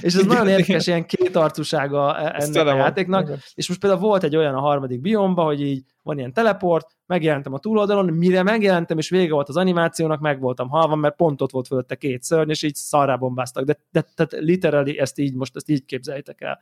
és 0.00 0.14
ez 0.14 0.24
nagyon 0.24 0.48
érdekes, 0.48 0.86
ilyen 0.86 1.06
kétarcúsága 1.06 2.18
e- 2.18 2.36
ennek 2.38 2.66
a 2.66 2.76
játéknak, 2.76 3.28
van. 3.28 3.38
és 3.54 3.68
most 3.68 3.80
például 3.80 4.00
volt 4.00 4.22
egy 4.22 4.36
olyan 4.36 4.54
a 4.54 4.60
harmadik 4.60 5.00
biomba, 5.00 5.44
hogy 5.44 5.60
így 5.60 5.84
van 6.02 6.18
ilyen 6.18 6.32
teleport, 6.32 6.96
megjelentem 7.06 7.52
a 7.52 7.58
túloldalon, 7.58 8.12
mire 8.12 8.42
megjelentem, 8.42 8.98
és 8.98 9.08
vége 9.08 9.32
volt 9.32 9.48
az 9.48 9.56
animációnak, 9.56 10.20
meg 10.20 10.40
voltam 10.40 10.68
halva, 10.68 10.94
mert 10.94 11.16
pont 11.16 11.42
ott 11.42 11.50
volt 11.50 11.66
fölötte 11.66 11.94
két 11.94 12.22
szörny, 12.22 12.50
és 12.50 12.62
így 12.62 12.74
szarrá 12.74 13.16
bombáztak, 13.16 13.64
de, 13.64 13.78
de, 13.90 14.04
de 14.16 14.26
literally 14.30 14.98
ezt 14.98 15.18
így 15.18 15.34
most 15.34 15.56
ezt 15.56 15.68
így 15.68 15.84
képzeljétek 15.84 16.40
el. 16.40 16.60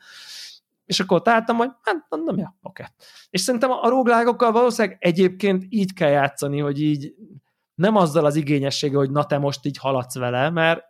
És 0.87 1.01
akkor 1.01 1.17
ott 1.17 1.29
álltam, 1.29 1.57
hogy 1.57 1.71
hát 1.83 2.07
mondom, 2.09 2.39
ja, 2.39 2.57
oké. 2.63 2.83
Okay. 2.83 2.95
És 3.31 3.41
szerintem 3.41 3.71
a 3.71 3.89
róglágokkal 3.89 4.53
valószínűleg 4.53 4.97
egyébként 5.01 5.65
így 5.69 5.93
kell 5.93 6.11
játszani, 6.11 6.59
hogy 6.59 6.83
így 6.83 7.15
nem 7.75 7.97
azzal 7.97 8.25
az 8.25 8.37
igényessége, 8.37 8.97
hogy 8.97 9.11
na 9.11 9.25
te 9.25 9.39
most 9.39 9.67
így 9.67 9.79
haladsz 9.79 10.19
vele, 10.19 10.51
mert 10.51 10.83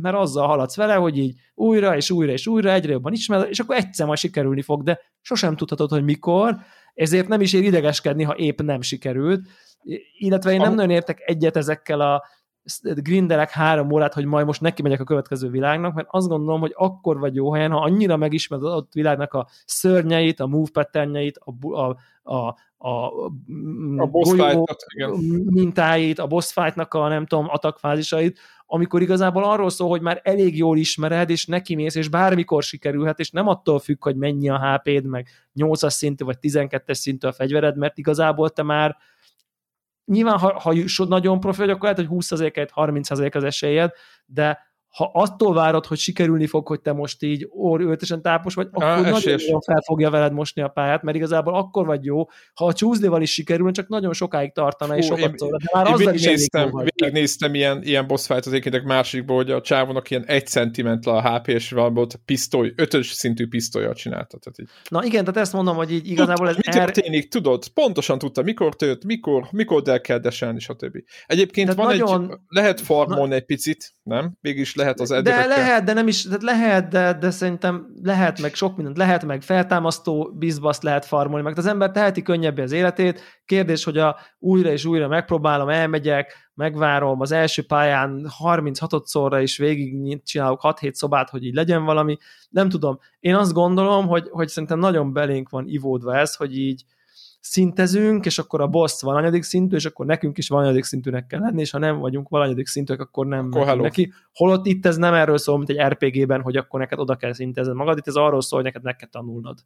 mert 0.00 0.16
azzal 0.16 0.46
haladsz 0.46 0.76
vele, 0.76 0.94
hogy 0.94 1.18
így 1.18 1.36
újra 1.54 1.96
és 1.96 2.10
újra 2.10 2.32
és 2.32 2.46
újra 2.46 2.72
egyre 2.72 2.92
jobban 2.92 3.12
ismered, 3.12 3.48
és 3.50 3.60
akkor 3.60 3.76
egyszer 3.76 4.06
majd 4.06 4.18
sikerülni 4.18 4.62
fog, 4.62 4.82
de 4.82 5.00
sosem 5.20 5.56
tudhatod, 5.56 5.90
hogy 5.90 6.04
mikor, 6.04 6.56
ezért 6.94 7.28
nem 7.28 7.40
is 7.40 7.52
ér 7.52 7.62
idegeskedni, 7.62 8.22
ha 8.22 8.36
épp 8.36 8.60
nem 8.60 8.80
sikerült, 8.80 9.40
illetve 10.18 10.52
én 10.52 10.60
nem 10.60 10.74
nagyon 10.74 10.90
értek 10.90 11.22
egyet 11.24 11.56
ezekkel 11.56 12.00
a 12.00 12.22
grindelek 12.82 13.50
három 13.50 13.92
órát, 13.92 14.14
hogy 14.14 14.24
majd 14.24 14.46
most 14.46 14.60
neki 14.60 14.82
megyek 14.82 15.00
a 15.00 15.04
következő 15.04 15.50
világnak, 15.50 15.94
mert 15.94 16.08
azt 16.10 16.28
gondolom, 16.28 16.60
hogy 16.60 16.72
akkor 16.74 17.18
vagy 17.18 17.34
jó 17.34 17.52
helyen, 17.52 17.70
ha 17.70 17.80
annyira 17.80 18.16
megismered 18.16 18.64
az 18.64 18.70
adott 18.70 18.92
világnak 18.92 19.34
a 19.34 19.46
szörnyeit, 19.64 20.40
a 20.40 20.46
move 20.46 20.70
patternjeit, 20.72 21.40
a, 21.44 21.76
a, 21.76 21.96
a, 22.22 22.56
a, 22.78 23.12
a 23.96 24.06
boss 24.06 24.34
mintáit, 25.44 26.18
a 26.18 26.26
boss 26.26 26.52
fightnak 26.52 26.94
a 26.94 27.08
nem 27.08 27.26
tudom, 27.26 27.46
atakfázisait, 27.48 28.38
amikor 28.70 29.02
igazából 29.02 29.44
arról 29.44 29.70
szól, 29.70 29.88
hogy 29.88 30.00
már 30.00 30.20
elég 30.24 30.56
jól 30.56 30.78
ismered, 30.78 31.30
és 31.30 31.46
neki 31.46 31.74
mész, 31.74 31.94
és 31.94 32.08
bármikor 32.08 32.62
sikerülhet, 32.62 33.18
és 33.18 33.30
nem 33.30 33.48
attól 33.48 33.78
függ, 33.78 34.02
hogy 34.02 34.16
mennyi 34.16 34.48
a 34.48 34.58
HP-d, 34.58 35.04
meg 35.04 35.28
8-as 35.54 35.90
szintű, 35.90 36.24
vagy 36.24 36.36
12-es 36.40 36.94
szintű 36.94 37.26
a 37.26 37.32
fegyvered, 37.32 37.76
mert 37.76 37.98
igazából 37.98 38.50
te 38.50 38.62
már 38.62 38.96
nyilván, 40.04 40.38
ha, 40.38 40.60
ha 40.60 41.04
nagyon 41.08 41.40
profi 41.40 41.58
vagy, 41.60 41.70
akkor 41.70 41.82
lehet, 41.82 42.06
hogy 42.06 42.08
20%-et, 42.10 42.72
30% 42.74 43.34
az 43.34 43.44
esélyed, 43.44 43.92
de 44.26 44.67
ha 44.90 45.10
attól 45.12 45.54
várod, 45.54 45.86
hogy 45.86 45.98
sikerülni 45.98 46.46
fog, 46.46 46.66
hogy 46.66 46.80
te 46.80 46.92
most 46.92 47.22
így 47.22 47.48
öltösen 47.78 48.22
tápos 48.22 48.54
vagy, 48.54 48.66
akkor 48.70 48.82
Há, 48.82 49.00
nagyon, 49.00 49.20
nagyon 49.24 49.60
fel 49.60 49.82
fogja 49.84 50.10
veled 50.10 50.32
mosni 50.32 50.62
a 50.62 50.68
pályát, 50.68 51.02
mert 51.02 51.16
igazából 51.16 51.54
akkor 51.54 51.86
vagy 51.86 52.04
jó, 52.04 52.24
ha 52.54 52.66
a 52.66 52.72
csúszdival 52.72 53.22
is 53.22 53.32
sikerül, 53.32 53.70
csak 53.70 53.88
nagyon 53.88 54.12
sokáig 54.12 54.52
tartana, 54.52 54.92
Fú, 54.92 54.98
és 54.98 55.06
sokat 55.06 55.38
szól, 55.38 55.50
de 55.50 55.56
már 55.72 55.86
én 55.86 55.92
azzal 55.92 56.12
végignéztem, 56.12 56.68
is 56.68 56.90
végignéztem 56.94 57.54
ilyen, 57.54 57.82
ilyen 57.82 58.06
boss 58.06 58.26
fight 58.26 58.46
az 58.46 58.52
egyébként 58.52 58.84
másikból, 58.84 59.36
hogy 59.36 59.50
a 59.50 59.60
csávónak 59.60 60.10
ilyen 60.10 60.24
egy 60.26 60.46
centimentre 60.46 61.12
a 61.12 61.36
HP, 61.36 61.48
és 61.48 61.70
volt 61.70 62.20
pisztoly, 62.24 62.72
ötös 62.76 63.06
szintű 63.06 63.48
pisztolyjal 63.48 63.94
csinálta. 63.94 64.38
Tehát 64.38 64.58
így. 64.58 64.68
Na 64.88 65.04
igen, 65.04 65.24
tehát 65.24 65.40
ezt 65.40 65.52
mondom, 65.52 65.76
hogy 65.76 65.92
így 65.92 66.10
igazából 66.10 66.48
ez... 66.48 66.56
Mi 66.56 66.62
történik, 66.62 67.22
er... 67.22 67.28
tudod, 67.28 67.68
pontosan 67.68 68.18
tudta, 68.18 68.42
mikor 68.42 68.76
tört, 68.76 69.04
mikor, 69.04 69.48
mikor 69.50 69.82
el 69.84 70.00
kell 70.00 70.18
deselni, 70.18 70.58
stb. 70.58 70.96
Egyébként 71.26 71.68
tehát 71.68 71.84
van 71.84 71.96
nagyon... 71.96 72.30
egy, 72.30 72.38
lehet 72.48 72.80
farmolni 72.80 73.28
Na... 73.28 73.34
egy 73.34 73.44
picit, 73.44 73.94
nem? 74.02 74.36
Mégis 74.40 74.74
lehet 74.78 75.00
az 75.00 75.08
De 75.08 75.46
lehet, 75.46 75.84
de 75.84 75.92
nem 75.92 76.08
is, 76.08 76.24
de 76.24 76.36
lehet, 76.40 76.88
de, 76.88 77.12
de 77.12 77.30
szerintem 77.30 77.86
lehet, 78.02 78.40
meg 78.40 78.54
sok 78.54 78.76
mindent 78.76 78.96
lehet, 78.96 79.24
meg 79.24 79.42
feltámasztó 79.42 80.34
bizbaszt 80.38 80.82
lehet 80.82 81.04
farmolni, 81.04 81.44
meg 81.44 81.58
az 81.58 81.66
ember 81.66 81.90
teheti 81.90 82.22
könnyebbé 82.22 82.62
az 82.62 82.72
életét. 82.72 83.20
Kérdés, 83.44 83.84
hogy 83.84 83.98
a 83.98 84.16
újra 84.38 84.70
és 84.70 84.84
újra 84.84 85.08
megpróbálom, 85.08 85.68
elmegyek, 85.68 86.50
megvárom 86.54 87.20
az 87.20 87.32
első 87.32 87.62
pályán 87.62 88.30
36-szorra 88.44 89.38
is 89.42 89.56
végig 89.56 90.22
csinálok 90.22 90.60
6-7 90.62 90.92
szobát, 90.92 91.30
hogy 91.30 91.44
így 91.44 91.54
legyen 91.54 91.84
valami. 91.84 92.16
Nem 92.48 92.68
tudom. 92.68 92.98
Én 93.20 93.34
azt 93.34 93.52
gondolom, 93.52 94.06
hogy, 94.06 94.28
hogy 94.30 94.48
szerintem 94.48 94.78
nagyon 94.78 95.12
belénk 95.12 95.48
van 95.48 95.68
ivódva 95.68 96.16
ez, 96.16 96.34
hogy 96.34 96.58
így, 96.58 96.84
szintezünk, 97.40 98.26
és 98.26 98.38
akkor 98.38 98.60
a 98.60 98.66
boss 98.66 99.02
valanyadik 99.02 99.42
szintű, 99.42 99.76
és 99.76 99.84
akkor 99.84 100.06
nekünk 100.06 100.38
is 100.38 100.48
valanyadik 100.48 100.84
szintűnek 100.84 101.26
kell 101.26 101.40
lenni, 101.40 101.60
és 101.60 101.70
ha 101.70 101.78
nem 101.78 101.98
vagyunk 101.98 102.28
valanyadik 102.28 102.66
szintűek, 102.66 103.00
akkor 103.00 103.26
nem 103.26 103.48
akkor 103.52 103.76
neki. 103.76 104.12
Holott 104.32 104.66
itt 104.66 104.86
ez 104.86 104.96
nem 104.96 105.14
erről 105.14 105.38
szól, 105.38 105.56
mint 105.56 105.70
egy 105.70 105.80
RPG-ben, 105.80 106.42
hogy 106.42 106.56
akkor 106.56 106.80
neked 106.80 106.98
oda 106.98 107.16
kell 107.16 107.32
szintezni 107.32 107.74
magad, 107.74 107.98
itt 107.98 108.06
ez 108.06 108.14
arról 108.14 108.40
szól, 108.40 108.58
hogy 108.58 108.68
neked 108.68 108.82
meg 108.84 108.96
kell 108.96 109.08
tanulnod 109.08 109.58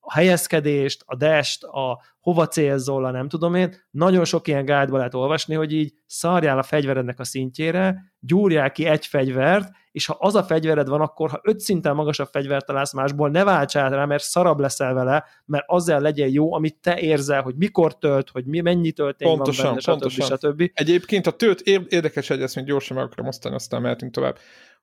a 0.00 0.12
helyezkedést, 0.12 1.02
a 1.06 1.16
dest, 1.16 1.64
a 1.64 2.00
hova 2.20 2.46
célzol, 2.46 3.04
a 3.04 3.10
nem 3.10 3.28
tudom 3.28 3.54
én, 3.54 3.74
nagyon 3.90 4.24
sok 4.24 4.48
ilyen 4.48 4.64
guide 4.64 4.96
lehet 4.96 5.14
olvasni, 5.14 5.54
hogy 5.54 5.72
így 5.72 5.92
szarjál 6.06 6.58
a 6.58 6.62
fegyverednek 6.62 7.20
a 7.20 7.24
szintjére, 7.24 8.12
gyúrjál 8.20 8.72
ki 8.72 8.84
egy 8.84 9.06
fegyvert, 9.06 9.70
és 9.92 10.06
ha 10.06 10.16
az 10.18 10.34
a 10.34 10.42
fegyvered 10.42 10.88
van, 10.88 11.00
akkor 11.00 11.30
ha 11.30 11.40
öt 11.42 11.60
szinten 11.60 11.94
magasabb 11.94 12.28
fegyvert 12.32 12.66
találsz 12.66 12.92
másból, 12.92 13.30
ne 13.30 13.44
váltsál 13.44 13.90
rá, 13.90 14.04
mert 14.04 14.22
szarabb 14.22 14.58
leszel 14.58 14.94
vele, 14.94 15.24
mert 15.44 15.64
azzal 15.66 16.00
legyen 16.00 16.28
jó, 16.28 16.52
amit 16.54 16.76
te 16.80 16.98
érzel, 16.98 17.42
hogy 17.42 17.54
mikor 17.56 17.98
tölt, 17.98 18.30
hogy 18.30 18.44
mi, 18.44 18.60
mennyi 18.60 18.92
töltény 18.92 19.28
pontosan, 19.28 19.64
van 19.64 19.74
benne, 19.74 19.98
pontosan. 19.98 20.26
stb. 20.26 20.46
stb. 20.46 20.70
Egyébként 20.74 21.26
a 21.26 21.30
tölt 21.30 21.60
érdekes 21.60 22.30
egyet, 22.30 22.54
még 22.54 22.64
gyorsan 22.64 22.96
meg 22.96 23.06
akarom 23.06 23.26
osztani, 23.26 23.54
aztán 23.54 23.82
mehetünk 23.82 24.12
tovább 24.12 24.38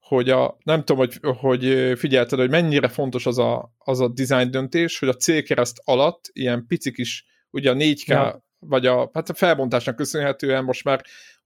hogy 0.07 0.29
a, 0.29 0.57
nem 0.63 0.83
tudom, 0.83 0.97
hogy, 0.97 1.19
hogy 1.37 1.93
figyelted, 1.97 2.39
hogy 2.39 2.49
mennyire 2.49 2.87
fontos 2.87 3.25
az 3.25 3.37
a, 3.37 3.73
az 3.77 3.99
a 3.99 4.07
design 4.07 4.51
döntés, 4.51 4.99
hogy 4.99 5.09
a 5.09 5.13
célkereszt 5.13 5.81
alatt 5.83 6.29
ilyen 6.33 6.65
pici 6.67 6.91
kis, 6.91 7.25
ugye 7.49 7.71
a 7.71 7.73
4K, 7.73 8.05
ja. 8.05 8.45
vagy 8.59 8.85
a, 8.85 9.09
hát 9.13 9.29
a 9.29 9.33
felbontásnak 9.33 9.95
köszönhetően 9.95 10.63
most 10.63 10.83
már 10.83 11.01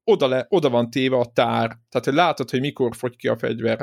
oda, 0.09 0.27
le, 0.27 0.45
oda 0.49 0.69
van 0.69 0.89
téve 0.89 1.17
a 1.17 1.25
tár, 1.33 1.67
tehát 1.89 2.05
hogy 2.05 2.13
látod, 2.13 2.49
hogy 2.49 2.59
mikor 2.59 2.95
fogy 2.95 3.15
ki 3.15 3.27
a 3.27 3.37
fegyver. 3.37 3.77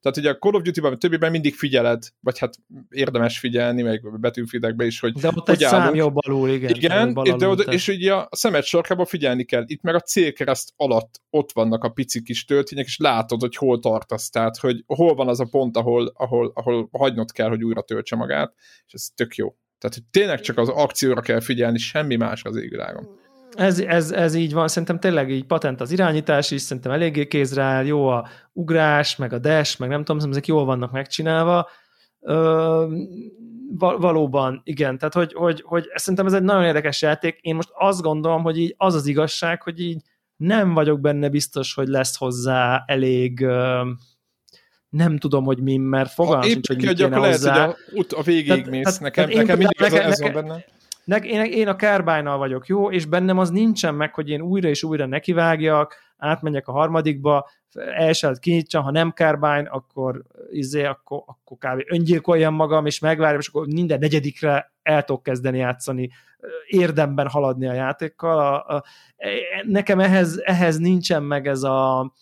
Tehát 0.00 0.16
ugye 0.16 0.30
a 0.30 0.36
Call 0.36 0.54
of 0.54 0.62
Duty-ban, 0.62 0.98
többiben 0.98 1.30
mindig 1.30 1.54
figyeled, 1.54 2.02
vagy 2.20 2.38
hát 2.38 2.54
érdemes 2.90 3.38
figyelni, 3.38 3.82
meg 3.82 4.20
betűfidekbe 4.20 4.84
is, 4.84 5.00
hogy 5.00 5.12
De 5.12 5.28
ott 5.34 5.48
egy 5.48 5.64
állunk. 5.64 5.82
szám 5.82 5.94
jobb 5.94 6.16
alul, 6.16 6.48
igen. 6.48 6.74
Igen, 6.74 7.12
alul, 7.12 7.36
de 7.36 7.46
oda, 7.46 7.62
és 7.62 7.88
ugye 7.88 8.14
a 8.14 8.28
szemed 8.30 8.64
sarkában 8.64 9.06
figyelni 9.06 9.44
kell. 9.44 9.62
Itt 9.66 9.82
meg 9.82 9.94
a 9.94 10.00
célkereszt 10.00 10.72
alatt 10.76 11.20
ott 11.30 11.52
vannak 11.52 11.84
a 11.84 11.88
pici 11.88 12.22
kis 12.22 12.44
töltények, 12.44 12.86
és 12.86 12.96
látod, 12.96 13.40
hogy 13.40 13.56
hol 13.56 13.78
tartasz, 13.78 14.30
tehát 14.30 14.56
hogy 14.56 14.84
hol 14.86 15.14
van 15.14 15.28
az 15.28 15.40
a 15.40 15.46
pont, 15.50 15.76
ahol, 15.76 16.12
ahol, 16.14 16.52
ahol 16.54 16.88
hagynod 16.92 17.32
kell, 17.32 17.48
hogy 17.48 17.64
újra 17.64 17.82
töltse 17.82 18.16
magát, 18.16 18.54
és 18.86 18.92
ez 18.92 19.08
tök 19.14 19.34
jó. 19.34 19.56
Tehát, 19.78 19.96
hogy 19.96 20.04
tényleg 20.10 20.40
csak 20.40 20.58
az 20.58 20.68
akcióra 20.68 21.20
kell 21.20 21.40
figyelni, 21.40 21.78
semmi 21.78 22.16
más 22.16 22.44
az 22.44 22.56
égvilágon 22.56 23.20
ez, 23.54 23.78
ez, 23.78 24.10
ez 24.10 24.34
így 24.34 24.52
van, 24.52 24.68
szerintem 24.68 24.98
tényleg 24.98 25.30
így 25.30 25.44
patent 25.44 25.80
az 25.80 25.90
irányítás 25.90 26.50
is, 26.50 26.60
szerintem 26.60 26.92
eléggé 26.92 27.26
kézre 27.26 27.62
áll, 27.62 27.84
jó 27.84 28.06
a 28.08 28.28
ugrás, 28.52 29.16
meg 29.16 29.32
a 29.32 29.38
dash, 29.38 29.80
meg 29.80 29.88
nem 29.88 30.04
tudom, 30.04 30.30
ezek 30.30 30.46
jól 30.46 30.64
vannak 30.64 30.92
megcsinálva. 30.92 31.68
Ö, 32.20 32.86
valóban, 33.78 34.60
igen, 34.64 34.98
tehát 34.98 35.14
hogy, 35.14 35.32
hogy, 35.32 35.62
hogy 35.66 35.90
szerintem 35.94 36.26
ez 36.26 36.32
egy 36.32 36.42
nagyon 36.42 36.64
érdekes 36.64 37.02
játék. 37.02 37.38
Én 37.40 37.54
most 37.54 37.70
azt 37.74 38.02
gondolom, 38.02 38.42
hogy 38.42 38.58
így 38.58 38.74
az 38.76 38.94
az 38.94 39.06
igazság, 39.06 39.62
hogy 39.62 39.80
így 39.80 40.00
nem 40.36 40.74
vagyok 40.74 41.00
benne 41.00 41.28
biztos, 41.28 41.74
hogy 41.74 41.88
lesz 41.88 42.16
hozzá 42.16 42.84
elég 42.86 43.46
nem 44.88 45.18
tudom, 45.18 45.44
hogy 45.44 45.62
mi, 45.62 45.76
mert 45.76 46.12
fogalmam 46.12 46.48
sincs, 46.48 46.68
hogy 46.68 46.76
mi 46.76 46.94
kéne 46.94 47.18
lehet, 47.18 47.34
hozzá. 47.34 47.66
Hogy 47.66 48.06
a, 48.08 48.18
a 48.18 48.22
végig 48.22 48.46
tehát, 48.46 48.70
mész, 48.70 48.84
tehát, 48.84 49.00
nekem, 49.00 49.28
tehát 49.28 49.40
nekem 49.46 49.58
mindig 49.58 49.78
nekem, 49.78 49.98
ez, 49.98 50.10
ez 50.10 50.20
van 50.20 50.32
benne 50.32 50.64
ne, 51.04 51.16
én, 51.16 51.44
én 51.44 51.68
a 51.68 51.76
carbine 51.76 52.34
vagyok 52.34 52.66
jó, 52.66 52.90
és 52.90 53.06
bennem 53.06 53.38
az 53.38 53.50
nincsen 53.50 53.94
meg, 53.94 54.14
hogy 54.14 54.28
én 54.28 54.40
újra 54.40 54.68
és 54.68 54.82
újra 54.82 55.06
nekivágjak, 55.06 55.96
átmenjek 56.16 56.68
a 56.68 56.72
harmadikba, 56.72 57.48
elsőt 57.94 58.38
kinyitsam, 58.38 58.82
ha 58.82 58.90
nem 58.90 59.10
carbine, 59.10 59.68
akkor, 59.70 60.22
izé, 60.50 60.84
akkor, 60.84 61.22
akkor 61.26 61.56
kb. 61.56 61.82
öngyilkoljam 61.86 62.54
magam, 62.54 62.86
és 62.86 62.98
megvárjam, 62.98 63.40
és 63.40 63.48
akkor 63.48 63.66
minden 63.66 63.98
negyedikre 63.98 64.72
el 64.82 65.04
tudok 65.04 65.22
kezdeni 65.22 65.58
játszani, 65.58 66.10
érdemben 66.66 67.28
haladni 67.28 67.66
a 67.66 67.72
játékkal. 67.72 68.38
A, 68.38 68.74
a, 68.74 68.84
nekem 69.62 70.00
ehhez, 70.00 70.40
ehhez 70.44 70.78
nincsen 70.78 71.22
meg 71.22 71.46
ez 71.46 71.62
a 71.62 72.12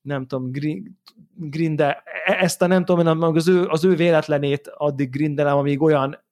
nem 0.00 0.26
tudom, 0.26 0.50
green, 1.34 1.76
de 1.76 2.02
e, 2.24 2.32
ezt 2.32 2.62
a 2.62 2.66
nem 2.66 2.84
tudom, 2.84 3.22
az 3.22 3.48
ő, 3.48 3.66
az 3.66 3.84
ő 3.84 3.94
véletlenét 3.94 4.70
addig 4.74 5.10
grindelem, 5.10 5.56
amíg 5.56 5.82
olyan 5.82 6.26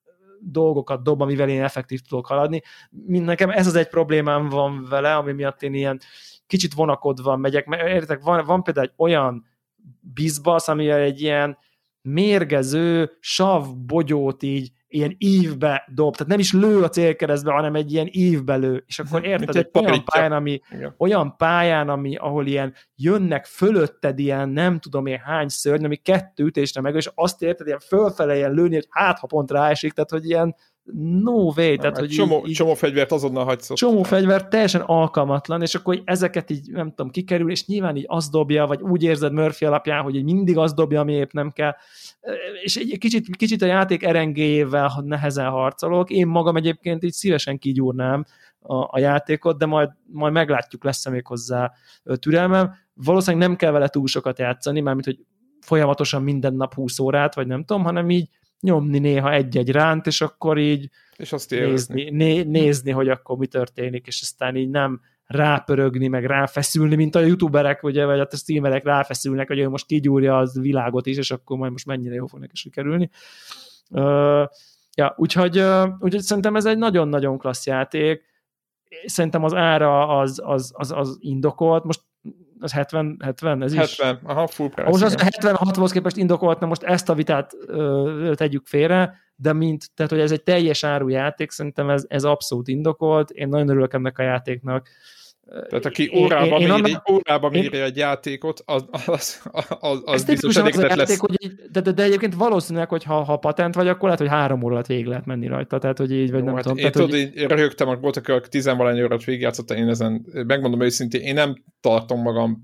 dolgokat 0.51 1.03
dob, 1.03 1.21
amivel 1.21 1.49
én 1.49 1.63
effektív 1.63 2.01
tudok 2.01 2.27
haladni. 2.27 2.63
Mind 2.91 3.25
nekem 3.25 3.51
ez 3.51 3.67
az 3.67 3.75
egy 3.75 3.89
problémám 3.89 4.49
van 4.49 4.87
vele, 4.89 5.17
ami 5.17 5.33
miatt 5.33 5.63
én 5.63 5.75
ilyen 5.75 6.01
kicsit 6.47 6.75
vonakodva 6.75 7.37
megyek, 7.37 7.67
mert 7.67 7.89
értek, 7.89 8.23
van, 8.23 8.45
van 8.45 8.63
például 8.63 8.87
egy 8.87 8.95
olyan 8.97 9.45
bizbasz, 10.01 10.69
amivel 10.69 11.01
egy 11.01 11.21
ilyen 11.21 11.59
mérgező 12.03 13.17
sav 13.21 13.77
bogyót 13.77 14.43
így 14.43 14.73
ilyen 14.97 15.15
ívbe 15.19 15.89
dob, 15.95 16.13
tehát 16.13 16.31
nem 16.31 16.39
is 16.39 16.53
lő 16.53 16.83
a 16.83 16.89
célkeresztbe, 16.89 17.53
hanem 17.53 17.75
egy 17.75 17.93
ilyen 17.93 18.09
ívbe 18.11 18.57
lő, 18.57 18.85
és 18.87 18.99
akkor 18.99 19.25
érted, 19.25 19.57
egy, 19.57 19.69
egy 19.73 19.85
olyan 19.85 20.05
pályán, 20.05 20.33
ami, 20.33 20.61
olyan 20.99 21.37
pályán, 21.37 21.89
ami, 21.89 22.17
ahol 22.17 22.47
ilyen 22.47 22.75
jönnek 22.97 23.45
fölötted 23.45 24.19
ilyen 24.19 24.49
nem 24.49 24.79
tudom 24.79 25.07
én 25.07 25.19
hány 25.19 25.49
szörny, 25.49 25.85
ami 25.85 25.97
kettő 25.97 26.45
ütésre 26.45 26.81
meg, 26.81 26.95
és 26.95 27.11
azt 27.15 27.43
érted, 27.43 27.67
ilyen 27.67 27.79
fölfele 27.79 28.37
ilyen 28.37 28.53
lőni, 28.53 28.75
hogy 28.75 28.87
hát 28.91 29.19
ha 29.19 29.27
pont 29.27 29.51
ráesik, 29.51 29.93
tehát 29.93 30.11
hogy 30.11 30.29
ilyen 30.29 30.55
no 30.95 31.53
way. 31.57 31.77
Tehát, 31.77 31.99
hogy 31.99 32.09
csomó, 32.09 32.45
így, 32.47 32.55
csomó 32.55 32.75
fegyvert 32.75 33.13
azonnal 33.13 33.45
hagysz 33.45 33.71
ott. 33.71 33.77
Csomó 33.77 34.03
fegyvert 34.03 34.49
teljesen 34.49 34.81
alkalmatlan, 34.81 35.63
és 35.63 35.75
akkor 35.75 36.03
ezeket 36.05 36.51
így 36.51 36.71
nem 36.71 36.89
tudom, 36.89 37.11
kikerül, 37.11 37.51
és 37.51 37.67
nyilván 37.67 37.97
így 37.97 38.05
azt 38.09 38.31
dobja, 38.31 38.67
vagy 38.67 38.83
úgy 38.83 39.03
érzed 39.03 39.33
Murphy 39.33 39.67
alapján, 39.67 40.03
hogy 40.03 40.15
így 40.15 40.25
mindig 40.25 40.59
azt 40.59 40.75
dobja, 40.75 41.01
ami 41.01 41.13
épp 41.13 41.31
nem 41.31 41.51
kell. 41.51 41.75
És 42.63 42.77
egy 42.77 42.99
kicsit, 42.99 43.37
kicsit 43.37 43.63
a 43.63 43.67
játék 43.67 44.03
erengéjével 44.03 45.03
nehezen 45.05 45.51
harcolok. 45.51 46.11
Én 46.11 46.27
magam 46.27 46.57
egyébként 46.57 47.03
így 47.03 47.13
szívesen 47.13 47.59
kigyúrnám 47.59 48.25
a, 48.61 48.75
a 48.75 48.99
játékot, 48.99 49.59
de 49.59 49.67
majd, 49.67 49.91
majd 50.07 50.33
meglátjuk, 50.33 50.85
lesz-e 50.85 51.11
még 51.11 51.27
hozzá 51.27 51.73
türelmem. 52.19 52.75
Valószínűleg 52.95 53.49
nem 53.49 53.57
kell 53.57 53.71
vele 53.71 53.89
túl 53.89 54.07
sokat 54.07 54.39
játszani, 54.39 54.81
mármint, 54.81 55.07
hogy 55.07 55.19
folyamatosan 55.61 56.23
minden 56.23 56.55
nap 56.55 56.75
20 56.75 56.99
órát, 56.99 57.35
vagy 57.35 57.47
nem 57.47 57.65
tudom, 57.65 57.85
hanem 57.85 58.11
így 58.11 58.29
nyomni 58.61 58.99
néha 58.99 59.33
egy-egy 59.33 59.71
ránt, 59.71 60.07
és 60.07 60.21
akkor 60.21 60.59
így 60.59 60.91
és 61.17 61.33
azt 61.33 61.51
nézni, 61.51 62.11
né, 62.11 62.43
nézni, 62.43 62.91
hogy 62.91 63.09
akkor 63.09 63.37
mi 63.37 63.47
történik, 63.47 64.07
és 64.07 64.21
aztán 64.23 64.57
így 64.57 64.71
nem 64.71 65.01
rápörögni, 65.27 66.09
meg 66.09 66.25
ráfeszülni, 66.25 66.95
mint 66.95 67.15
a 67.15 67.21
youtuberek, 67.21 67.83
ugye, 67.83 68.05
vagy 68.05 68.21
a 68.21 68.29
streamerek 68.37 68.85
ráfeszülnek, 68.85 69.49
hogy 69.49 69.59
ő 69.59 69.69
most 69.69 69.87
kigyúrja 69.87 70.39
az 70.39 70.61
világot 70.61 71.07
is, 71.07 71.17
és 71.17 71.31
akkor 71.31 71.57
majd 71.57 71.73
most 71.73 71.87
mennyire 71.87 72.15
jó 72.15 72.27
fog 72.27 72.41
neki 72.41 72.57
sikerülni. 72.57 73.11
Uh, 73.91 74.49
ja, 74.95 75.15
úgyhogy, 75.17 75.59
uh, 75.59 75.89
úgyhogy 75.99 76.23
szerintem 76.23 76.57
ez 76.57 76.65
egy 76.65 76.79
nagyon-nagyon 76.79 77.39
klassz 77.39 77.67
játék. 77.67 78.23
Szerintem 79.05 79.45
az 79.45 79.55
ára 79.55 80.19
az, 80.19 80.41
az, 80.45 80.73
az, 80.75 80.93
az 80.93 81.17
indokolt. 81.21 81.85
Most 81.85 82.01
az 82.61 82.73
70, 82.73 83.17
70 83.25 83.63
ez 83.63 83.75
70, 83.75 83.85
is? 83.85 84.01
70, 84.01 84.31
aha, 84.31 84.47
full 84.47 84.69
price. 84.69 84.89
Most 84.89 85.03
az 85.03 85.15
76-hoz 85.19 85.93
képest 85.93 86.17
indokolt, 86.17 86.61
na 86.61 86.67
most 86.67 86.83
ezt 86.83 87.09
a 87.09 87.15
vitát 87.15 87.53
ö, 87.67 88.33
tegyük 88.35 88.67
félre, 88.67 89.15
de 89.37 89.53
mint, 89.53 89.85
tehát 89.95 90.13
hogy 90.13 90.21
ez 90.21 90.33
egy 90.33 90.43
teljes 90.43 90.85
áru 90.85 91.09
játék, 91.09 91.51
szerintem 91.51 91.91
ez, 91.91 92.05
ez 92.09 92.25
abszolút 92.25 92.69
indokolt, 92.69 93.31
én 93.31 93.49
nagyon 93.49 93.69
örülök 93.69 93.95
ennek 93.95 94.19
a 94.19 94.23
játéknak, 94.23 94.89
tehát 95.69 95.85
aki 95.85 96.11
órában, 96.17 96.61
én, 96.61 96.67
én 96.67 96.75
méri, 96.75 96.93
annak, 96.93 97.11
órában 97.11 97.51
méri 97.51 97.77
én, 97.77 97.83
egy 97.83 97.97
játékot, 97.97 98.63
az, 98.65 98.85
az, 99.07 99.43
az, 99.81 100.03
az 100.05 100.25
biztos 100.25 100.57
elég 100.57 100.75
az 100.75 100.81
lesz. 100.81 100.97
Játék, 100.97 101.21
hogy 101.21 101.45
így, 101.45 101.55
de, 101.71 101.81
de, 101.81 101.93
de, 101.93 102.03
egyébként 102.03 102.35
valószínűleg, 102.35 102.89
hogy 102.89 103.05
ha, 103.05 103.23
ha 103.23 103.37
patent 103.37 103.75
vagy, 103.75 103.89
akkor 103.89 104.03
lehet, 104.03 104.19
hogy 104.19 104.29
három 104.29 104.63
óra 104.63 104.75
alatt 104.75 104.87
végig 104.87 105.07
lehet 105.07 105.27
menni 105.27 105.47
rajta. 105.47 105.79
Tehát, 105.79 105.99
hogy 105.99 106.13
így, 106.13 106.31
vagy 106.31 106.41
Jó, 106.41 106.45
nem 106.45 106.55
hát 106.55 106.63
tudom. 106.63 106.79
Én 106.79 106.93
tehát, 106.93 107.09
tudod, 107.09 107.11
hogy... 107.11 107.21
így 107.21 107.51
röhögtem, 107.51 108.01
voltak, 108.01 108.29
akik 108.29 108.51
tizenvalány 108.51 109.03
órát 109.03 109.25
végigjátszottam, 109.25 109.77
én 109.77 109.89
ezen, 109.89 110.27
megmondom 110.47 110.81
őszintén, 110.81 111.21
én 111.21 111.35
nem 111.35 111.65
tartom 111.81 112.21
magam 112.23 112.61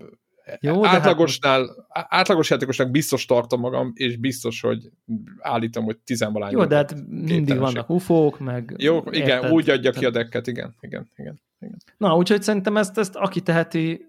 jó, 0.60 0.84
átlagosnál, 0.86 1.86
hát... 1.88 2.06
átlagos 2.08 2.50
játékosnak 2.50 2.90
biztos 2.90 3.24
tartom 3.24 3.60
magam, 3.60 3.92
és 3.94 4.16
biztos, 4.16 4.60
hogy 4.60 4.90
állítom, 5.38 5.84
hogy 5.84 5.98
tizenvalány. 5.98 6.52
Jó, 6.52 6.64
de 6.64 6.76
hát 6.76 6.94
mindig 7.08 7.58
vannak 7.58 7.90
ufók, 7.90 8.38
meg... 8.38 8.74
Jó, 8.78 9.02
igen, 9.10 9.28
érted, 9.28 9.50
úgy 9.50 9.70
adja 9.70 9.90
ki 9.90 10.04
a 10.04 10.10
dekket, 10.10 10.46
igen, 10.46 10.74
igen, 10.80 11.10
igen. 11.16 11.40
igen. 11.60 11.76
Na, 11.96 12.16
úgyhogy 12.16 12.42
szerintem 12.42 12.76
ezt, 12.76 12.98
ezt 12.98 13.16
aki 13.16 13.40
teheti, 13.40 14.06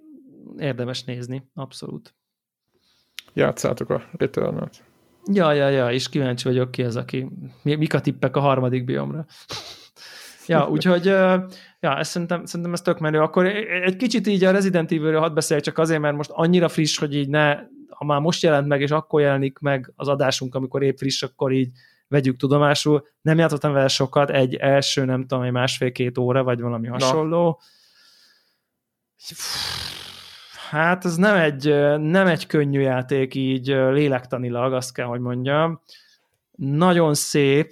érdemes 0.57 1.03
nézni, 1.03 1.49
abszolút. 1.53 2.15
Játszátok 3.33 3.89
a 3.89 4.03
return 4.17 4.57
-t. 4.65 4.83
Ja, 5.31 5.51
ja, 5.51 5.69
ja, 5.69 5.91
és 5.91 6.09
kíváncsi 6.09 6.47
vagyok 6.47 6.71
ki 6.71 6.83
az, 6.83 6.95
aki... 6.95 7.27
Mik 7.63 7.93
a 7.93 8.01
tippek 8.01 8.35
a 8.35 8.39
harmadik 8.39 8.85
biomra? 8.85 9.25
Ja, 10.47 10.67
úgyhogy 10.69 11.05
ja, 11.05 11.97
ezt 11.97 12.11
szerintem, 12.11 12.45
szerintem 12.45 12.73
ez 12.73 12.81
tök 12.81 12.99
menő. 12.99 13.19
Akkor 13.19 13.45
egy 13.45 13.95
kicsit 13.95 14.27
így 14.27 14.43
a 14.43 14.51
Resident 14.51 14.91
Evil-ről 14.91 15.19
hadd 15.19 15.33
beszéljek 15.33 15.65
csak 15.65 15.77
azért, 15.77 16.01
mert 16.01 16.15
most 16.15 16.29
annyira 16.33 16.69
friss, 16.69 16.97
hogy 16.97 17.15
így 17.15 17.29
ne, 17.29 17.55
ha 17.89 18.05
már 18.05 18.19
most 18.19 18.43
jelent 18.43 18.67
meg, 18.67 18.81
és 18.81 18.91
akkor 18.91 19.21
jelenik 19.21 19.59
meg 19.59 19.91
az 19.95 20.07
adásunk, 20.07 20.55
amikor 20.55 20.83
épp 20.83 20.97
friss, 20.97 21.23
akkor 21.23 21.51
így 21.51 21.69
vegyük 22.07 22.37
tudomásul. 22.37 23.07
Nem 23.21 23.37
játszottam 23.37 23.73
vele 23.73 23.87
sokat, 23.87 24.29
egy 24.29 24.55
első, 24.55 25.05
nem 25.05 25.21
tudom, 25.21 25.43
egy 25.43 25.51
másfél-két 25.51 26.17
óra, 26.17 26.43
vagy 26.43 26.61
valami 26.61 26.87
hasonló. 26.87 27.43
Na. 27.43 27.57
Hát 30.69 31.05
ez 31.05 31.15
nem 31.15 31.35
egy, 31.35 31.63
nem 31.99 32.27
egy 32.27 32.45
könnyű 32.45 32.79
játék 32.79 33.35
így 33.35 33.67
lélektanilag, 33.67 34.73
azt 34.73 34.93
kell, 34.93 35.05
hogy 35.05 35.19
mondjam. 35.19 35.81
Nagyon 36.55 37.13
szép, 37.13 37.71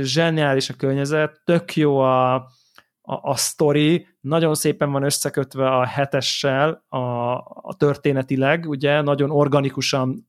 zseniális 0.00 0.70
a 0.70 0.74
környezet, 0.74 1.40
tök 1.44 1.76
jó 1.76 1.98
a, 1.98 2.34
a, 2.34 3.30
a 3.30 3.36
sztori, 3.36 4.06
nagyon 4.20 4.54
szépen 4.54 4.92
van 4.92 5.02
összekötve 5.02 5.68
a 5.68 5.84
hetessel 5.84 6.84
a, 6.88 6.98
a 7.42 7.74
történetileg, 7.76 8.68
ugye, 8.68 9.00
nagyon 9.00 9.30
organikusan 9.30 10.28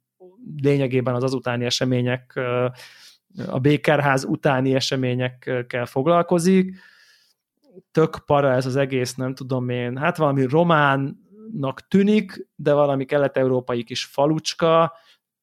lényegében 0.62 1.16
az 1.16 1.24
azutáni 1.24 1.66
események, 1.66 2.39
a 3.47 3.60
Békerház 3.60 4.24
utáni 4.24 4.76
eseményekkel 4.76 5.86
foglalkozik, 5.86 6.76
tök 7.91 8.20
para 8.26 8.51
ez 8.51 8.66
az 8.66 8.76
egész, 8.76 9.16
nem 9.16 9.36
tudom 9.36 9.70
én, 9.70 9.97
hát 9.97 10.18
valami 10.18 10.45
románnak 10.45 11.88
tűnik, 11.88 12.47
de 12.56 12.74
valami 12.74 13.06
kelet-európai 13.06 13.84
kis 13.84 14.06
falucska, 14.06 14.93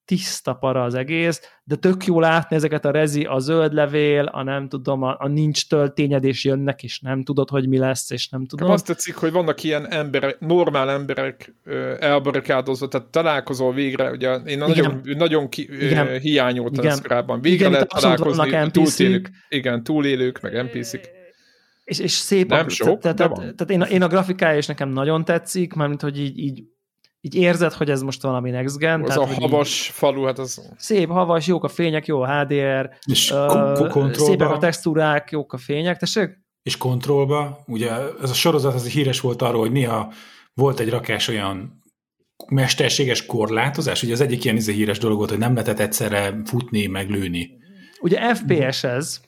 tiszta 0.05 0.55
para 0.55 0.82
az 0.82 0.94
egész, 0.94 1.40
de 1.64 1.76
tök 1.76 2.05
jó 2.05 2.20
látni 2.20 2.57
ezeket 2.57 2.84
a 2.84 2.90
rezi, 2.90 3.24
a 3.24 3.38
zöld 3.38 3.72
levél, 3.72 4.24
a 4.24 4.42
nem 4.42 4.68
tudom, 4.68 5.03
a, 5.03 5.16
a 5.18 5.28
nincs 5.28 5.68
töltényedés 5.68 6.44
jönnek, 6.44 6.82
és 6.82 7.00
nem 7.00 7.22
tudod, 7.22 7.48
hogy 7.48 7.68
mi 7.68 7.78
lesz, 7.78 8.11
és 8.11 8.28
nem 8.28 8.46
tudom. 8.46 8.70
Azt 8.70 8.86
tetszik, 8.86 9.14
hogy 9.14 9.32
vannak 9.32 9.62
ilyen 9.62 9.90
emberek, 9.90 10.40
normál 10.40 10.90
emberek 10.90 11.55
elbarikádozva, 12.00 12.88
tehát 12.88 13.07
találkozol 13.07 13.72
végre, 13.72 14.11
ugye 14.11 14.34
én 14.34 14.42
igen. 14.44 14.59
nagyon, 14.59 15.00
nagyon 15.03 15.48
ki, 15.48 15.68
igen. 15.80 16.18
hiányoltam 16.18 16.86
ezt 16.86 17.03
korábban. 17.03 17.40
Végre 17.40 17.59
igen, 17.59 17.70
lehet 17.70 17.88
találkozni, 17.88 18.70
túlélők, 18.70 19.30
igen, 19.48 19.82
túlélők, 19.82 20.40
meg 20.40 20.64
NPC-k. 20.64 21.20
És, 21.84 21.98
és 21.98 22.12
szép. 22.12 22.48
Nem 22.48 22.66
a, 22.66 22.68
sok, 22.68 23.00
tehát, 23.00 23.16
tehát, 23.16 23.34
tehát 23.34 23.70
én, 23.70 23.80
én 23.80 24.03
a 24.03 24.09
grafikája 24.09 24.59
is 24.59 24.66
nekem 24.66 24.88
nagyon 24.88 25.24
tetszik, 25.24 25.72
mármint, 25.72 26.00
hogy 26.00 26.20
így, 26.20 26.38
így 26.38 26.62
így 27.24 27.34
érzed, 27.34 27.72
hogy 27.72 27.90
ez 27.90 28.02
most 28.02 28.22
valami 28.22 28.50
next 28.50 28.78
gen. 28.78 29.02
Tehát, 29.02 29.22
a 29.22 29.26
havas 29.40 29.86
így, 29.86 29.94
falu, 29.94 30.24
hát 30.24 30.38
az... 30.38 30.72
Szép, 30.76 31.08
havas, 31.08 31.46
jók 31.46 31.64
a 31.64 31.68
fények, 31.68 32.06
jó 32.06 32.20
a 32.20 32.40
HDR, 32.40 32.90
és 33.06 33.30
uh, 33.30 34.12
szépek 34.12 34.50
a 34.50 34.58
textúrák, 34.58 35.30
jók 35.30 35.52
a 35.52 35.56
fények, 35.56 35.98
tessék? 35.98 36.40
És 36.62 36.76
kontrollba, 36.76 37.62
ugye 37.66 37.90
ez 38.22 38.30
a 38.30 38.34
sorozat 38.34 38.74
az 38.74 38.86
híres 38.86 39.20
volt 39.20 39.42
arról, 39.42 39.60
hogy 39.60 39.72
néha 39.72 40.12
volt 40.54 40.80
egy 40.80 40.88
rakás 40.88 41.28
olyan 41.28 41.82
mesterséges 42.48 43.26
korlátozás, 43.26 44.02
ugye 44.02 44.12
az 44.12 44.20
egyik 44.20 44.44
ilyen 44.44 44.56
izé 44.56 44.72
híres 44.72 44.98
dolog 44.98 45.16
volt, 45.16 45.30
hogy 45.30 45.38
nem 45.38 45.52
lehetett 45.52 45.78
egyszerre 45.78 46.40
futni, 46.44 46.86
meg 46.86 47.10
lőni. 47.10 47.50
Ugye 48.00 48.34
FPS 48.34 48.84
ez, 48.84 49.20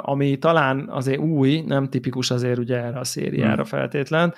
ami 0.00 0.38
talán 0.38 0.88
azért 0.90 1.18
új, 1.18 1.60
nem 1.66 1.88
tipikus 1.88 2.30
azért 2.30 2.58
ugye 2.58 2.76
erre 2.76 2.98
a 2.98 3.04
szériára 3.04 3.54
hmm. 3.54 3.64
feltétlen, 3.64 4.34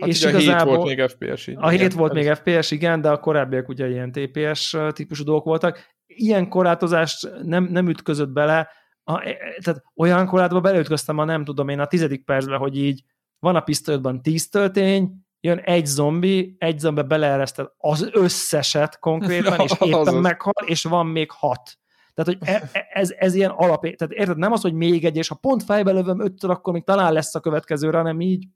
Hát 0.00 0.08
és 0.08 0.24
ugye 0.24 0.28
igazából, 0.28 0.74
a 0.74 0.86
7 0.86 0.86
volt 0.86 0.96
még 0.96 1.08
FPS. 1.08 1.46
Így. 1.46 1.56
A 1.58 1.68
7 1.68 1.92
volt 1.92 2.12
még 2.12 2.32
FPS, 2.32 2.70
igen, 2.70 3.00
de 3.00 3.10
a 3.10 3.18
korábbiak 3.18 3.68
ugye 3.68 3.88
ilyen 3.88 4.12
TPS 4.12 4.76
típusú 4.92 5.24
dolgok 5.24 5.44
voltak. 5.44 5.96
Ilyen 6.06 6.48
korlátozást 6.48 7.30
nem, 7.42 7.64
nem 7.64 7.88
ütközött 7.88 8.28
bele, 8.28 8.68
a, 9.08 9.20
e, 9.24 9.28
e, 9.28 9.60
tehát 9.64 9.82
olyan 9.96 10.26
korlátba 10.26 10.60
beleütköztem 10.60 11.18
a 11.18 11.24
nem 11.24 11.44
tudom 11.44 11.68
én 11.68 11.80
a 11.80 11.86
tizedik 11.86 12.24
percben, 12.24 12.58
hogy 12.58 12.78
így 12.78 13.02
van 13.38 13.56
a 13.56 13.60
pisztolyodban 13.60 14.22
10 14.22 14.48
töltény, 14.48 15.12
jön 15.40 15.58
egy 15.58 15.86
zombi, 15.86 16.56
egy 16.58 16.78
zombi 16.78 17.02
beleereszted 17.02 17.66
az 17.76 18.08
összeset 18.12 18.98
konkrétan, 18.98 19.60
és 19.66 19.72
éppen 19.80 20.14
meghal, 20.14 20.52
és 20.66 20.82
van 20.82 21.06
még 21.06 21.30
hat. 21.30 21.78
Tehát, 22.14 22.38
hogy 22.38 22.48
e, 22.48 22.70
ez, 22.92 23.14
ez 23.18 23.34
ilyen 23.34 23.50
alap, 23.50 23.82
tehát 23.82 24.14
érted, 24.14 24.36
nem 24.38 24.52
az, 24.52 24.60
hogy 24.60 24.74
még 24.74 25.04
egy, 25.04 25.16
és 25.16 25.28
ha 25.28 25.34
pont 25.34 25.62
fejbe 25.62 25.90
lövöm 25.90 26.20
ötször, 26.20 26.50
akkor 26.50 26.72
még 26.72 26.84
talán 26.84 27.12
lesz 27.12 27.34
a 27.34 27.40
következőre, 27.40 27.96
hanem 27.96 28.20
így, 28.20 28.46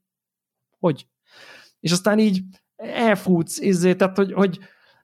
hogy 0.79 1.07
és 1.83 1.91
aztán 1.91 2.19
így 2.19 2.41
elfutsz, 2.75 3.59
izé, 3.59 3.95
tehát 3.95 4.17
hogy, 4.17 4.33
hogy 4.33 4.57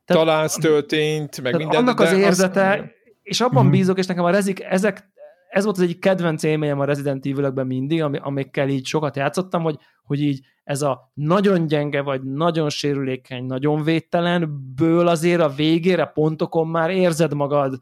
tehát, 0.05 0.25
találsz 0.25 0.55
töltényt, 0.55 1.41
meg 1.41 1.55
minden. 1.55 1.79
Annak 1.79 1.99
az 1.99 2.11
érzete, 2.11 2.69
az... 2.69 2.85
és 3.21 3.41
abban 3.41 3.63
mm-hmm. 3.63 3.71
bízok, 3.71 3.97
és 3.97 4.05
nekem 4.05 4.23
a 4.23 4.29
rezik, 4.29 4.63
ezek, 4.63 5.09
ez 5.49 5.63
volt 5.63 5.77
az 5.77 5.83
egyik 5.83 5.99
kedvenc 5.99 6.43
élményem 6.43 6.79
a 6.79 6.85
Resident 6.85 7.25
evil 7.25 7.63
mindig, 7.63 8.03
amikkel 8.03 8.69
így 8.69 8.85
sokat 8.85 9.15
játszottam, 9.15 9.63
hogy, 9.63 9.77
hogy 10.03 10.21
így 10.21 10.45
ez 10.63 10.81
a 10.81 11.11
nagyon 11.13 11.67
gyenge, 11.67 12.01
vagy 12.01 12.23
nagyon 12.23 12.69
sérülékeny, 12.69 13.45
nagyon 13.45 13.83
védtelen, 13.83 14.73
ből 14.75 15.07
azért 15.07 15.41
a 15.41 15.49
végére 15.49 16.05
pontokon 16.05 16.67
már 16.67 16.89
érzed 16.89 17.33
magad 17.33 17.79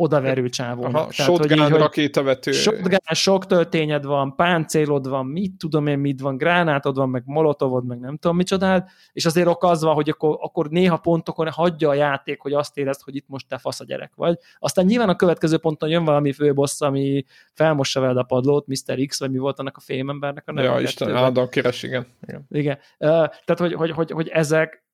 odaverő 0.00 0.48
csávónak. 0.48 0.94
Aha, 0.94 1.08
Tehát, 1.08 1.12
shotgun, 1.12 1.58
hogy 1.58 1.72
így, 1.72 1.78
rakétavető. 1.78 2.52
Shotgun, 2.52 2.98
sok 3.12 3.46
töltényed 3.46 4.04
van, 4.04 4.34
páncélod 4.34 5.08
van, 5.08 5.26
mit 5.26 5.52
tudom 5.58 5.86
én, 5.86 5.98
mit 5.98 6.20
van, 6.20 6.36
gránátod 6.36 6.96
van, 6.96 7.08
meg 7.08 7.22
molotovod, 7.26 7.86
meg 7.86 8.00
nem 8.00 8.16
tudom 8.16 8.36
micsodád, 8.36 8.88
és 9.12 9.24
azért 9.26 9.46
ok 9.46 9.64
az 9.64 9.82
van, 9.82 9.94
hogy 9.94 10.08
akkor, 10.08 10.38
akkor 10.40 10.68
néha 10.68 10.96
pontokon 10.96 11.50
hagyja 11.50 11.88
a 11.88 11.94
játék, 11.94 12.40
hogy 12.40 12.52
azt 12.52 12.78
érezd, 12.78 13.02
hogy 13.02 13.16
itt 13.16 13.28
most 13.28 13.48
te 13.48 13.58
fasz 13.58 13.80
a 13.80 13.84
gyerek 13.84 14.12
vagy. 14.14 14.38
Aztán 14.58 14.84
nyilván 14.84 15.08
a 15.08 15.16
következő 15.16 15.58
ponton 15.58 15.88
jön 15.88 16.04
valami 16.04 16.32
főbossz, 16.32 16.80
ami 16.80 17.24
felmossa 17.52 18.00
veled 18.00 18.16
a 18.16 18.22
padlót, 18.22 18.66
Mr. 18.66 19.06
X, 19.06 19.18
vagy 19.18 19.30
mi 19.30 19.38
volt 19.38 19.58
annak 19.58 19.76
a 19.76 19.80
fémembernek 19.80 20.48
a 20.48 20.52
neve. 20.52 20.68
Ja, 20.68 20.80
Isten, 20.80 21.16
állandóan 21.16 21.48
keres, 21.48 21.82
igen. 21.82 22.06
igen. 22.26 22.46
igen. 22.50 22.76
Uh, 22.76 23.08
tehát, 23.08 23.58
hogy, 23.58 23.72
hogy, 23.72 23.90
hogy, 23.90 24.10
hogy 24.10 24.28
ezek, 24.28 24.84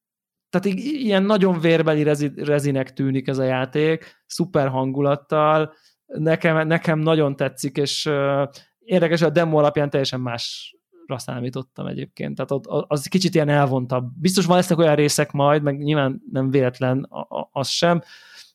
tehát 0.51 0.79
ilyen 0.79 1.23
nagyon 1.23 1.61
vérbeli 1.61 2.03
rezi, 2.03 2.33
rezinek 2.37 2.93
tűnik 2.93 3.29
ez 3.29 3.39
a 3.39 3.45
játék, 3.45 4.23
szuper 4.27 4.69
hangulattal, 4.69 5.75
nekem, 6.07 6.67
nekem 6.67 6.99
nagyon 6.99 7.37
tetszik, 7.37 7.77
és 7.77 8.07
uh, 8.07 8.49
érdekes, 8.79 9.23
a 9.23 9.31
demo 9.31 9.59
alapján 9.59 9.91
teljesen 9.91 10.21
másra 10.21 11.19
számítottam 11.19 11.87
egyébként, 11.87 12.35
tehát 12.35 12.51
ott, 12.51 12.85
az 12.89 13.07
kicsit 13.07 13.35
ilyen 13.35 13.49
elvontabb. 13.49 14.11
Biztos 14.21 14.47
van 14.47 14.57
lesznek 14.57 14.79
olyan 14.79 14.95
részek 14.95 15.33
majd, 15.33 15.63
meg 15.63 15.79
nyilván 15.79 16.23
nem 16.33 16.51
véletlen 16.51 17.09
az 17.53 17.69
sem. 17.69 18.03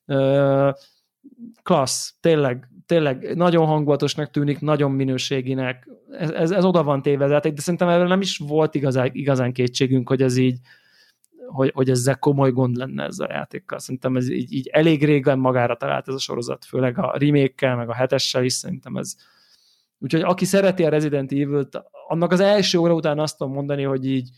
Uh, 0.06 0.72
klassz, 1.64 2.16
tényleg, 2.20 2.70
tényleg 2.86 3.36
nagyon 3.36 3.66
hangulatosnak 3.66 4.30
tűnik, 4.30 4.60
nagyon 4.60 4.92
minőséginek. 4.92 5.90
Ez, 6.12 6.30
ez, 6.30 6.52
ez 6.52 6.66
oda 6.66 6.84
van 6.84 7.02
téve, 7.02 7.28
de 7.40 7.54
szerintem 7.56 7.90
erről 7.90 8.08
nem 8.08 8.22
is 8.22 8.38
volt 8.38 8.76
igazán, 8.76 9.10
igazán 9.12 9.54
kétségünk, 9.54 10.10
hogy 10.10 10.22
ez 10.22 10.38
így 10.38 10.60
hogy, 11.52 11.72
hogy 11.74 11.90
ezzel 11.90 12.20
komoly 12.20 12.52
gond 12.52 12.76
lenne 12.76 13.04
ez 13.04 13.20
a 13.20 13.28
játékkal. 13.30 13.80
Szerintem 13.80 14.16
ez 14.16 14.30
így, 14.30 14.54
így 14.54 14.68
elég 14.68 15.06
régen 15.06 15.40
magára 15.40 15.76
talált 15.76 16.08
ez 16.08 16.14
a 16.14 16.20
sorozat, 16.20 16.66
főleg 16.66 16.98
a 16.98 17.16
remake 17.18 17.76
meg 17.76 17.90
a 17.90 17.94
hetessel 17.94 18.44
is 18.44 18.54
szerintem 18.54 18.96
ez. 18.96 19.16
Úgyhogy 20.00 20.22
aki 20.22 20.46
szereti 20.46 20.86
a 20.86 20.90
Resident 20.90 21.32
Evil-t, 21.32 21.82
annak 22.08 22.32
az 22.32 22.40
első 22.40 22.78
óra 22.78 22.94
után 22.94 23.20
azt 23.20 23.38
tudom 23.38 23.54
mondani, 23.54 23.84
hogy 23.84 24.06
így 24.06 24.30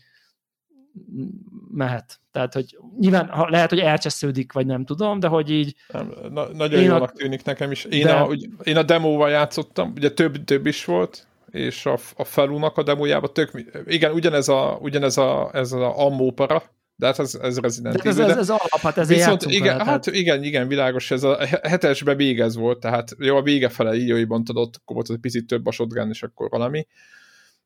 mehet. 1.70 2.20
Tehát, 2.32 2.54
hogy 2.54 2.78
nyilván 2.98 3.28
ha 3.28 3.48
lehet, 3.48 3.70
hogy 3.70 3.78
elcsesződik, 3.78 4.52
vagy 4.52 4.66
nem 4.66 4.84
tudom, 4.84 5.20
de 5.20 5.26
hogy 5.26 5.50
így... 5.50 5.74
Nem, 5.92 6.12
na, 6.30 6.48
nagyon 6.52 6.82
jónak 6.82 7.10
a... 7.10 7.12
tűnik 7.12 7.44
nekem 7.44 7.70
is. 7.70 7.84
Én, 7.84 8.04
de... 8.04 8.12
a, 8.12 8.26
úgy, 8.26 8.48
én 8.62 8.76
a 8.76 8.82
demóval 8.82 9.30
játszottam, 9.30 9.92
ugye 9.96 10.10
több, 10.10 10.44
több 10.44 10.66
is 10.66 10.84
volt, 10.84 11.26
és 11.50 11.86
a, 11.86 11.98
a 12.16 12.24
felúnak 12.24 12.76
a 12.76 12.82
demójában 12.82 13.32
tök... 13.32 13.50
Igen, 13.86 14.12
ugyanez 14.12 14.48
a, 14.48 14.78
ugyanez 14.80 15.16
a, 15.16 15.50
ez 15.52 15.72
a 15.72 16.06
ammó 16.06 16.30
para, 16.30 16.62
de 16.96 17.06
hát 17.06 17.18
ez, 17.18 17.34
ez 17.34 17.58
Resident 17.58 17.94
Evil. 17.94 18.10
Ez, 18.10 18.18
ez, 18.18 18.36
ez 18.36 18.48
alap, 18.48 18.80
hát 18.80 18.98
ezért 18.98 19.18
Viszont 19.18 19.42
igen, 19.42 19.76
vele, 19.76 19.90
hát 19.90 20.06
igen, 20.06 20.42
igen, 20.42 20.68
világos, 20.68 21.10
ez 21.10 21.22
a 21.22 21.46
hetesbe 21.62 22.14
végez 22.14 22.56
volt, 22.56 22.80
tehát 22.80 23.14
jó, 23.18 23.36
a 23.36 23.42
vége 23.42 23.68
fele 23.68 23.94
így 23.94 24.26
bontad, 24.26 24.56
ott 24.56 24.74
akkor 24.76 24.96
volt 24.96 25.10
egy 25.10 25.18
picit 25.18 25.46
több 25.46 25.66
a 25.66 25.70
shotgun, 25.70 26.08
és 26.08 26.22
akkor 26.22 26.48
valami. 26.48 26.86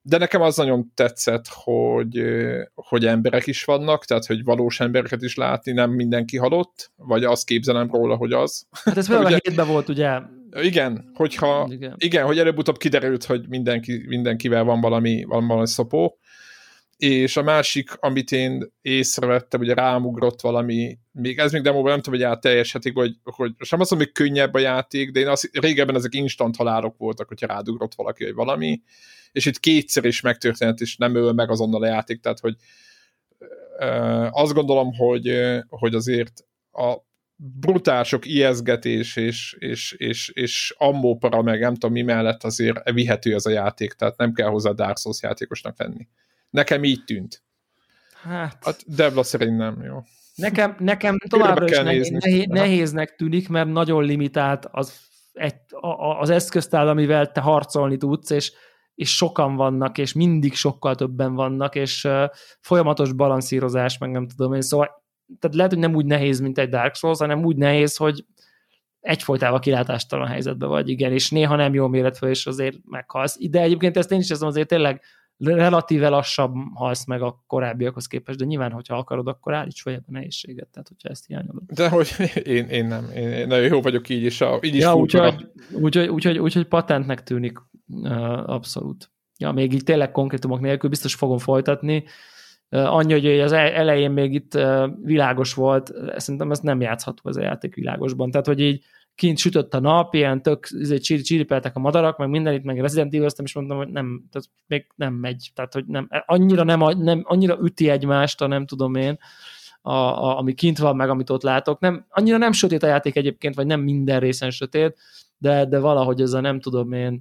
De 0.03 0.19
nekem 0.19 0.41
az 0.41 0.57
nagyon 0.57 0.93
tetszett, 0.95 1.45
hogy, 1.49 2.23
hogy 2.75 3.07
emberek 3.07 3.47
is 3.47 3.65
vannak, 3.65 4.05
tehát 4.05 4.27
hogy 4.27 4.45
valós 4.45 4.81
embereket 4.81 5.23
is 5.23 5.37
látni, 5.37 5.73
nem 5.73 5.91
mindenki 5.91 6.37
halott, 6.37 6.91
vagy 6.97 7.25
azt 7.25 7.47
képzelem 7.47 7.91
róla, 7.91 8.17
hogy 8.17 8.33
az. 8.33 8.67
Hát 8.85 8.97
ez 8.97 9.09
például 9.09 9.35
a 9.35 9.39
hétben 9.43 9.67
volt, 9.67 9.89
ugye? 9.89 10.19
Igen, 10.63 11.11
hogyha, 11.15 11.69
igen. 11.71 11.95
igen 11.99 12.27
hogy 12.27 12.39
előbb-utóbb 12.39 12.77
kiderült, 12.77 13.25
hogy 13.25 13.49
mindenki, 13.49 14.05
mindenkivel 14.07 14.65
van 14.65 14.81
valami, 14.81 15.25
valami 15.25 15.67
szopó, 15.67 16.19
és 16.99 17.37
a 17.37 17.43
másik, 17.43 17.91
amit 18.01 18.33
én 18.33 18.73
észrevettem, 18.81 19.61
ugye 19.61 19.75
rámugrott 19.75 20.41
valami, 20.41 20.99
még 21.13 21.39
ez 21.39 21.53
még 21.53 21.63
demóban 21.63 21.91
nem 21.91 22.01
tudom, 22.01 22.21
hogy 22.21 22.29
át 22.29 22.41
teljeshetik, 22.41 22.95
hogy, 22.95 23.17
hogy 23.23 23.53
sem 23.59 23.81
azt 23.81 23.91
mondom, 23.91 24.09
hogy 24.09 24.25
könnyebb 24.25 24.55
a 24.55 24.59
játék, 24.59 25.11
de 25.11 25.21
én 25.21 25.29
az, 25.29 25.51
régebben 25.53 25.95
ezek 25.95 26.15
instant 26.15 26.57
halálok 26.57 26.97
voltak, 26.97 27.29
hogyha 27.29 27.47
rádugrott 27.47 27.95
valaki, 27.95 28.25
vagy 28.25 28.35
valami, 28.35 28.83
és 29.33 29.47
itt 29.47 29.61
kétszer 29.61 30.05
is 30.05 30.21
megtörtént, 30.21 30.81
és 30.81 30.97
nem 30.97 31.15
öl 31.15 31.33
meg 31.33 31.51
azonnal 31.51 31.83
a 31.83 31.87
játék, 31.87 32.21
tehát 32.21 32.41
hogy 32.41 32.57
azt 34.31 34.53
gondolom, 34.53 34.95
hogy, 34.95 35.39
hogy 35.69 35.95
azért 35.95 36.47
a 36.73 36.97
brutálsok 37.37 38.27
ijeszgetés 38.27 39.17
és, 39.17 39.57
és, 39.59 39.93
és, 39.93 40.29
és 40.29 40.75
ammópara 40.79 41.43
meg 41.43 41.61
nem 41.61 41.73
tudom 41.73 41.93
mi 41.93 42.03
mellett 42.03 42.45
azért 42.45 42.91
vihető 42.91 43.35
az 43.35 43.47
a 43.47 43.51
játék, 43.51 43.93
tehát 43.93 44.17
nem 44.17 44.33
kell 44.33 44.49
hozzá 44.49 44.71
Dark 44.71 44.99
Souls 44.99 45.23
játékosnak 45.23 45.79
lenni. 45.79 46.09
Nekem 46.51 46.85
így 46.85 47.05
tűnt. 47.05 47.43
Hát... 48.23 48.65
hát 48.65 48.83
Devla 48.87 49.23
szerint 49.23 49.57
nem, 49.57 49.83
jó. 49.83 50.03
Nekem, 50.35 50.77
nekem 50.79 51.19
továbbra 51.29 51.65
is 51.65 51.79
nehéz, 51.79 52.09
nehéz, 52.09 52.47
nehéznek 52.47 53.15
tűnik, 53.15 53.49
mert 53.49 53.69
nagyon 53.69 54.05
limitált 54.05 54.69
az, 54.71 55.01
egy, 55.33 55.55
az 56.21 56.31
eszköztár, 56.31 56.87
amivel 56.87 57.33
te 57.33 57.41
harcolni 57.41 57.97
tudsz, 57.97 58.31
és, 58.31 58.53
és 58.95 59.17
sokan 59.17 59.57
vannak, 59.57 59.99
és 59.99 60.13
mindig 60.13 60.55
sokkal 60.55 60.95
többen 60.95 61.35
vannak, 61.35 61.75
és 61.75 62.05
uh, 62.05 62.25
folyamatos 62.61 63.13
balanszírozás, 63.13 63.99
meg 63.99 64.11
nem 64.11 64.29
tudom 64.29 64.55
én, 64.55 64.61
szóval 64.61 65.07
tehát 65.39 65.57
lehet, 65.57 65.73
hogy 65.73 65.81
nem 65.81 65.95
úgy 65.95 66.07
nehéz, 66.07 66.41
mint 66.41 66.59
egy 66.59 66.69
Dark 66.69 66.95
Souls, 66.95 67.19
hanem 67.19 67.45
úgy 67.45 67.57
nehéz, 67.57 67.97
hogy 67.97 68.25
egyfolytában 69.01 69.61
kilátástalan 69.61 70.27
helyzetben 70.27 70.69
vagy, 70.69 70.89
igen, 70.89 71.13
és 71.13 71.31
néha 71.31 71.57
nem 71.57 71.75
jól 71.75 71.89
méret 71.89 72.19
fel, 72.19 72.29
és 72.29 72.47
azért 72.47 72.77
meghalsz. 72.85 73.37
De 73.51 73.61
egyébként 73.61 73.97
ezt 73.97 74.13
én 74.13 74.19
is 74.19 74.31
ezem 74.31 74.49
azért 74.49 74.69
tényleg 74.69 75.03
relatíve 75.39 76.09
lassabb 76.09 76.55
halsz 76.75 77.05
meg 77.05 77.23
a 77.23 77.43
korábbiakhoz 77.47 78.07
képest, 78.07 78.39
de 78.39 78.45
nyilván, 78.45 78.73
hogyha 78.73 78.97
akarod, 78.97 79.27
akkor 79.27 79.55
állíts 79.55 79.83
fel 79.83 79.95
a 79.95 80.11
nehézséget, 80.11 80.69
tehát 80.69 80.89
hogyha 80.89 81.09
ezt 81.09 81.27
hiányolod. 81.27 81.63
De 81.67 81.89
hogy 81.89 82.15
én, 82.43 82.69
én 82.69 82.87
nem, 82.87 83.11
én, 83.17 83.29
én 83.29 83.47
nagyon 83.47 83.67
jó 83.67 83.81
vagyok 83.81 84.09
így 84.09 84.25
is, 84.25 84.41
a, 84.41 84.59
így 84.63 84.75
is 84.75 84.83
ja, 84.83 84.97
úgyhogy, 84.97 85.47
úgyhogy, 85.73 86.09
úgyhogy, 86.09 86.39
úgyhogy 86.39 86.67
patentnek 86.67 87.23
tűnik 87.23 87.59
abszolút. 88.47 89.11
Ja, 89.39 89.53
még 89.53 89.73
így 89.73 89.85
tényleg 89.85 90.11
konkrétumok 90.11 90.61
nélkül 90.61 90.91
biztos 90.91 91.15
fogom 91.15 91.39
folytatni, 91.39 92.05
annyi, 92.69 93.13
hogy 93.13 93.41
az 93.41 93.53
e-, 93.53 93.79
elején 93.79 94.11
még 94.11 94.35
itt 94.35 94.59
világos 95.03 95.55
volt, 95.55 95.93
szerintem 96.17 96.51
ez 96.51 96.61
nem 96.61 96.81
játszható 96.81 97.29
ez 97.29 97.37
a 97.37 97.43
játék 97.43 97.75
világosban. 97.75 98.31
Tehát, 98.31 98.47
hogy 98.47 98.61
így 98.61 98.85
kint 99.19 99.39
sütött 99.39 99.75
a 99.75 99.81
nap, 99.81 100.15
ilyen 100.15 100.43
tök 100.43 100.69
izé, 100.71 100.99
csiripeltek 100.99 101.77
a 101.77 101.81
madarak, 101.81 102.19
meg 102.19 102.29
minden 102.29 102.55
itt, 102.55 102.63
meg 102.63 102.81
Resident 102.81 103.15
evil 103.15 103.29
és 103.43 103.55
mondtam, 103.55 103.77
hogy 103.77 103.89
nem, 103.89 104.25
tehát 104.31 104.49
még 104.67 104.87
nem 104.95 105.15
megy, 105.15 105.51
tehát 105.55 105.73
hogy 105.73 105.85
nem, 105.87 106.09
annyira, 106.27 106.63
nem, 106.63 106.99
nem, 106.99 107.23
annyira 107.25 107.59
üti 107.63 107.89
egymást, 107.89 108.41
a 108.41 108.47
nem 108.47 108.67
tudom 108.67 108.95
én, 108.95 109.19
a, 109.83 109.93
a, 109.93 110.39
ami 110.39 110.55
kint 110.55 110.79
van, 110.79 110.97
meg 110.97 111.09
amit 111.09 111.31
ott 111.31 111.43
látok. 111.43 111.81
Nem, 111.81 112.07
annyira 112.09 112.37
nem 112.37 112.53
sötét 112.53 112.83
a 112.83 112.87
játék 112.87 113.17
egyébként, 113.17 113.55
vagy 113.55 113.67
nem 113.67 113.81
minden 113.81 114.21
részen 114.21 114.51
sötét, 114.51 114.99
de, 115.39 115.65
de 115.65 115.79
valahogy 115.79 116.21
ez 116.21 116.33
a 116.33 116.41
nem 116.41 116.61
tudom 116.61 116.93
én, 116.93 117.21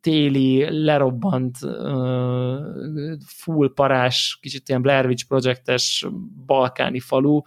téli, 0.00 0.84
lerobbant, 0.84 1.58
full 3.26 3.72
parás, 3.74 4.38
kicsit 4.40 4.68
ilyen 4.68 4.82
Blair 4.82 5.06
Witch 5.06 5.26
projektes 5.26 6.06
balkáni 6.46 7.00
falu, 7.00 7.40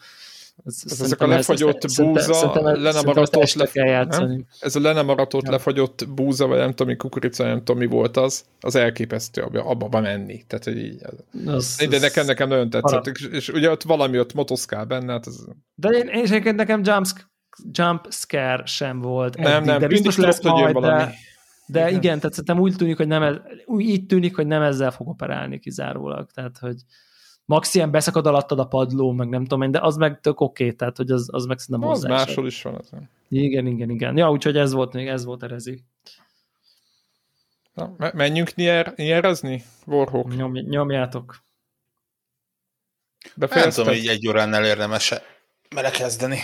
ez, 0.66 0.82
ez 0.86 1.01
ezek 1.01 1.22
a 1.22 1.28
lefagyott 1.28 1.84
ez, 1.84 1.95
búza, 1.95 2.34
szerintem, 2.34 2.82
le 2.82 2.91
nem 2.91 3.05
maratott, 3.05 3.53
le, 3.53 3.66
kell 3.66 3.88
játszani. 3.88 4.45
Ez 4.60 4.76
a 4.76 4.80
le 4.80 4.93
nem 4.93 5.05
maratott, 5.05 5.45
ja. 5.45 5.51
lefagyott 5.51 6.08
búza, 6.10 6.47
vagy 6.47 6.58
nem 6.58 6.74
tudom, 6.74 6.97
kukorica, 6.97 7.43
nem 7.43 7.58
tudom, 7.58 7.78
mi 7.78 7.86
volt 7.86 8.18
az, 8.18 8.45
az 8.62 8.76
elképesztő 8.76 9.41
abba, 9.41 9.64
abba 9.64 9.99
menni. 9.99 10.43
Tehát, 10.47 10.64
hogy 10.66 10.78
így, 10.78 11.01
az, 11.45 11.86
de 11.89 11.99
nekem, 11.99 12.26
nekem 12.26 12.47
nagyon 12.47 12.70
tetszett. 12.70 13.08
És, 13.08 13.22
és, 13.32 13.49
ugye 13.49 13.70
ott 13.70 13.84
valami 13.84 14.20
ott 14.20 14.34
motoszkál 14.34 14.86
benne. 14.86 15.12
Hát 15.12 15.28
ez... 15.28 15.36
De 15.76 15.89
én, 15.89 16.08
én 16.08 16.55
nekem 16.55 16.82
jump, 16.84 17.05
jump 17.72 18.08
scare 18.10 18.66
sem 18.66 19.01
volt. 19.01 19.38
Nem, 19.38 19.51
eddig, 19.51 19.66
nem, 19.66 19.80
de 19.80 19.88
biztos 19.88 20.18
lesz 20.18 20.41
majd, 20.41 20.74
valami. 20.74 20.97
De, 20.97 21.14
de 21.66 21.80
igen. 21.80 21.89
igen, 21.89 22.18
tehát 22.18 22.32
szerintem 22.32 22.60
úgy 22.60 22.76
tűnik, 22.76 22.97
hogy 22.97 23.08
nem 23.08 23.41
úgy 23.66 23.84
így 23.84 24.05
tűnik, 24.05 24.36
hogy 24.36 24.47
nem 24.47 24.62
ezzel 24.62 24.91
fog 24.91 25.08
operálni 25.08 25.60
kizárólag. 25.60 26.32
Tehát, 26.34 26.58
hogy 26.58 26.76
max 27.48 27.76
ilyen 27.76 27.91
beszakad 27.91 28.28
alattad 28.28 28.60
a 28.60 28.68
padló, 28.68 29.12
meg 29.12 29.30
nem 29.30 29.41
tudom 29.41 29.62
én, 29.62 29.72
de 29.72 29.80
az 29.80 29.95
meg 29.95 30.20
tök 30.22 30.39
oké, 30.39 30.64
okay, 30.64 30.76
tehát 30.76 30.98
hogy 30.98 31.12
az, 31.12 31.28
az 31.32 31.45
meg 31.45 31.60
szerintem 31.60 31.89
Az 31.89 32.04
máshol 32.04 32.48
is 32.48 32.62
van. 32.62 32.76
Az. 32.76 32.89
Igen, 33.30 33.68
igen, 33.68 33.89
igen. 33.89 34.18
Ja, 34.18 34.32
úgyhogy 34.32 34.58
ez 34.58 34.72
volt 34.72 34.93
még, 34.93 35.08
ez 35.08 35.26
volt 35.26 35.43
erezi. 35.43 35.84
Na, 37.74 37.95
menjünk 38.14 38.56
nier, 38.56 38.93
nierezni? 38.95 39.64
Warhawk. 39.86 40.36
Nyom, 40.36 40.52
nyomjátok. 40.52 41.43
Nem 43.36 43.70
tudom, 43.70 43.86
hogy 43.86 44.08
egy 44.08 44.28
órán 44.28 44.64
érdemes 44.64 45.14
belekezdeni. 45.76 46.39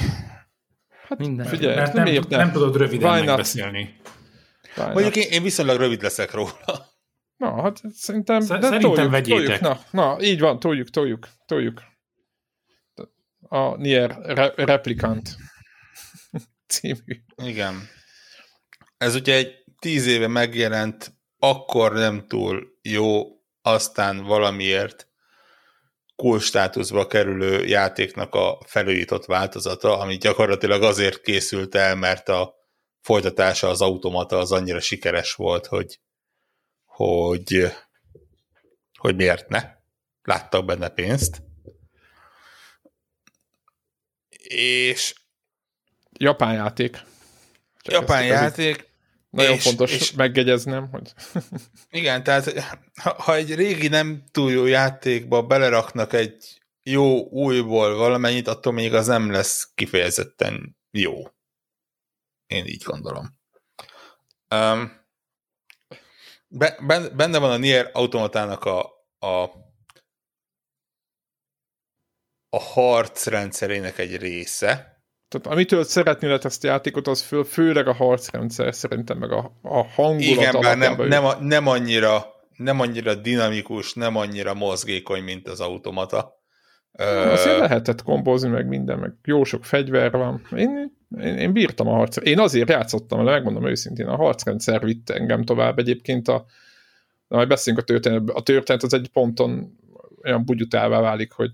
Hát 1.08 1.18
Minden. 1.18 1.46
Figyelj, 1.46 1.76
mert 1.76 1.94
nem, 1.94 2.04
nem, 2.04 2.24
nem 2.30 2.52
tudod 2.52 2.76
röviden 2.76 3.26
megbeszélni. 3.26 4.00
Mondjuk 4.76 5.16
én, 5.16 5.32
én 5.32 5.44
viszonylag 5.44 5.78
rövid 5.78 6.02
leszek 6.02 6.32
róla. 6.32 6.92
Na, 7.44 7.62
hát 7.62 7.82
szerintem... 7.94 8.40
de 8.40 8.46
szerintem 8.46 8.80
toljuk, 8.82 9.12
vegyétek. 9.12 9.60
Toljuk, 9.60 9.92
na, 9.92 10.02
na, 10.02 10.22
így 10.22 10.40
van, 10.40 10.60
toljuk, 10.60 10.90
toljuk, 10.90 11.28
toljuk. 11.46 11.84
A 13.40 13.76
Nier 13.76 14.18
re- 14.22 14.54
Replikant 14.56 15.36
című. 16.68 17.24
Igen. 17.44 17.88
Ez 18.98 19.16
ugye 19.16 19.36
egy 19.36 19.54
tíz 19.80 20.08
éve 20.08 20.28
megjelent, 20.28 21.14
akkor 21.38 21.94
nem 21.94 22.28
túl 22.28 22.68
jó, 22.82 23.24
aztán 23.62 24.24
valamiért 24.24 25.08
cool 26.16 26.40
státuszba 26.40 27.08
kerülő 27.08 27.66
játéknak 27.66 28.36
a 28.36 28.58
felújított 28.66 29.26
változata, 29.26 30.00
ami 30.00 30.18
gyakorlatilag 30.18 30.84
azért 30.84 31.22
készült 31.22 31.76
el, 31.76 31.96
mert 31.96 32.30
a 32.30 32.54
folytatása 33.02 33.68
az 33.70 33.82
automata 33.82 34.38
az 34.38 34.52
annyira 34.52 34.80
sikeres 34.80 35.34
volt, 35.34 35.66
hogy 35.66 36.00
hogy, 36.94 37.72
hogy 38.98 39.16
miért 39.16 39.50
ne. 39.50 39.72
Láttak 40.24 40.66
benne 40.66 40.90
pénzt. 40.90 41.42
És 44.48 45.16
japán 46.12 46.54
játék. 46.54 47.02
Csak 47.82 47.94
japán 47.94 48.26
játék. 48.26 48.92
Nagyon 49.30 49.54
és, 49.54 49.64
fontos 49.64 49.94
és, 49.94 50.12
megjegyeznem, 50.12 50.90
hogy... 50.90 51.14
Igen, 51.90 52.24
tehát 52.24 52.60
ha, 53.02 53.14
ha 53.22 53.36
egy 53.36 53.56
régi 53.56 53.88
nem 53.88 54.24
túl 54.32 54.52
jó 54.52 54.66
játékba 54.66 55.44
beleraknak 55.44 56.14
egy 56.14 56.62
jó 56.84 57.28
újból 57.30 57.96
valamennyit, 57.96 58.48
attól 58.48 58.74
még 58.74 58.94
az 58.94 59.08
nem 59.08 59.32
lesz 59.32 59.72
kifejezetten 59.76 60.78
jó. 60.92 61.14
Én 62.48 62.66
így 62.66 62.84
gondolom. 62.84 63.40
Um, 64.50 65.03
be, 66.58 67.10
benne 67.16 67.38
van 67.38 67.52
a 67.52 67.58
Nier 67.58 67.90
automatának 67.94 68.66
a, 68.66 68.80
a 69.20 69.62
a 72.50 72.60
harc 72.60 73.26
rendszerének 73.26 73.98
egy 73.98 74.18
része. 74.18 75.02
Tehát 75.28 75.48
amitől 75.48 75.84
szeretnél 75.84 76.40
ezt 76.44 76.64
a 76.64 76.68
játékot, 76.68 77.08
az 77.08 77.22
fő, 77.22 77.44
főleg 77.44 77.88
a 77.88 77.94
harcrendszer 77.94 78.76
szerintem, 78.76 79.18
meg 79.18 79.32
a, 79.32 79.52
a 79.62 79.84
hangulat 79.84 80.22
Igen, 80.22 80.62
bár 80.62 80.78
nem, 80.78 81.08
nem, 81.08 81.24
nem, 81.40 81.68
annyira, 81.68 82.26
nem 82.58 82.80
annyira 82.80 83.16
dinamikus, 83.16 83.94
nem 83.94 84.16
annyira 84.16 84.54
mozgékony, 84.54 85.24
mint 85.24 85.48
az 85.48 85.60
automata. 85.60 86.43
Azért 86.94 87.60
lehetett 87.60 88.04
kombozni 88.04 88.50
meg 88.50 88.68
minden, 88.68 89.00
meg 89.00 89.12
jó 89.24 89.44
sok 89.44 89.66
fegyver 89.66 90.12
van. 90.12 90.48
Én, 90.56 90.98
én, 91.20 91.38
én 91.38 91.54
bírtam 91.54 91.88
a 91.88 91.94
harc. 91.94 92.18
Én 92.26 92.40
azért 92.40 92.70
játszottam, 92.70 93.24
megmondom 93.24 93.68
őszintén, 93.68 94.08
a 94.08 94.16
harcrendszer 94.16 94.84
vitt 94.84 95.10
engem 95.10 95.44
tovább. 95.44 95.80
Egyébként 95.80 96.28
a, 96.28 96.46
de 97.28 97.36
majd 97.36 97.48
beszélünk 97.48 97.82
a 97.82 97.86
történet, 97.86 98.30
a 98.30 98.42
történet 98.42 98.84
az 98.84 98.94
egy 98.94 99.10
ponton 99.14 99.78
olyan 100.24 100.46
bugyutává 100.46 101.00
válik, 101.00 101.32
hogy 101.32 101.52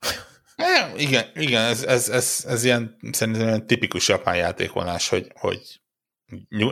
e, 0.56 0.92
igen, 0.96 1.24
igen, 1.34 1.64
ez, 1.64 1.82
ez, 1.84 2.08
ez, 2.08 2.44
ez 2.48 2.64
ilyen 2.64 2.96
szerintem 3.12 3.46
olyan 3.46 3.66
tipikus 3.66 4.08
japán 4.08 4.36
játékvonás, 4.36 5.08
hogy, 5.08 5.32
hogy 5.34 5.80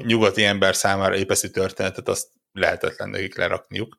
nyugati 0.04 0.44
ember 0.44 0.74
számára 0.74 1.16
épeszi 1.16 1.50
történetet, 1.50 2.08
azt 2.08 2.28
lehetetlen 2.52 3.08
nekik 3.08 3.36
lerakniuk 3.36 3.98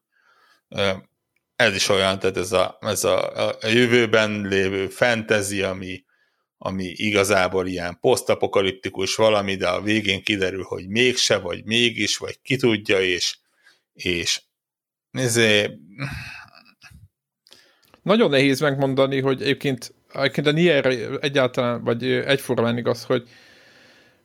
ez 1.58 1.76
is 1.76 1.90
olyan, 1.90 2.20
tehát 2.20 2.38
ez 2.38 2.52
a, 2.52 2.78
ez 2.82 3.04
a, 3.04 3.48
a 3.50 3.68
jövőben 3.68 4.42
lévő 4.42 4.88
fantasy, 4.88 5.62
ami, 5.62 6.04
ami 6.58 6.84
igazából 6.84 7.68
ilyen 7.68 7.98
posztapokaliptikus 8.00 9.16
valami, 9.16 9.56
de 9.56 9.68
a 9.68 9.82
végén 9.82 10.24
kiderül, 10.24 10.64
hogy 10.64 10.88
mégse, 10.88 11.38
vagy 11.38 11.64
mégis, 11.64 12.18
vagy 12.18 12.42
ki 12.42 12.56
tudja, 12.56 13.02
és, 13.02 13.38
és 13.94 14.42
ezért... 15.12 15.72
Nagyon 18.02 18.30
nehéz 18.30 18.60
megmondani, 18.60 19.22
hogy 19.22 19.42
egyébként, 19.42 19.94
egyébként 20.14 20.48
a 20.48 20.52
Nier 20.52 20.86
egyáltalán, 21.22 21.84
vagy 21.84 22.04
egyformán 22.06 22.78
igaz, 22.78 23.04
hogy 23.04 23.30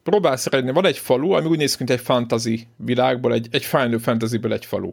próbálsz 0.03 0.47
eredni, 0.47 0.73
van 0.73 0.87
egy 0.87 0.99
falu, 0.99 1.31
ami 1.31 1.47
úgy 1.47 1.59
néz 1.59 1.77
ki, 1.77 1.85
mint 1.85 1.99
egy 1.99 2.05
fantasy 2.05 2.67
világból, 2.77 3.33
egy, 3.33 3.49
egy 3.51 3.65
Final 3.65 3.99
Fantasy-ből 3.99 4.53
egy 4.53 4.65
falu. 4.65 4.93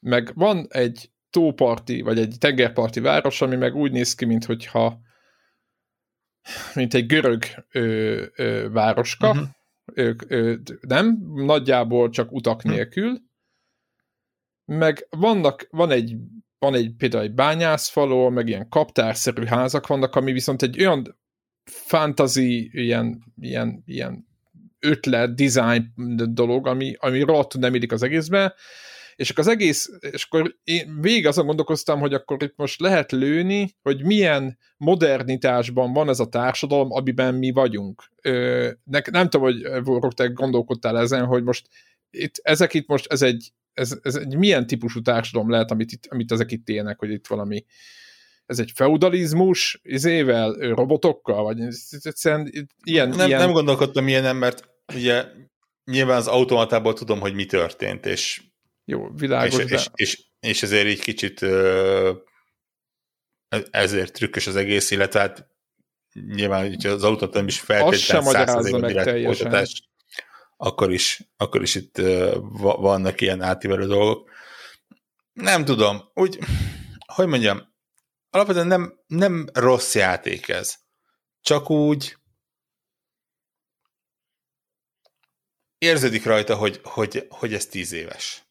Meg 0.00 0.32
van 0.34 0.66
egy 0.70 1.10
tóparti, 1.34 2.00
vagy 2.00 2.18
egy 2.18 2.36
tengerparti 2.38 3.00
város, 3.00 3.40
ami 3.40 3.56
meg 3.56 3.74
úgy 3.74 3.92
néz 3.92 4.14
ki, 4.14 4.24
mint 4.24 4.44
hogyha 4.44 5.00
mint 6.74 6.94
egy 6.94 7.06
görög 7.06 7.44
ö, 7.70 8.22
ö, 8.36 8.68
városka, 8.70 9.30
uh-huh. 9.30 9.46
ö, 9.84 10.12
ö, 10.28 10.54
nem, 10.80 11.18
nagyjából 11.34 12.10
csak 12.10 12.32
utak 12.32 12.56
uh-huh. 12.56 12.72
nélkül, 12.72 13.20
meg 14.64 15.06
vannak, 15.10 15.66
van 15.70 15.90
egy, 15.90 16.16
van 16.58 16.74
egy 16.74 16.94
például 16.96 17.22
egy 17.22 17.34
bányászfaló, 17.34 18.28
meg 18.28 18.48
ilyen 18.48 18.68
kaptárszerű 18.68 19.44
házak 19.44 19.86
vannak, 19.86 20.14
ami 20.14 20.32
viszont 20.32 20.62
egy 20.62 20.80
olyan 20.80 21.18
fantasy, 21.64 22.70
ilyen, 22.72 23.32
ilyen, 23.40 23.82
ilyen 23.86 24.26
ötlet, 24.78 25.34
design 25.34 25.92
dolog, 26.32 26.66
ami, 26.66 26.94
ami 26.98 27.20
rohadtul 27.20 27.60
nem 27.60 27.74
illik 27.74 27.92
az 27.92 28.02
egészbe, 28.02 28.54
és 29.16 29.30
akkor 29.30 29.44
az 29.44 29.50
egész, 29.50 29.90
és 30.00 30.24
akkor 30.24 30.56
én 30.64 30.98
végig 31.00 31.26
azon 31.26 31.46
gondolkoztam, 31.46 32.00
hogy 32.00 32.14
akkor 32.14 32.42
itt 32.42 32.56
most 32.56 32.80
lehet 32.80 33.12
lőni, 33.12 33.76
hogy 33.82 34.04
milyen 34.04 34.58
modernitásban 34.76 35.92
van 35.92 36.08
ez 36.08 36.20
a 36.20 36.28
társadalom, 36.28 36.92
amiben 36.92 37.34
mi 37.34 37.50
vagyunk. 37.50 38.04
Ö, 38.22 38.70
ne, 38.84 39.00
nem 39.10 39.28
tudom, 39.28 39.46
hogy 39.46 39.84
Vorok, 39.84 40.14
te 40.14 40.26
gondolkodtál 40.26 40.98
ezen, 40.98 41.24
hogy 41.24 41.42
most 41.42 41.68
itt, 42.10 42.40
ezek 42.42 42.74
itt 42.74 42.86
most, 42.86 43.12
ez 43.12 43.22
egy, 43.22 43.52
ez, 43.72 43.98
ez 44.02 44.14
egy 44.14 44.36
milyen 44.36 44.66
típusú 44.66 45.00
társadalom 45.00 45.50
lehet, 45.50 45.70
amit, 45.70 45.92
itt, 45.92 46.06
amit 46.08 46.32
ezek 46.32 46.52
itt 46.52 46.68
élnek, 46.68 46.98
hogy 46.98 47.10
itt 47.10 47.26
valami 47.26 47.64
ez 48.46 48.58
egy 48.58 48.72
feudalizmus 48.74 49.80
izével, 49.82 50.52
robotokkal, 50.52 51.42
vagy 51.42 51.60
egyszerűen 52.02 52.68
ilyen, 52.82 53.08
nem, 53.08 53.28
ilyen... 53.28 53.40
nem 53.40 53.52
gondolkodtam 53.52 54.08
ilyenem, 54.08 54.36
mert 54.36 54.68
ugye 54.94 55.24
nyilván 55.84 56.16
az 56.16 56.26
automatából 56.26 56.92
tudom, 56.92 57.20
hogy 57.20 57.34
mi 57.34 57.46
történt, 57.46 58.06
és 58.06 58.42
jó, 58.84 59.10
világos. 59.10 59.58
És, 59.58 59.64
de... 59.64 59.74
és, 59.74 59.88
és, 59.94 60.24
és 60.40 60.62
ezért 60.62 60.86
így 60.86 61.00
kicsit 61.00 61.42
ezért 63.70 64.12
trükkös 64.12 64.46
az 64.46 64.56
egész, 64.56 64.90
illetve 64.90 65.20
hát 65.20 65.48
nyilván 66.12 66.68
hogy 66.68 66.86
az 66.86 67.04
autót 67.04 67.34
nem 67.34 67.46
is 67.46 67.60
feltétlenül 67.60 68.30
százszerzékben 68.30 69.66
akkor 70.56 70.92
is, 70.92 71.20
akkor 71.36 71.62
is 71.62 71.74
itt 71.74 71.96
vannak 72.56 73.20
ilyen 73.20 73.42
átívelő 73.42 73.86
dolgok. 73.86 74.30
Nem 75.32 75.64
tudom, 75.64 76.10
úgy, 76.14 76.38
hogy 77.06 77.26
mondjam, 77.26 77.74
alapvetően 78.30 78.66
nem, 78.66 79.00
nem 79.06 79.48
rossz 79.52 79.94
játék 79.94 80.48
ez. 80.48 80.76
Csak 81.40 81.70
úgy 81.70 82.16
érződik 85.78 86.24
rajta, 86.24 86.56
hogy, 86.56 86.80
hogy, 86.82 87.26
hogy 87.28 87.54
ez 87.54 87.66
tíz 87.66 87.92
éves. 87.92 88.43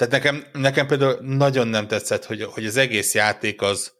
Tehát 0.00 0.14
nekem, 0.14 0.44
nekem 0.52 0.86
például 0.86 1.18
nagyon 1.20 1.68
nem 1.68 1.86
tetszett, 1.86 2.24
hogy, 2.24 2.42
hogy 2.42 2.66
az 2.66 2.76
egész 2.76 3.14
játék 3.14 3.62
az 3.62 3.92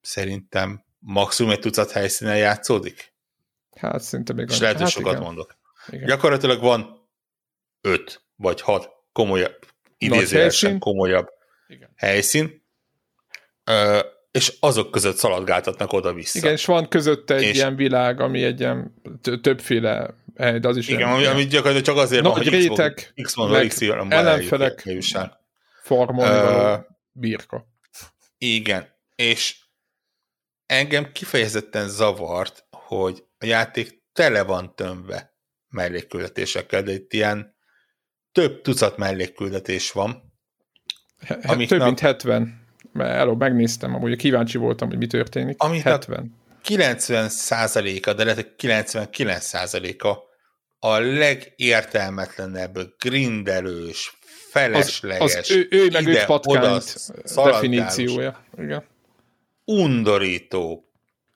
szerintem 0.00 0.84
maximum 0.98 1.52
egy 1.52 1.58
tucat 1.58 1.90
helyszínen 1.90 2.36
játszódik. 2.36 3.12
Hát 3.76 4.00
szinte 4.00 4.32
még... 4.32 4.50
És 4.50 4.58
lehet, 4.58 4.74
hogy 4.76 4.84
hát 4.84 4.92
sokat 4.92 5.12
igen. 5.12 5.24
mondok. 5.24 5.56
Igen. 5.88 6.06
Gyakorlatilag 6.06 6.60
van 6.60 7.08
öt 7.80 8.22
vagy 8.36 8.60
hat 8.60 8.88
komolyabb, 9.12 9.58
idézőjelesen 9.98 10.78
komolyabb 10.78 11.28
Igen. 11.68 11.90
helyszín, 11.96 12.62
ö, 13.64 14.00
és 14.30 14.56
azok 14.60 14.90
között 14.90 15.16
szaladgáltatnak 15.16 15.92
oda-vissza. 15.92 16.38
Igen, 16.38 16.52
és 16.52 16.64
van 16.64 16.88
közötte 16.88 17.34
egy 17.34 17.42
És- 17.42 17.54
ilyen 17.56 17.76
világ, 17.76 18.20
ami 18.20 18.42
egy 18.42 18.60
ilyen 18.60 18.94
többféle 19.42 20.14
de 20.34 20.68
az 20.68 20.76
is 20.76 20.88
Igen, 20.88 21.08
ami, 21.08 21.24
ami 21.24 21.44
gyakorlatilag 21.46 21.84
csak 21.84 21.96
azért 21.96 22.22
Nagy 22.22 22.32
van, 22.32 22.42
hogy 22.42 22.52
réteg, 22.52 23.12
X, 23.22 23.34
van, 23.34 23.68
X 23.68 23.86
van, 23.86 24.12
ellenfelek. 24.12 24.82
Ö, 26.24 26.42
való 26.42 26.86
birka. 27.12 27.66
Igen, 28.38 28.88
és 29.14 29.56
engem 30.66 31.12
kifejezetten 31.12 31.88
zavart, 31.88 32.66
hogy 32.70 33.24
a 33.38 33.44
játék 33.46 34.02
tele 34.12 34.42
van 34.42 34.74
tömve 34.74 35.34
mellékküldetésekkel, 35.68 36.82
de 36.82 36.92
itt 36.92 37.12
ilyen 37.12 37.54
több 38.32 38.60
tucat 38.60 38.96
mellékküldetés 38.96 39.92
van. 39.92 40.32
He- 41.26 41.44
amiknak- 41.44 41.78
Több 41.78 41.86
mint 41.86 42.00
70. 42.00 42.68
Mert 42.92 43.10
előbb 43.10 43.38
megnéztem, 43.38 43.94
amúgy 43.94 44.16
kíváncsi 44.16 44.58
voltam, 44.58 44.88
hogy 44.88 44.98
mi 44.98 45.06
történik. 45.06 45.62
Amiknek- 45.62 45.92
70. 45.92 46.38
90%-a, 46.70 48.12
de 48.12 48.24
lehet, 48.24 48.40
hogy 48.40 48.54
99%-a 48.58 50.28
a 50.78 50.98
legértelmetlenebb, 50.98 52.78
grindelős, 52.98 54.18
Az, 54.22 54.50
felesleges, 54.50 55.34
az 55.34 55.50
ő, 55.50 55.66
ő 55.70 55.90
meg 55.90 56.02
ide, 56.02 56.24
oda 56.28 56.82
definíciója. 57.34 58.44
Igen. 58.58 58.84
undorító, 59.64 60.90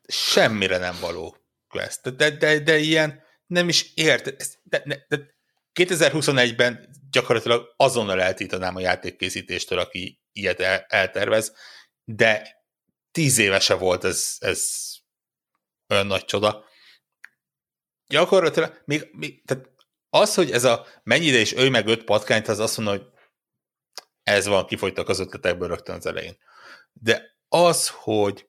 semmire 0.07 0.79
nem 0.79 0.97
való 1.01 1.37
quest. 1.69 2.17
De, 2.17 2.31
de, 2.31 2.59
de 2.59 2.79
ilyen 2.79 3.23
nem 3.47 3.69
is 3.69 3.93
ért. 3.95 4.37
De, 4.63 4.83
de, 4.85 5.07
de 5.09 5.35
2021-ben 5.75 6.89
gyakorlatilag 7.11 7.75
azonnal 7.77 8.21
eltítanám 8.21 8.77
a 8.77 8.81
játékkészítéstől, 8.81 9.79
aki 9.79 10.21
ilyet 10.33 10.61
el, 10.61 10.85
eltervez, 10.89 11.53
de 12.05 12.63
tíz 13.13 13.39
évese 13.39 13.75
volt 13.75 14.05
ez, 14.05 14.37
ez 14.39 14.94
olyan 15.89 16.07
nagy 16.07 16.25
csoda. 16.25 16.65
Gyakorlatilag 18.07 18.83
még, 18.85 19.09
még 19.13 19.45
tehát 19.45 19.71
az, 20.11 20.35
hogy 20.35 20.51
ez 20.51 20.65
a 20.65 20.87
mennyi 21.03 21.25
ide 21.25 21.39
és 21.39 21.53
ő 21.53 21.71
meg 21.71 21.87
öt 21.87 22.05
patkányt, 22.05 22.49
az 22.49 22.59
azt 22.59 22.77
mondja, 22.77 22.97
hogy 22.97 23.13
ez 24.23 24.47
van, 24.47 24.67
kifogytak 24.67 25.09
az 25.09 25.19
ötletekből 25.19 25.69
rögtön 25.69 25.97
az 25.97 26.07
elején. 26.07 26.37
De 26.93 27.37
az, 27.49 27.89
hogy 27.89 28.49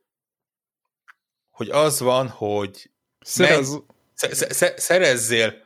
hogy 1.49 1.69
az 1.69 1.99
van, 1.99 2.27
hogy 2.29 2.91
Szerez 3.19 3.77
sze- 4.13 4.33
sze- 4.33 4.53
sze- 4.53 4.79
szerezzél. 4.79 5.63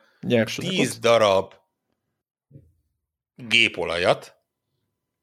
10 0.56 1.00
darab 1.00 1.54
gépolajat, 3.36 4.36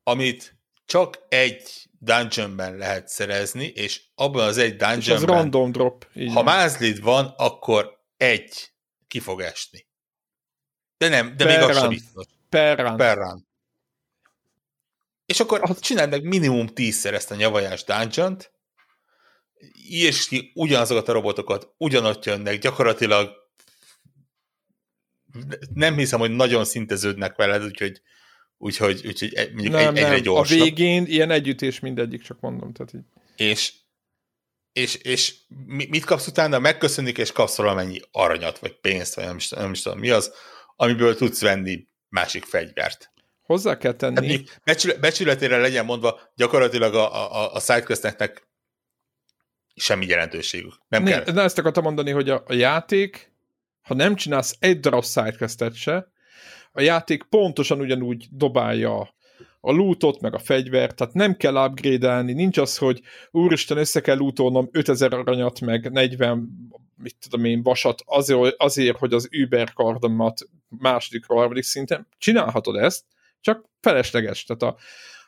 amit 0.03 0.57
csak 0.85 1.19
egy 1.29 1.86
dungeonben 1.99 2.77
lehet 2.77 3.09
szerezni, 3.09 3.65
és 3.67 4.03
abban 4.15 4.47
az 4.47 4.59
egy 4.59 4.75
És 4.75 4.81
az 4.81 4.89
dungeonben, 4.99 5.37
random 5.37 5.73
drop. 5.73 6.07
Így 6.15 6.33
ha 6.33 6.43
mázlid 6.43 7.01
van, 7.01 7.35
akkor 7.37 8.05
egy 8.17 8.71
ki 9.07 9.21
fog 9.21 9.41
esni. 9.41 9.87
De 10.99 11.09
nem, 11.09 11.37
de 11.37 11.45
még 11.45 11.55
Per 11.55 11.71
az 11.71 11.79
sem 11.79 11.89
biztos. 11.89 12.25
per 12.49 12.79
run. 12.79 12.97
Per 12.97 13.17
run. 13.17 13.47
És 15.27 15.41
akkor 15.41 15.61
Az- 15.63 15.81
csináld 15.81 16.11
meg 16.11 16.23
minimum 16.25 16.67
tízszer 16.67 17.15
ezt 17.15 17.31
a 17.31 17.35
nyavajás 17.35 17.85
dungeon 17.85 18.37
és 19.89 20.29
ki 20.29 20.53
ugyanazokat 20.55 21.09
a 21.09 21.13
robotokat, 21.13 21.75
ugyanott 21.77 22.25
jönnek, 22.25 22.59
gyakorlatilag 22.59 23.31
nem 25.75 25.95
hiszem, 25.97 26.19
hogy 26.19 26.31
nagyon 26.31 26.65
szinteződnek 26.65 27.37
veled, 27.37 27.65
úgyhogy, 27.65 28.01
úgyhogy, 28.59 29.03
úgyhogy 29.07 29.35
egy- 29.35 29.53
mondjuk 29.53 29.75
nem, 29.75 29.83
egy, 29.89 29.97
egyre 29.97 30.09
nem. 30.09 30.19
A 30.19 30.23
gyorsabb. 30.23 30.59
végén 30.59 31.05
ilyen 31.07 31.31
együttés 31.31 31.81
mindegyik, 31.81 32.23
csak 32.23 32.41
mondom. 32.41 32.73
Tehát 32.73 32.93
így. 32.95 33.03
És, 33.51 33.73
és, 34.73 34.95
és 34.95 35.35
mi- 35.67 35.87
mit 35.91 36.05
kapsz 36.05 36.27
utána? 36.27 36.59
Megköszönik, 36.59 37.19
és 37.19 37.33
kapsz 37.33 37.57
valamennyi 37.57 38.01
aranyat, 38.13 38.59
vagy 38.59 38.81
pénzt, 38.81 39.15
vagy 39.15 39.25
nem 39.25 39.37
is, 39.37 39.49
nem 39.49 39.73
is 39.73 39.83
tudom 39.83 39.99
mi 39.99 40.11
az, 40.11 40.33
amiből 40.77 41.17
tudsz 41.17 41.41
venni 41.41 41.87
másik 42.09 42.45
fegyvert. 42.45 43.11
Hozzá 43.43 43.79
kell 43.79 43.93
tenni. 43.93 44.15
Hát 44.15 44.25
mondjuk 44.25 44.49
becsület, 44.65 45.01
becsületére 45.01 45.57
legyen 45.59 45.85
mondva, 45.85 46.21
gyakorlatilag 46.35 46.95
a, 46.95 47.35
a, 47.35 47.55
a 47.55 47.61
sidequesteknek 47.61 48.49
semmi 49.75 50.07
jelentőségük. 50.07 50.75
Nem 50.89 51.03
Ne, 51.03 51.11
kell. 51.11 51.23
de 51.35 51.43
ezt 51.43 51.59
akartam 51.59 51.83
mondani, 51.83 52.11
hogy 52.11 52.31
a, 52.31 52.43
a 52.47 52.53
játék, 52.53 53.33
ha 53.83 53.95
nem 53.95 54.15
csinálsz 54.15 54.57
egy 54.59 54.81
darab 54.81 55.05
sidequestet 55.05 55.75
se, 55.75 56.13
a 56.77 56.81
játék 56.81 57.23
pontosan 57.23 57.81
ugyanúgy 57.81 58.27
dobálja 58.31 59.15
a 59.61 59.73
lootot, 59.73 60.21
meg 60.21 60.35
a 60.35 60.39
fegyvert, 60.39 60.97
tehát 60.97 61.15
nem 61.15 61.37
kell 61.37 61.55
upgrade-elni, 61.55 62.33
nincs 62.33 62.59
az, 62.59 62.79
hogy 62.79 63.01
úristen, 63.31 63.77
össze 63.77 64.01
kell 64.01 64.17
lootolnom 64.17 64.69
5000 64.73 65.13
aranyat, 65.13 65.61
meg 65.61 65.91
40, 65.91 66.49
mit 66.97 67.17
tudom 67.21 67.45
én, 67.45 67.63
vasat 67.63 68.03
azért, 68.05 68.55
azért 68.57 68.99
hogy 68.99 69.13
az 69.13 69.29
Uber 69.43 69.73
kardomat 69.73 70.49
második, 70.69 71.27
harmadik 71.27 71.63
szinten, 71.63 72.07
csinálhatod 72.19 72.77
ezt, 72.77 73.05
csak 73.41 73.65
felesleges. 73.81 74.45
Tehát 74.45 74.63
a 74.63 74.77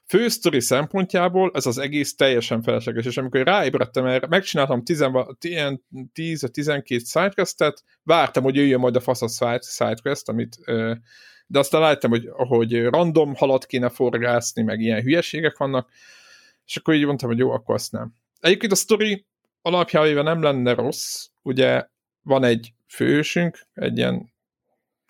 fősztori 0.06 0.60
szempontjából 0.60 1.50
ez 1.54 1.66
az 1.66 1.78
egész 1.78 2.14
teljesen 2.14 2.62
felesleges, 2.62 3.04
és 3.04 3.16
amikor 3.16 3.42
ráébredtem 3.42 4.06
erre, 4.06 4.26
megcsináltam 4.26 4.82
10-12 4.84 7.06
sidequestet, 7.06 7.82
vártam, 8.02 8.42
hogy 8.42 8.54
jöjjön 8.54 8.80
majd 8.80 8.96
a 8.96 9.00
fasz 9.00 9.22
a 9.22 9.28
side, 9.28 9.60
sidequest, 9.60 10.28
amit, 10.28 10.56
ö, 10.64 10.94
de 11.50 11.58
aztán 11.58 11.80
láttam, 11.80 12.10
hogy, 12.10 12.28
hogy 12.32 12.84
random 12.84 13.34
halat 13.34 13.66
kéne 13.66 13.88
forgászni, 13.88 14.62
meg 14.62 14.80
ilyen 14.80 15.02
hülyeségek 15.02 15.56
vannak, 15.56 15.90
és 16.66 16.76
akkor 16.76 16.94
így 16.94 17.04
mondtam, 17.04 17.28
hogy 17.28 17.38
jó, 17.38 17.50
akkor 17.50 17.74
azt 17.74 17.92
nem. 17.92 18.12
Egyébként 18.40 18.72
a 18.72 18.76
sztori 18.76 19.24
alapjában 19.62 20.24
nem 20.24 20.42
lenne 20.42 20.74
rossz, 20.74 21.26
ugye 21.42 21.86
van 22.22 22.44
egy 22.44 22.72
fősünk, 22.86 23.66
egy 23.74 23.96
ilyen, 23.96 24.32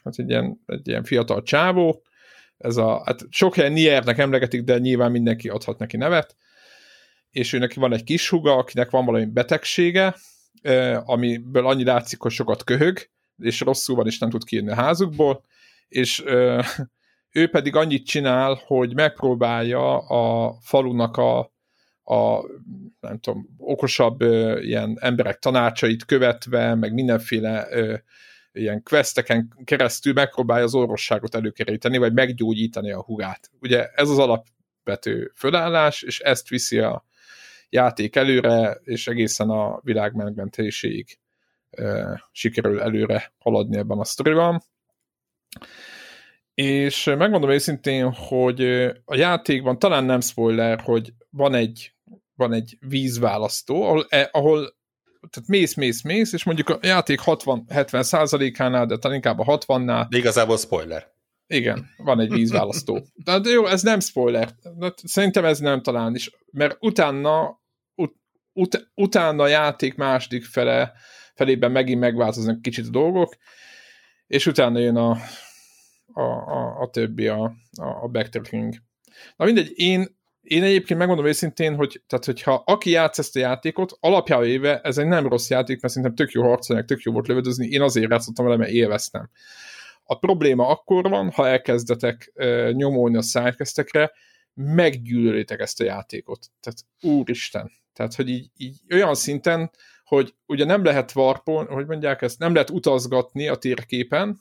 hát 0.05 0.19
egy 0.19 0.29
ilyen, 0.29 0.61
egy 0.67 0.89
ilyen 0.89 1.05
fiatal 1.05 1.43
csávó, 1.43 2.03
ez 2.59 2.77
a, 2.77 3.03
hát 3.05 3.27
sok 3.31 3.55
helyen 3.55 3.73
Niernek 3.73 4.19
emlegetik, 4.19 4.63
de 4.63 4.79
nyilván 4.79 5.11
mindenki 5.11 5.49
adhat 5.49 5.79
neki 5.79 5.97
nevet, 5.97 6.37
és 7.31 7.53
ő 7.53 7.59
neki 7.59 7.79
van 7.79 7.93
egy 7.93 8.05
kis 8.05 8.29
húga, 8.29 8.57
akinek 8.57 8.91
van 8.91 9.05
valami 9.05 9.25
betegsége, 9.25 10.17
eh, 10.63 11.09
amiből 11.09 11.67
annyi 11.67 11.85
látszik, 11.85 12.21
hogy 12.21 12.33
sokat 12.33 12.65
köhög, 12.65 13.11
és 13.39 13.61
rosszul 13.61 13.97
van, 13.97 14.07
és 14.07 14.19
nem 14.19 14.31
tud 14.31 14.45
kijönni 14.45 14.71
a 14.71 14.75
házukból, 14.75 15.45
és 15.89 16.19
eh, 16.21 16.67
ő 17.33 17.49
pedig 17.49 17.77
annyit 17.77 18.07
csinál, 18.07 18.61
hogy 18.67 18.95
megpróbálja 18.95 19.99
a 19.99 20.55
falunak 20.61 21.17
a, 21.17 21.39
a 22.05 22.45
nem 23.01 23.19
tudom, 23.21 23.49
okosabb 23.57 24.21
ö, 24.21 24.61
ilyen 24.61 24.99
emberek 25.01 25.39
tanácsait 25.39 26.05
követve, 26.05 26.75
meg 26.75 26.93
mindenféle 26.93 27.67
ö, 27.71 27.95
ilyen 28.53 28.83
questeken 28.83 29.53
keresztül 29.65 30.13
megpróbálja 30.13 30.65
az 30.65 30.75
orvosságot 30.75 31.35
előkeríteni, 31.35 31.99
vagy 31.99 32.13
meggyógyítani 32.13 32.93
a 32.93 33.03
hugát. 33.03 33.51
Ugye 33.61 33.87
ez 33.87 34.09
az 34.09 34.19
alapvető 34.19 35.33
fölállás, 35.35 36.03
és 36.03 36.21
ezt 36.21 36.49
viszi 36.49 36.79
a 36.79 37.05
játék 37.69 38.17
előre, 38.17 38.81
és 38.85 39.07
egészen 39.07 39.49
a 39.49 39.81
világ 39.83 40.15
megmentéséig 40.15 41.19
ö, 41.71 42.13
sikerül 42.33 42.81
előre 42.81 43.33
haladni 43.39 43.77
ebben 43.77 43.99
a 43.99 44.05
sztoriban. 44.05 44.63
És 46.55 47.05
megmondom 47.05 47.51
őszintén, 47.51 48.13
hogy 48.13 48.63
a 49.05 49.15
játékban 49.15 49.79
talán 49.79 50.05
nem 50.05 50.21
spoiler, 50.21 50.81
hogy 50.81 51.13
van 51.31 51.55
egy, 51.55 51.93
van 52.35 52.53
egy 52.53 52.77
vízválasztó, 52.81 53.83
ahol, 53.83 54.07
eh, 54.09 54.27
ahol 54.31 54.77
tehát 55.31 55.49
mész, 55.49 55.75
mész, 55.75 56.03
mész, 56.03 56.33
és 56.33 56.45
mondjuk 56.45 56.69
a 56.69 56.79
játék 56.83 57.21
60-70 57.25 58.03
százalékánál, 58.03 58.87
de 58.87 58.97
talán 58.97 59.17
inkább 59.17 59.39
a 59.39 59.59
60-nál, 59.59 60.07
De 60.09 60.19
igazából 60.19 60.57
spoiler. 60.57 61.07
igen, 61.47 61.87
van 61.97 62.21
egy 62.21 62.33
vízválasztó. 62.33 63.07
De 63.25 63.41
jó, 63.51 63.67
ez 63.67 63.83
nem 63.83 64.01
spoiler. 64.01 64.51
De 64.77 64.93
Szerintem 65.05 65.45
ez 65.45 65.59
nem 65.59 65.83
talán 65.83 66.15
is, 66.15 66.31
mert 66.51 66.77
utána, 66.81 67.61
ut, 67.95 68.15
ut, 68.53 68.91
utána 68.95 69.43
a 69.43 69.49
játék 69.49 69.95
második 69.95 70.45
fele, 70.45 70.93
felében 71.35 71.71
megint 71.71 72.01
megváltoznak 72.01 72.63
kicsit 72.63 72.87
a 72.87 72.91
dolgok, 72.91 73.37
és 74.27 74.47
utána 74.47 74.79
jön 74.79 74.97
a, 74.97 75.17
a, 76.13 76.23
a, 76.23 76.81
a 76.81 76.91
többi, 76.91 77.27
a, 77.27 77.53
a, 77.81 78.09
backtracking. 78.09 78.75
Na 79.37 79.45
mindegy, 79.45 79.73
én, 79.75 80.17
én 80.43 80.63
egyébként 80.63 80.99
megmondom 80.99 81.27
őszintén, 81.27 81.75
hogy 81.75 82.03
tehát, 82.07 82.25
hogyha 82.25 82.63
aki 82.67 82.91
játsz 82.91 83.19
ezt 83.19 83.37
a 83.37 83.39
játékot, 83.39 83.97
alapjában 84.01 84.47
éve 84.47 84.81
ez 84.81 84.99
egy 84.99 85.07
nem 85.07 85.29
rossz 85.29 85.51
játék, 85.51 85.81
mert 85.81 85.95
szerintem 85.95 86.17
tök 86.17 86.35
jó 86.35 86.43
harcolni, 86.43 86.85
tök 86.85 87.01
jó 87.01 87.13
volt 87.13 87.27
lövöldözni, 87.27 87.67
én 87.67 87.83
azért 87.83 88.11
játszottam 88.11 88.45
vele, 88.45 88.57
mert 88.57 88.71
élveztem. 88.71 89.31
A 90.03 90.19
probléma 90.19 90.69
akkor 90.69 91.09
van, 91.09 91.31
ha 91.31 91.49
elkezdetek 91.49 92.33
uh, 92.35 92.73
nyomolni 92.73 93.17
a 93.17 93.23
szájkeztekre, 93.23 94.13
meggyűlölitek 94.55 95.61
ezt 95.61 95.81
a 95.81 95.85
játékot. 95.85 96.47
Tehát 96.61 96.85
úristen. 97.01 97.71
Tehát, 97.93 98.15
hogy 98.15 98.29
így, 98.29 98.51
így 98.57 98.81
olyan 98.91 99.15
szinten, 99.15 99.71
hogy 100.05 100.35
ugye 100.47 100.65
nem 100.65 100.85
lehet 100.85 101.15
warpon, 101.15 101.67
hogy 101.67 101.87
mondják 101.87 102.23
ezt, 102.23 102.39
nem 102.39 102.53
lehet 102.53 102.71
utazgatni 102.71 103.49
a 103.49 103.57
térképen, 103.57 104.41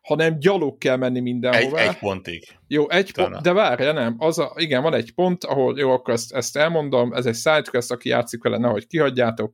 hanem 0.00 0.38
gyalog 0.38 0.78
kell 0.78 0.96
menni 0.96 1.20
mindenhova. 1.20 1.78
Egy, 1.78 1.88
egy 1.88 1.98
pontig. 1.98 2.44
Jó, 2.66 2.90
egy 2.90 3.10
Talán. 3.12 3.30
pont, 3.30 3.44
de 3.44 3.52
várja, 3.52 3.92
nem, 3.92 4.14
az 4.18 4.38
a, 4.38 4.52
igen, 4.56 4.82
van 4.82 4.94
egy 4.94 5.14
pont, 5.14 5.44
ahol 5.44 5.78
jó, 5.78 5.90
akkor 5.90 6.14
ezt, 6.14 6.32
ezt 6.32 6.56
elmondom, 6.56 7.12
ez 7.12 7.26
egy 7.26 7.34
sidequest, 7.34 7.90
aki 7.90 8.08
játszik 8.08 8.42
vele, 8.42 8.58
nehogy 8.58 8.86
kihagyjátok. 8.86 9.52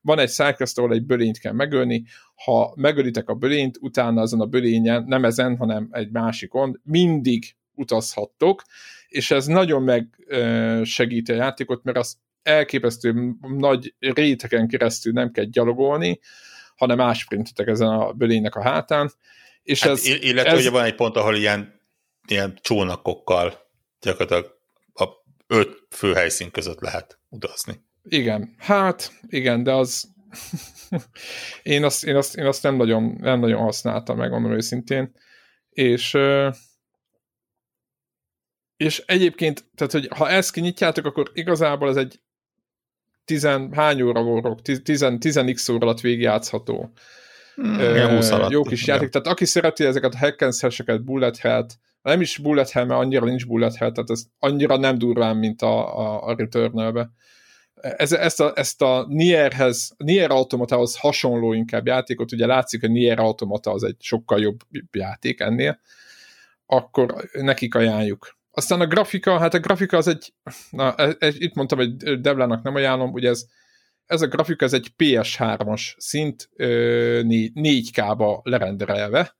Van 0.00 0.18
egy 0.18 0.30
sidequest, 0.30 0.78
ahol 0.78 0.92
egy 0.92 1.04
bölényt 1.04 1.38
kell 1.38 1.52
megölni, 1.52 2.04
ha 2.44 2.72
megölitek 2.76 3.28
a 3.28 3.34
bölényt, 3.34 3.78
utána 3.80 4.20
azon 4.20 4.40
a 4.40 4.46
bölényen, 4.46 5.04
nem 5.06 5.24
ezen, 5.24 5.56
hanem 5.56 5.88
egy 5.90 6.10
másikon, 6.10 6.80
mindig 6.84 7.56
utazhattok, 7.74 8.62
és 9.08 9.30
ez 9.30 9.46
nagyon 9.46 9.82
megsegíti 9.82 11.32
a 11.32 11.34
játékot, 11.34 11.82
mert 11.82 11.96
az 11.96 12.18
elképesztő 12.42 13.36
nagy 13.40 13.94
réteken 13.98 14.68
keresztül 14.68 15.12
nem 15.12 15.30
kell 15.30 15.44
gyalogolni, 15.44 16.20
hanem 16.76 17.00
ásprintetek 17.00 17.66
ezen 17.66 17.88
a 17.88 18.12
bölénynek 18.12 18.54
a 18.54 18.62
hátán. 18.62 19.10
És 19.62 19.82
hát, 19.82 19.90
ez, 19.90 20.06
illetve 20.06 20.50
ez... 20.50 20.58
ugye 20.58 20.70
van 20.70 20.84
egy 20.84 20.94
pont, 20.94 21.16
ahol 21.16 21.36
ilyen, 21.36 21.80
ilyen 22.26 22.58
csónakokkal 22.60 23.70
gyakorlatilag 24.00 24.58
a 24.94 25.08
öt 25.46 25.86
főhelyszín 25.90 26.50
között 26.50 26.80
lehet 26.80 27.18
utazni. 27.28 27.84
Igen, 28.02 28.54
hát 28.58 29.12
igen, 29.28 29.62
de 29.62 29.72
az 29.72 30.08
én, 31.62 31.84
azt, 31.84 32.04
én, 32.04 32.16
azt, 32.16 32.36
én 32.36 32.46
azt 32.46 32.62
nem 32.62 32.76
nagyon, 32.76 33.16
nem 33.20 33.40
nagyon 33.40 33.60
használtam, 33.60 34.16
megmondom 34.16 34.52
őszintén. 34.52 35.12
És 35.70 36.16
és 38.80 39.02
egyébként, 39.06 39.64
tehát, 39.74 39.92
hogy 39.92 40.08
ha 40.16 40.28
ezt 40.28 40.52
kinyitjátok, 40.52 41.04
akkor 41.04 41.30
igazából 41.34 41.88
ez 41.88 41.96
egy 41.96 42.20
tizen, 43.24 43.72
hány 43.72 44.02
óra 44.02 44.22
voltok, 44.22 44.62
tizen, 44.82 45.18
tizen 45.18 45.54
x 45.54 45.68
óra 45.68 45.86
alatt 45.86 46.00
végigjátszható. 46.00 46.92
Uh, 47.62 48.50
jó 48.50 48.62
kis 48.62 48.86
játék. 48.86 49.08
Tehát 49.08 49.26
aki 49.26 49.44
szereti 49.44 49.84
ezeket 49.84 50.14
a 50.14 50.18
hack 50.18 50.42
and 50.42 51.00
bullet 51.00 51.36
hell 51.36 51.66
nem 52.02 52.20
is 52.20 52.38
bullet 52.38 52.70
hell, 52.70 52.84
mert 52.84 53.00
annyira 53.00 53.24
nincs 53.24 53.46
bullet 53.46 53.76
hell, 53.76 53.92
tehát 53.92 54.10
ez 54.10 54.24
annyira 54.38 54.76
nem 54.76 54.98
durván, 54.98 55.36
mint 55.36 55.62
a, 55.62 55.98
a, 55.98 56.26
a 56.26 56.34
Returnal-be. 56.36 57.10
Ez, 57.74 58.12
ezt 58.12 58.40
a, 58.40 58.52
ezt 58.54 58.82
a 58.82 59.06
Nierhez, 59.08 59.94
Nier 59.96 60.30
Automatához 60.30 60.96
hasonló 60.96 61.52
inkább 61.52 61.86
játékot, 61.86 62.32
ugye 62.32 62.46
látszik, 62.46 62.80
hogy 62.80 62.90
Nier 62.90 63.18
Automata 63.18 63.70
az 63.70 63.84
egy 63.84 63.96
sokkal 63.98 64.40
jobb 64.40 64.60
játék 64.92 65.40
ennél, 65.40 65.80
akkor 66.66 67.28
nekik 67.32 67.74
ajánljuk. 67.74 68.38
Aztán 68.50 68.80
a 68.80 68.86
grafika, 68.86 69.38
hát 69.38 69.54
a 69.54 69.58
grafika 69.58 69.96
az 69.96 70.08
egy, 70.08 70.32
na, 70.70 70.94
ez, 70.94 71.14
ez, 71.18 71.40
itt 71.40 71.54
mondtam, 71.54 71.78
hogy 71.78 72.20
Devlának 72.20 72.62
nem 72.62 72.74
ajánlom, 72.74 73.12
ugye 73.12 73.28
ez, 73.28 73.46
ez 74.10 74.22
a 74.22 74.26
grafika, 74.26 74.64
ez 74.64 74.72
egy 74.72 74.92
PS3-as 74.98 75.94
szint, 75.96 76.50
4K-ba 76.56 78.42
lerenderelve. 78.42 79.36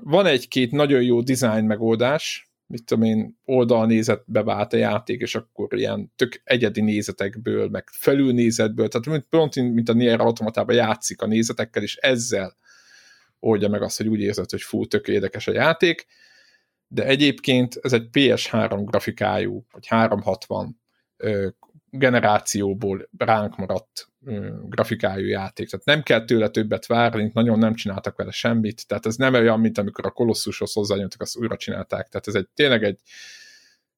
Van 0.00 0.26
egy-két 0.26 0.70
nagyon 0.70 1.02
jó 1.02 1.20
design 1.20 1.64
megoldás, 1.64 2.52
mit 2.66 2.84
tudom 2.84 3.04
én, 3.04 3.38
oldalnézetbe 3.44 4.42
vált 4.42 4.72
a 4.72 4.76
játék, 4.76 5.20
és 5.20 5.34
akkor 5.34 5.74
ilyen 5.74 6.12
tök 6.16 6.40
egyedi 6.44 6.80
nézetekből, 6.80 7.68
meg 7.68 7.88
felülnézetből, 7.92 8.88
tehát 8.88 9.24
pont 9.28 9.54
mint 9.54 9.88
a 9.88 9.92
Nier 9.92 10.20
automatában 10.20 10.74
játszik 10.74 11.22
a 11.22 11.26
nézetekkel, 11.26 11.82
és 11.82 11.96
ezzel 11.96 12.56
oldja 13.38 13.68
meg 13.68 13.82
azt, 13.82 13.96
hogy 13.96 14.08
úgy 14.08 14.20
érzed, 14.20 14.50
hogy 14.50 14.62
fú, 14.62 14.86
tök 14.86 15.08
érdekes 15.08 15.46
a 15.46 15.52
játék 15.52 16.06
de 16.88 17.04
egyébként 17.04 17.78
ez 17.82 17.92
egy 17.92 18.08
PS3 18.12 18.82
grafikájú, 18.84 19.66
vagy 19.72 19.86
360 19.86 20.80
generációból 21.98 23.08
ránk 23.18 23.56
maradt 23.56 24.08
grafikájú 24.62 25.26
játék. 25.26 25.68
Tehát 25.68 25.86
nem 25.86 26.02
kell 26.02 26.24
tőle 26.24 26.48
többet 26.48 26.86
várni, 26.86 27.30
nagyon 27.34 27.58
nem 27.58 27.74
csináltak 27.74 28.16
vele 28.16 28.30
semmit, 28.30 28.86
tehát 28.86 29.06
ez 29.06 29.16
nem 29.16 29.34
olyan, 29.34 29.60
mint 29.60 29.78
amikor 29.78 30.06
a 30.06 30.10
Kolosszushoz 30.10 30.72
hozzányöntek, 30.72 31.20
azt 31.20 31.36
újra 31.36 31.56
csinálták. 31.56 32.08
Tehát 32.08 32.26
ez 32.26 32.34
egy 32.34 32.48
tényleg 32.54 32.84
egy, 32.84 33.00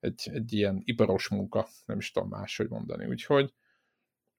egy, 0.01 0.31
egy 0.33 0.53
ilyen 0.53 0.83
iparos 0.85 1.29
munka, 1.29 1.69
nem 1.85 1.99
is 1.99 2.11
tudom 2.11 2.29
máshogy 2.29 2.69
mondani. 2.69 3.07
Úgyhogy 3.07 3.53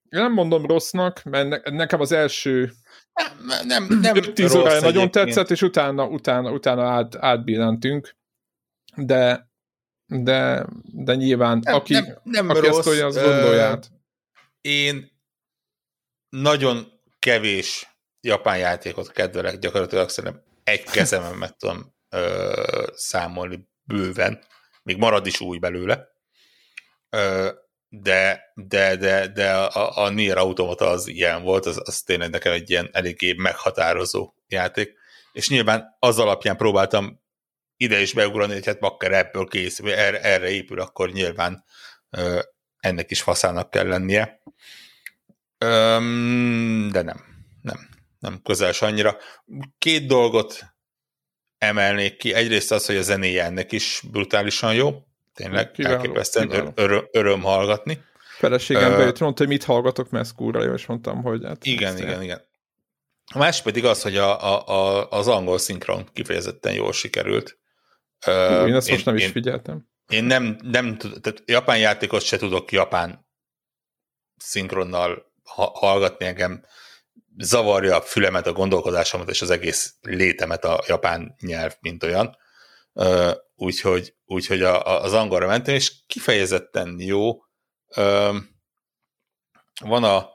én 0.09 0.21
nem 0.21 0.33
mondom 0.33 0.65
rossznak, 0.65 1.23
mert 1.23 1.69
nekem 1.69 1.99
az 1.99 2.11
első 2.11 2.71
nem, 3.13 3.67
nem, 3.67 3.99
nem 4.01 4.33
10 4.33 4.55
órája 4.55 4.81
nagyon 4.81 5.11
tetszett, 5.11 5.49
és 5.49 5.61
utána, 5.61 6.07
utána, 6.07 6.51
utána 6.51 6.83
át, 6.83 7.15
átbillentünk 7.15 8.15
de, 8.97 9.46
de, 10.07 10.65
de 10.83 11.15
nyilván 11.15 11.59
nem, 11.63 11.75
aki, 11.75 11.93
nem, 11.93 12.19
nem 12.23 12.49
aki 12.49 12.67
rossz, 12.67 12.77
ezt 12.77 12.87
olyan, 12.87 13.05
az 13.05 13.15
gondolját. 13.15 13.91
Én 14.61 15.11
nagyon 16.29 16.91
kevés 17.19 17.97
japán 18.21 18.57
játékot 18.57 19.11
kedvelek, 19.11 19.59
gyakorlatilag 19.59 20.09
szerintem 20.09 20.43
egy 20.63 20.83
kezemen 20.83 21.35
meg 21.35 21.55
tudom 21.57 21.95
ö, 22.09 22.87
számolni 22.93 23.69
bőven, 23.83 24.43
még 24.83 24.97
marad 24.97 25.25
is 25.25 25.39
új 25.39 25.57
belőle, 25.57 26.07
ö, 27.09 27.49
de, 27.89 28.51
de, 28.53 28.95
de, 28.95 29.27
de 29.27 29.53
a, 29.53 29.97
a 30.03 30.09
Nier 30.09 30.37
Automata 30.37 30.89
az 30.89 31.07
ilyen 31.07 31.43
volt, 31.43 31.65
az, 31.65 31.81
az 31.83 32.01
tényleg 32.01 32.29
nekem 32.29 32.51
egy 32.53 32.69
ilyen 32.69 32.89
eléggé 32.91 33.33
meghatározó 33.33 34.33
játék, 34.47 34.93
és 35.31 35.49
nyilván 35.49 35.95
az 35.99 36.19
alapján 36.19 36.57
próbáltam 36.57 37.21
ide 37.77 38.01
is 38.01 38.13
beugrani, 38.13 38.53
hogy 38.53 38.65
hát 38.65 38.79
bakker 38.79 39.11
ebből 39.11 39.47
kész, 39.47 39.79
erre, 39.79 40.21
erre 40.21 40.49
épül, 40.49 40.79
akkor 40.79 41.11
nyilván 41.11 41.63
ö, 42.09 42.39
ennek 42.79 43.11
is 43.11 43.21
faszának 43.21 43.69
kell 43.69 43.87
lennie. 43.87 44.41
Öm, 45.57 46.89
de 46.91 47.01
nem, 47.01 47.23
nem, 47.61 47.89
nem 48.19 48.41
közel 48.43 48.73
annyira. 48.79 49.17
Két 49.77 50.07
dolgot 50.07 50.75
emelnék 51.57 52.17
ki. 52.17 52.33
Egyrészt 52.33 52.71
az, 52.71 52.85
hogy 52.85 52.97
a 52.97 53.01
zenéje 53.01 53.43
ennek 53.43 53.71
is 53.71 54.01
brutálisan 54.11 54.73
jó. 54.73 55.05
Tényleg 55.33 55.71
kiváló, 55.71 55.95
elképesztően 55.95 56.49
kiváló. 56.49 56.71
Öröm, 56.75 57.07
öröm 57.11 57.41
hallgatni. 57.41 58.03
Feleségem 58.37 58.91
uh, 58.91 58.97
bejött, 58.97 59.19
mondta, 59.19 59.43
hogy 59.43 59.51
mit 59.51 59.63
hallgatok, 59.63 60.09
mert 60.09 60.33
kúra 60.35 60.63
jó, 60.63 60.73
és 60.73 60.85
mondtam, 60.85 61.21
hogy 61.21 61.45
hát... 61.45 61.65
Igen, 61.65 61.97
igen, 61.97 62.21
igen. 62.21 62.41
A 63.33 63.37
másik 63.37 63.63
pedig 63.63 63.85
az, 63.85 64.01
hogy 64.01 64.17
a, 64.17 64.43
a, 64.43 64.67
a, 64.67 65.09
az 65.09 65.27
angol 65.27 65.57
szinkron 65.57 66.09
kifejezetten 66.13 66.73
jól 66.73 66.93
sikerült. 66.93 67.56
Én 68.25 68.75
ezt 68.75 68.87
én, 68.87 68.93
most 68.93 69.05
nem 69.05 69.15
is 69.15 69.27
figyeltem. 69.27 69.89
Én 70.07 70.23
nem, 70.23 70.57
nem 70.61 70.97
tehát 70.97 71.43
japán 71.45 71.77
játékot 71.79 72.21
se 72.21 72.37
tudok 72.37 72.71
japán 72.71 73.27
szinkronnal 74.37 75.33
hallgatni 75.73 76.25
engem, 76.25 76.65
zavarja 77.37 77.95
a 77.95 78.01
fülemet, 78.01 78.47
a 78.47 78.53
gondolkodásomat 78.53 79.29
és 79.29 79.41
az 79.41 79.49
egész 79.49 79.95
létemet 80.01 80.65
a 80.65 80.83
japán 80.87 81.35
nyelv, 81.39 81.75
mint 81.79 82.03
olyan. 82.03 82.37
Úgyhogy, 83.55 84.15
úgyhogy 84.25 84.61
a, 84.61 85.03
az 85.03 85.13
angolra 85.13 85.47
mentem, 85.47 85.75
és 85.75 85.93
kifejezetten 86.07 86.99
jó. 86.99 87.43
Van 89.79 90.03
a, 90.03 90.29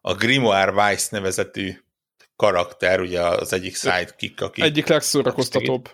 a 0.00 0.14
Grimoire 0.14 0.72
Weiss 0.72 1.08
nevezetű 1.08 1.72
karakter, 2.38 3.00
ugye 3.00 3.20
az 3.20 3.52
egyik 3.52 3.76
sidekick, 3.76 4.40
aki... 4.40 4.62
Egyik 4.62 4.86
legszórakoztatóbb 4.86 5.90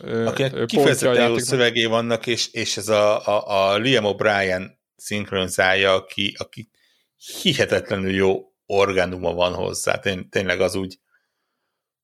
Akinek 0.00 0.64
kifejezetten 0.64 1.28
jó 1.28 1.38
szövegé 1.38 1.84
vannak, 1.84 2.26
és, 2.26 2.52
és 2.52 2.76
ez 2.76 2.88
a, 2.88 3.26
a, 3.26 3.70
a 3.70 3.76
Liam 3.76 4.04
O'Brien 4.06 4.70
szinkronizálja, 4.96 5.94
aki, 5.94 6.34
aki 6.38 6.70
hihetetlenül 7.42 8.10
jó 8.10 8.52
orgánuma 8.66 9.32
van 9.32 9.54
hozzá. 9.54 9.98
Tény, 9.98 10.28
tényleg 10.28 10.60
az 10.60 10.74
úgy 10.74 10.98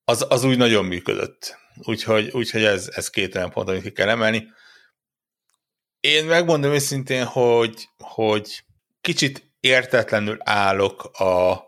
az, 0.04 0.26
az 0.28 0.44
úgy 0.44 0.56
nagyon 0.56 0.84
működött. 0.84 1.56
Úgyhogy, 1.82 2.30
úgyhogy 2.32 2.64
ez, 2.64 2.88
ez 2.94 3.10
két 3.10 3.34
olyan 3.34 3.50
pont, 3.50 3.68
amit 3.68 3.82
ki 3.82 3.92
kell 3.92 4.08
emelni. 4.08 4.46
Én 6.00 6.24
megmondom 6.24 6.72
őszintén, 6.72 7.24
hogy, 7.24 7.88
hogy 7.98 8.64
kicsit 9.00 9.52
értetlenül 9.60 10.36
állok 10.40 11.04
a, 11.04 11.67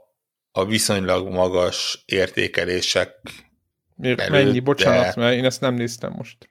a 0.52 0.64
viszonylag 0.64 1.28
magas 1.28 2.02
értékelések 2.06 3.14
Miért, 3.94 4.20
előtt, 4.20 4.44
mennyi? 4.44 4.60
Bocsánat, 4.60 5.16
mert 5.16 5.36
én 5.36 5.44
ezt 5.44 5.60
nem 5.60 5.74
néztem 5.74 6.12
most. 6.12 6.48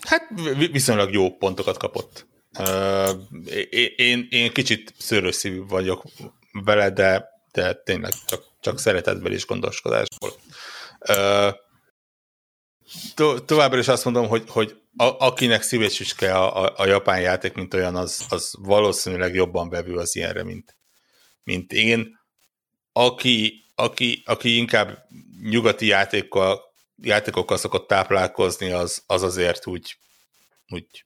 Hát 0.00 0.28
viszonylag 0.72 1.12
jó 1.12 1.36
pontokat 1.36 1.76
kapott. 1.76 2.28
Uh, 2.58 3.10
én, 3.96 4.26
én 4.30 4.52
kicsit 4.52 4.94
szőrösszívű 4.98 5.62
vagyok 5.68 6.02
vele, 6.52 6.90
de, 6.90 7.28
de 7.52 7.74
tényleg 7.74 8.12
csak, 8.26 8.44
csak 8.60 8.78
szeretetből 8.78 9.32
és 9.32 9.46
gondoskodásból. 9.46 10.30
Uh, 11.08 11.54
to- 13.14 13.44
továbbra 13.44 13.78
is 13.78 13.88
azt 13.88 14.04
mondom, 14.04 14.28
hogy, 14.28 14.44
hogy 14.48 14.80
a, 14.96 15.26
akinek 15.26 15.62
szívésüske 15.62 16.34
a, 16.34 16.64
a, 16.64 16.72
a 16.76 16.86
japán 16.86 17.20
játék, 17.20 17.52
mint 17.52 17.74
olyan, 17.74 17.96
az, 17.96 18.26
az 18.28 18.54
valószínűleg 18.58 19.34
jobban 19.34 19.68
bevő 19.68 19.94
az 19.96 20.16
ilyenre, 20.16 20.44
mint, 20.44 20.76
mint 21.42 21.72
én. 21.72 22.19
Aki, 22.92 23.64
aki, 23.74 24.22
aki 24.26 24.56
inkább 24.56 25.06
nyugati 25.42 25.86
játékkal, 25.86 26.60
játékokkal 27.02 27.56
szokott 27.56 27.88
táplálkozni, 27.88 28.70
az, 28.70 29.02
az 29.06 29.22
azért 29.22 29.66
úgy, 29.66 29.96
úgy 30.68 31.04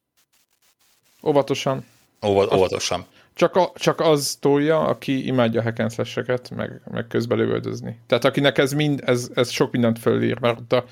Óvatosan. 1.22 1.84
óva, 2.26 2.56
óvatosan. 2.56 3.06
Csak, 3.34 3.56
a, 3.56 3.72
csak 3.74 4.00
az 4.00 4.36
tolja, 4.40 4.80
aki 4.80 5.26
imádja 5.26 5.62
hack 5.62 6.50
meg, 6.50 6.80
meg 6.90 7.06
közben 7.06 7.38
lövöldözni. 7.38 7.98
Tehát 8.06 8.24
akinek 8.24 8.58
ez, 8.58 8.72
mind, 8.72 9.02
ez, 9.06 9.28
ez 9.34 9.50
sok 9.50 9.72
mindent 9.72 9.98
fölír, 9.98 10.40
mert 10.40 10.58
ott 10.58 10.72
a 10.72 10.84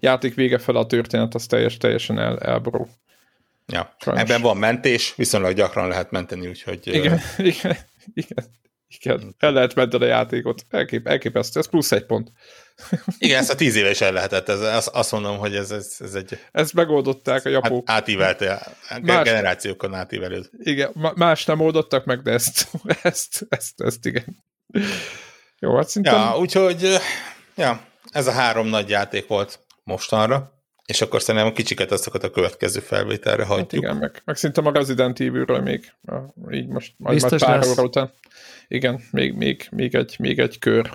játék 0.00 0.34
vége 0.34 0.58
fel 0.58 0.76
a 0.76 0.86
történet, 0.86 1.34
az 1.34 1.46
teljes, 1.46 1.76
teljesen 1.76 2.18
el, 2.18 2.38
elborul. 2.38 2.88
Ja. 3.66 3.94
Sajnos. 3.98 4.22
Ebben 4.22 4.42
van 4.42 4.56
mentés, 4.56 5.14
viszonylag 5.14 5.54
gyakran 5.54 5.88
lehet 5.88 6.10
menteni, 6.10 6.48
úgyhogy... 6.48 6.86
Igen, 6.98 7.20
igen, 7.36 7.76
igen. 8.14 8.44
Igen, 9.00 9.34
el 9.38 9.52
lehet 9.52 9.74
menteni 9.74 10.04
a 10.04 10.06
játékot. 10.06 10.66
Elkép, 10.70 11.06
elképesztő, 11.06 11.60
ez 11.60 11.68
plusz 11.68 11.92
egy 11.92 12.06
pont. 12.06 12.32
Igen, 13.18 13.38
ezt 13.38 13.50
a 13.50 13.54
tíz 13.54 13.76
éve 13.76 13.90
is 13.90 14.00
el 14.00 14.12
lehetett. 14.12 14.48
Ez, 14.48 14.60
azt, 14.60 14.88
azt 14.88 15.12
mondom, 15.12 15.38
hogy 15.38 15.56
ez, 15.56 15.70
ez, 15.70 15.96
ez 15.98 16.14
egy 16.14 16.38
Ezt 16.52 16.74
megoldották 16.74 17.44
a 17.44 17.50
hát, 17.52 17.62
japók. 17.62 17.90
átívelte, 17.90 18.76
Más- 19.02 19.24
generációkon 19.24 19.94
átívelő. 19.94 20.44
Igen, 20.58 20.90
más 21.14 21.44
nem 21.44 21.60
oldottak 21.60 22.04
meg, 22.04 22.22
de 22.22 22.30
ezt, 22.32 22.68
ezt, 23.02 23.46
ezt, 23.48 23.80
ezt 23.80 24.06
igen. 24.06 24.44
Jó, 25.58 25.76
hát 25.76 25.88
szerintem... 25.88 26.20
Ja, 26.20 26.38
úgyhogy 26.38 26.98
ja, 27.56 27.86
ez 28.10 28.26
a 28.26 28.32
három 28.32 28.66
nagy 28.66 28.88
játék 28.88 29.26
volt 29.26 29.60
mostanra, 29.84 30.61
és 30.92 31.00
akkor 31.00 31.22
szerintem 31.22 31.52
kicsiket 31.52 31.90
azokat 31.92 32.24
a 32.24 32.30
következő 32.30 32.80
felvételre 32.80 33.42
Hát 33.46 33.52
hagyjuk. 33.52 33.82
igen, 33.82 33.96
meg, 33.96 34.22
meg 34.24 34.36
szerintem 34.36 34.66
a 34.66 34.72
Resident 34.72 35.20
Evil-ről 35.20 35.60
még, 35.60 35.92
a- 36.06 36.52
így 36.54 36.66
most 36.66 36.94
majd, 36.96 37.20
majd 37.20 37.38
pár 37.38 37.58
lesz. 37.58 37.70
óra 37.70 37.82
után. 37.82 38.10
Igen, 38.68 39.00
még, 39.10 39.34
még, 39.34 39.66
még, 39.70 39.94
egy, 39.94 40.16
még 40.18 40.38
egy 40.38 40.58
kör. 40.58 40.88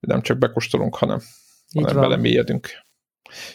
Hogy 0.00 0.08
Nem 0.08 0.22
csak 0.22 0.38
bekóstolunk, 0.38 0.96
hanem, 0.96 1.18
Így 1.72 1.82
hanem 1.82 1.94
van. 2.00 2.08
belemélyedünk. 2.08 2.68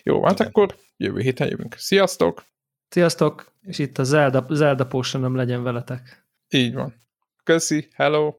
Jó, 0.04 0.24
hát 0.24 0.34
Igen. 0.34 0.48
akkor 0.48 0.76
jövő 0.98 1.20
héten 1.22 1.48
jövünk. 1.48 1.76
Sziasztok! 1.78 2.44
Sziasztok, 2.90 3.52
és 3.62 3.80
itt 3.80 3.98
a 3.98 4.04
Zelda, 4.04 4.46
Zelda 4.50 4.86
Potion 4.86 5.36
legyen 5.36 5.64
veletek. 5.64 6.26
Így 6.50 6.74
van. 6.74 6.96
Köszi, 7.44 7.88
hello! 7.94 8.34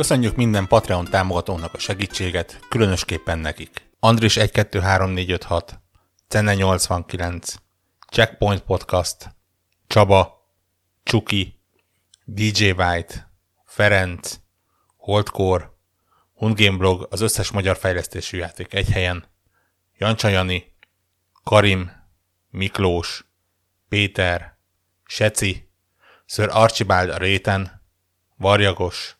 Köszönjük 0.00 0.36
minden 0.36 0.66
Patreon 0.66 1.04
támogatónak 1.04 1.74
a 1.74 1.78
segítséget, 1.78 2.60
különösképpen 2.68 3.38
nekik. 3.38 3.90
Andris 3.98 4.36
123456, 4.36 5.80
Cenne 6.28 6.54
89, 6.54 7.54
Checkpoint 8.10 8.60
Podcast, 8.60 9.36
Csaba, 9.86 10.46
Csuki, 11.02 11.60
DJ 12.24 12.70
White, 12.70 13.32
Ferenc, 13.64 14.38
Holdcore, 14.96 15.70
Hundgame 16.34 16.76
Blog, 16.76 17.06
az 17.10 17.20
összes 17.20 17.50
magyar 17.50 17.76
fejlesztésű 17.76 18.38
játék 18.38 18.74
egy 18.74 18.90
helyen, 18.90 19.24
Jancsa 19.98 20.28
Jani, 20.28 20.76
Karim, 21.44 21.90
Miklós, 22.50 23.24
Péter, 23.88 24.58
Seci, 25.04 25.70
Sir 26.26 26.48
Archibald 26.52 27.10
a 27.10 27.16
réten, 27.16 27.82
Varjagos, 28.36 29.19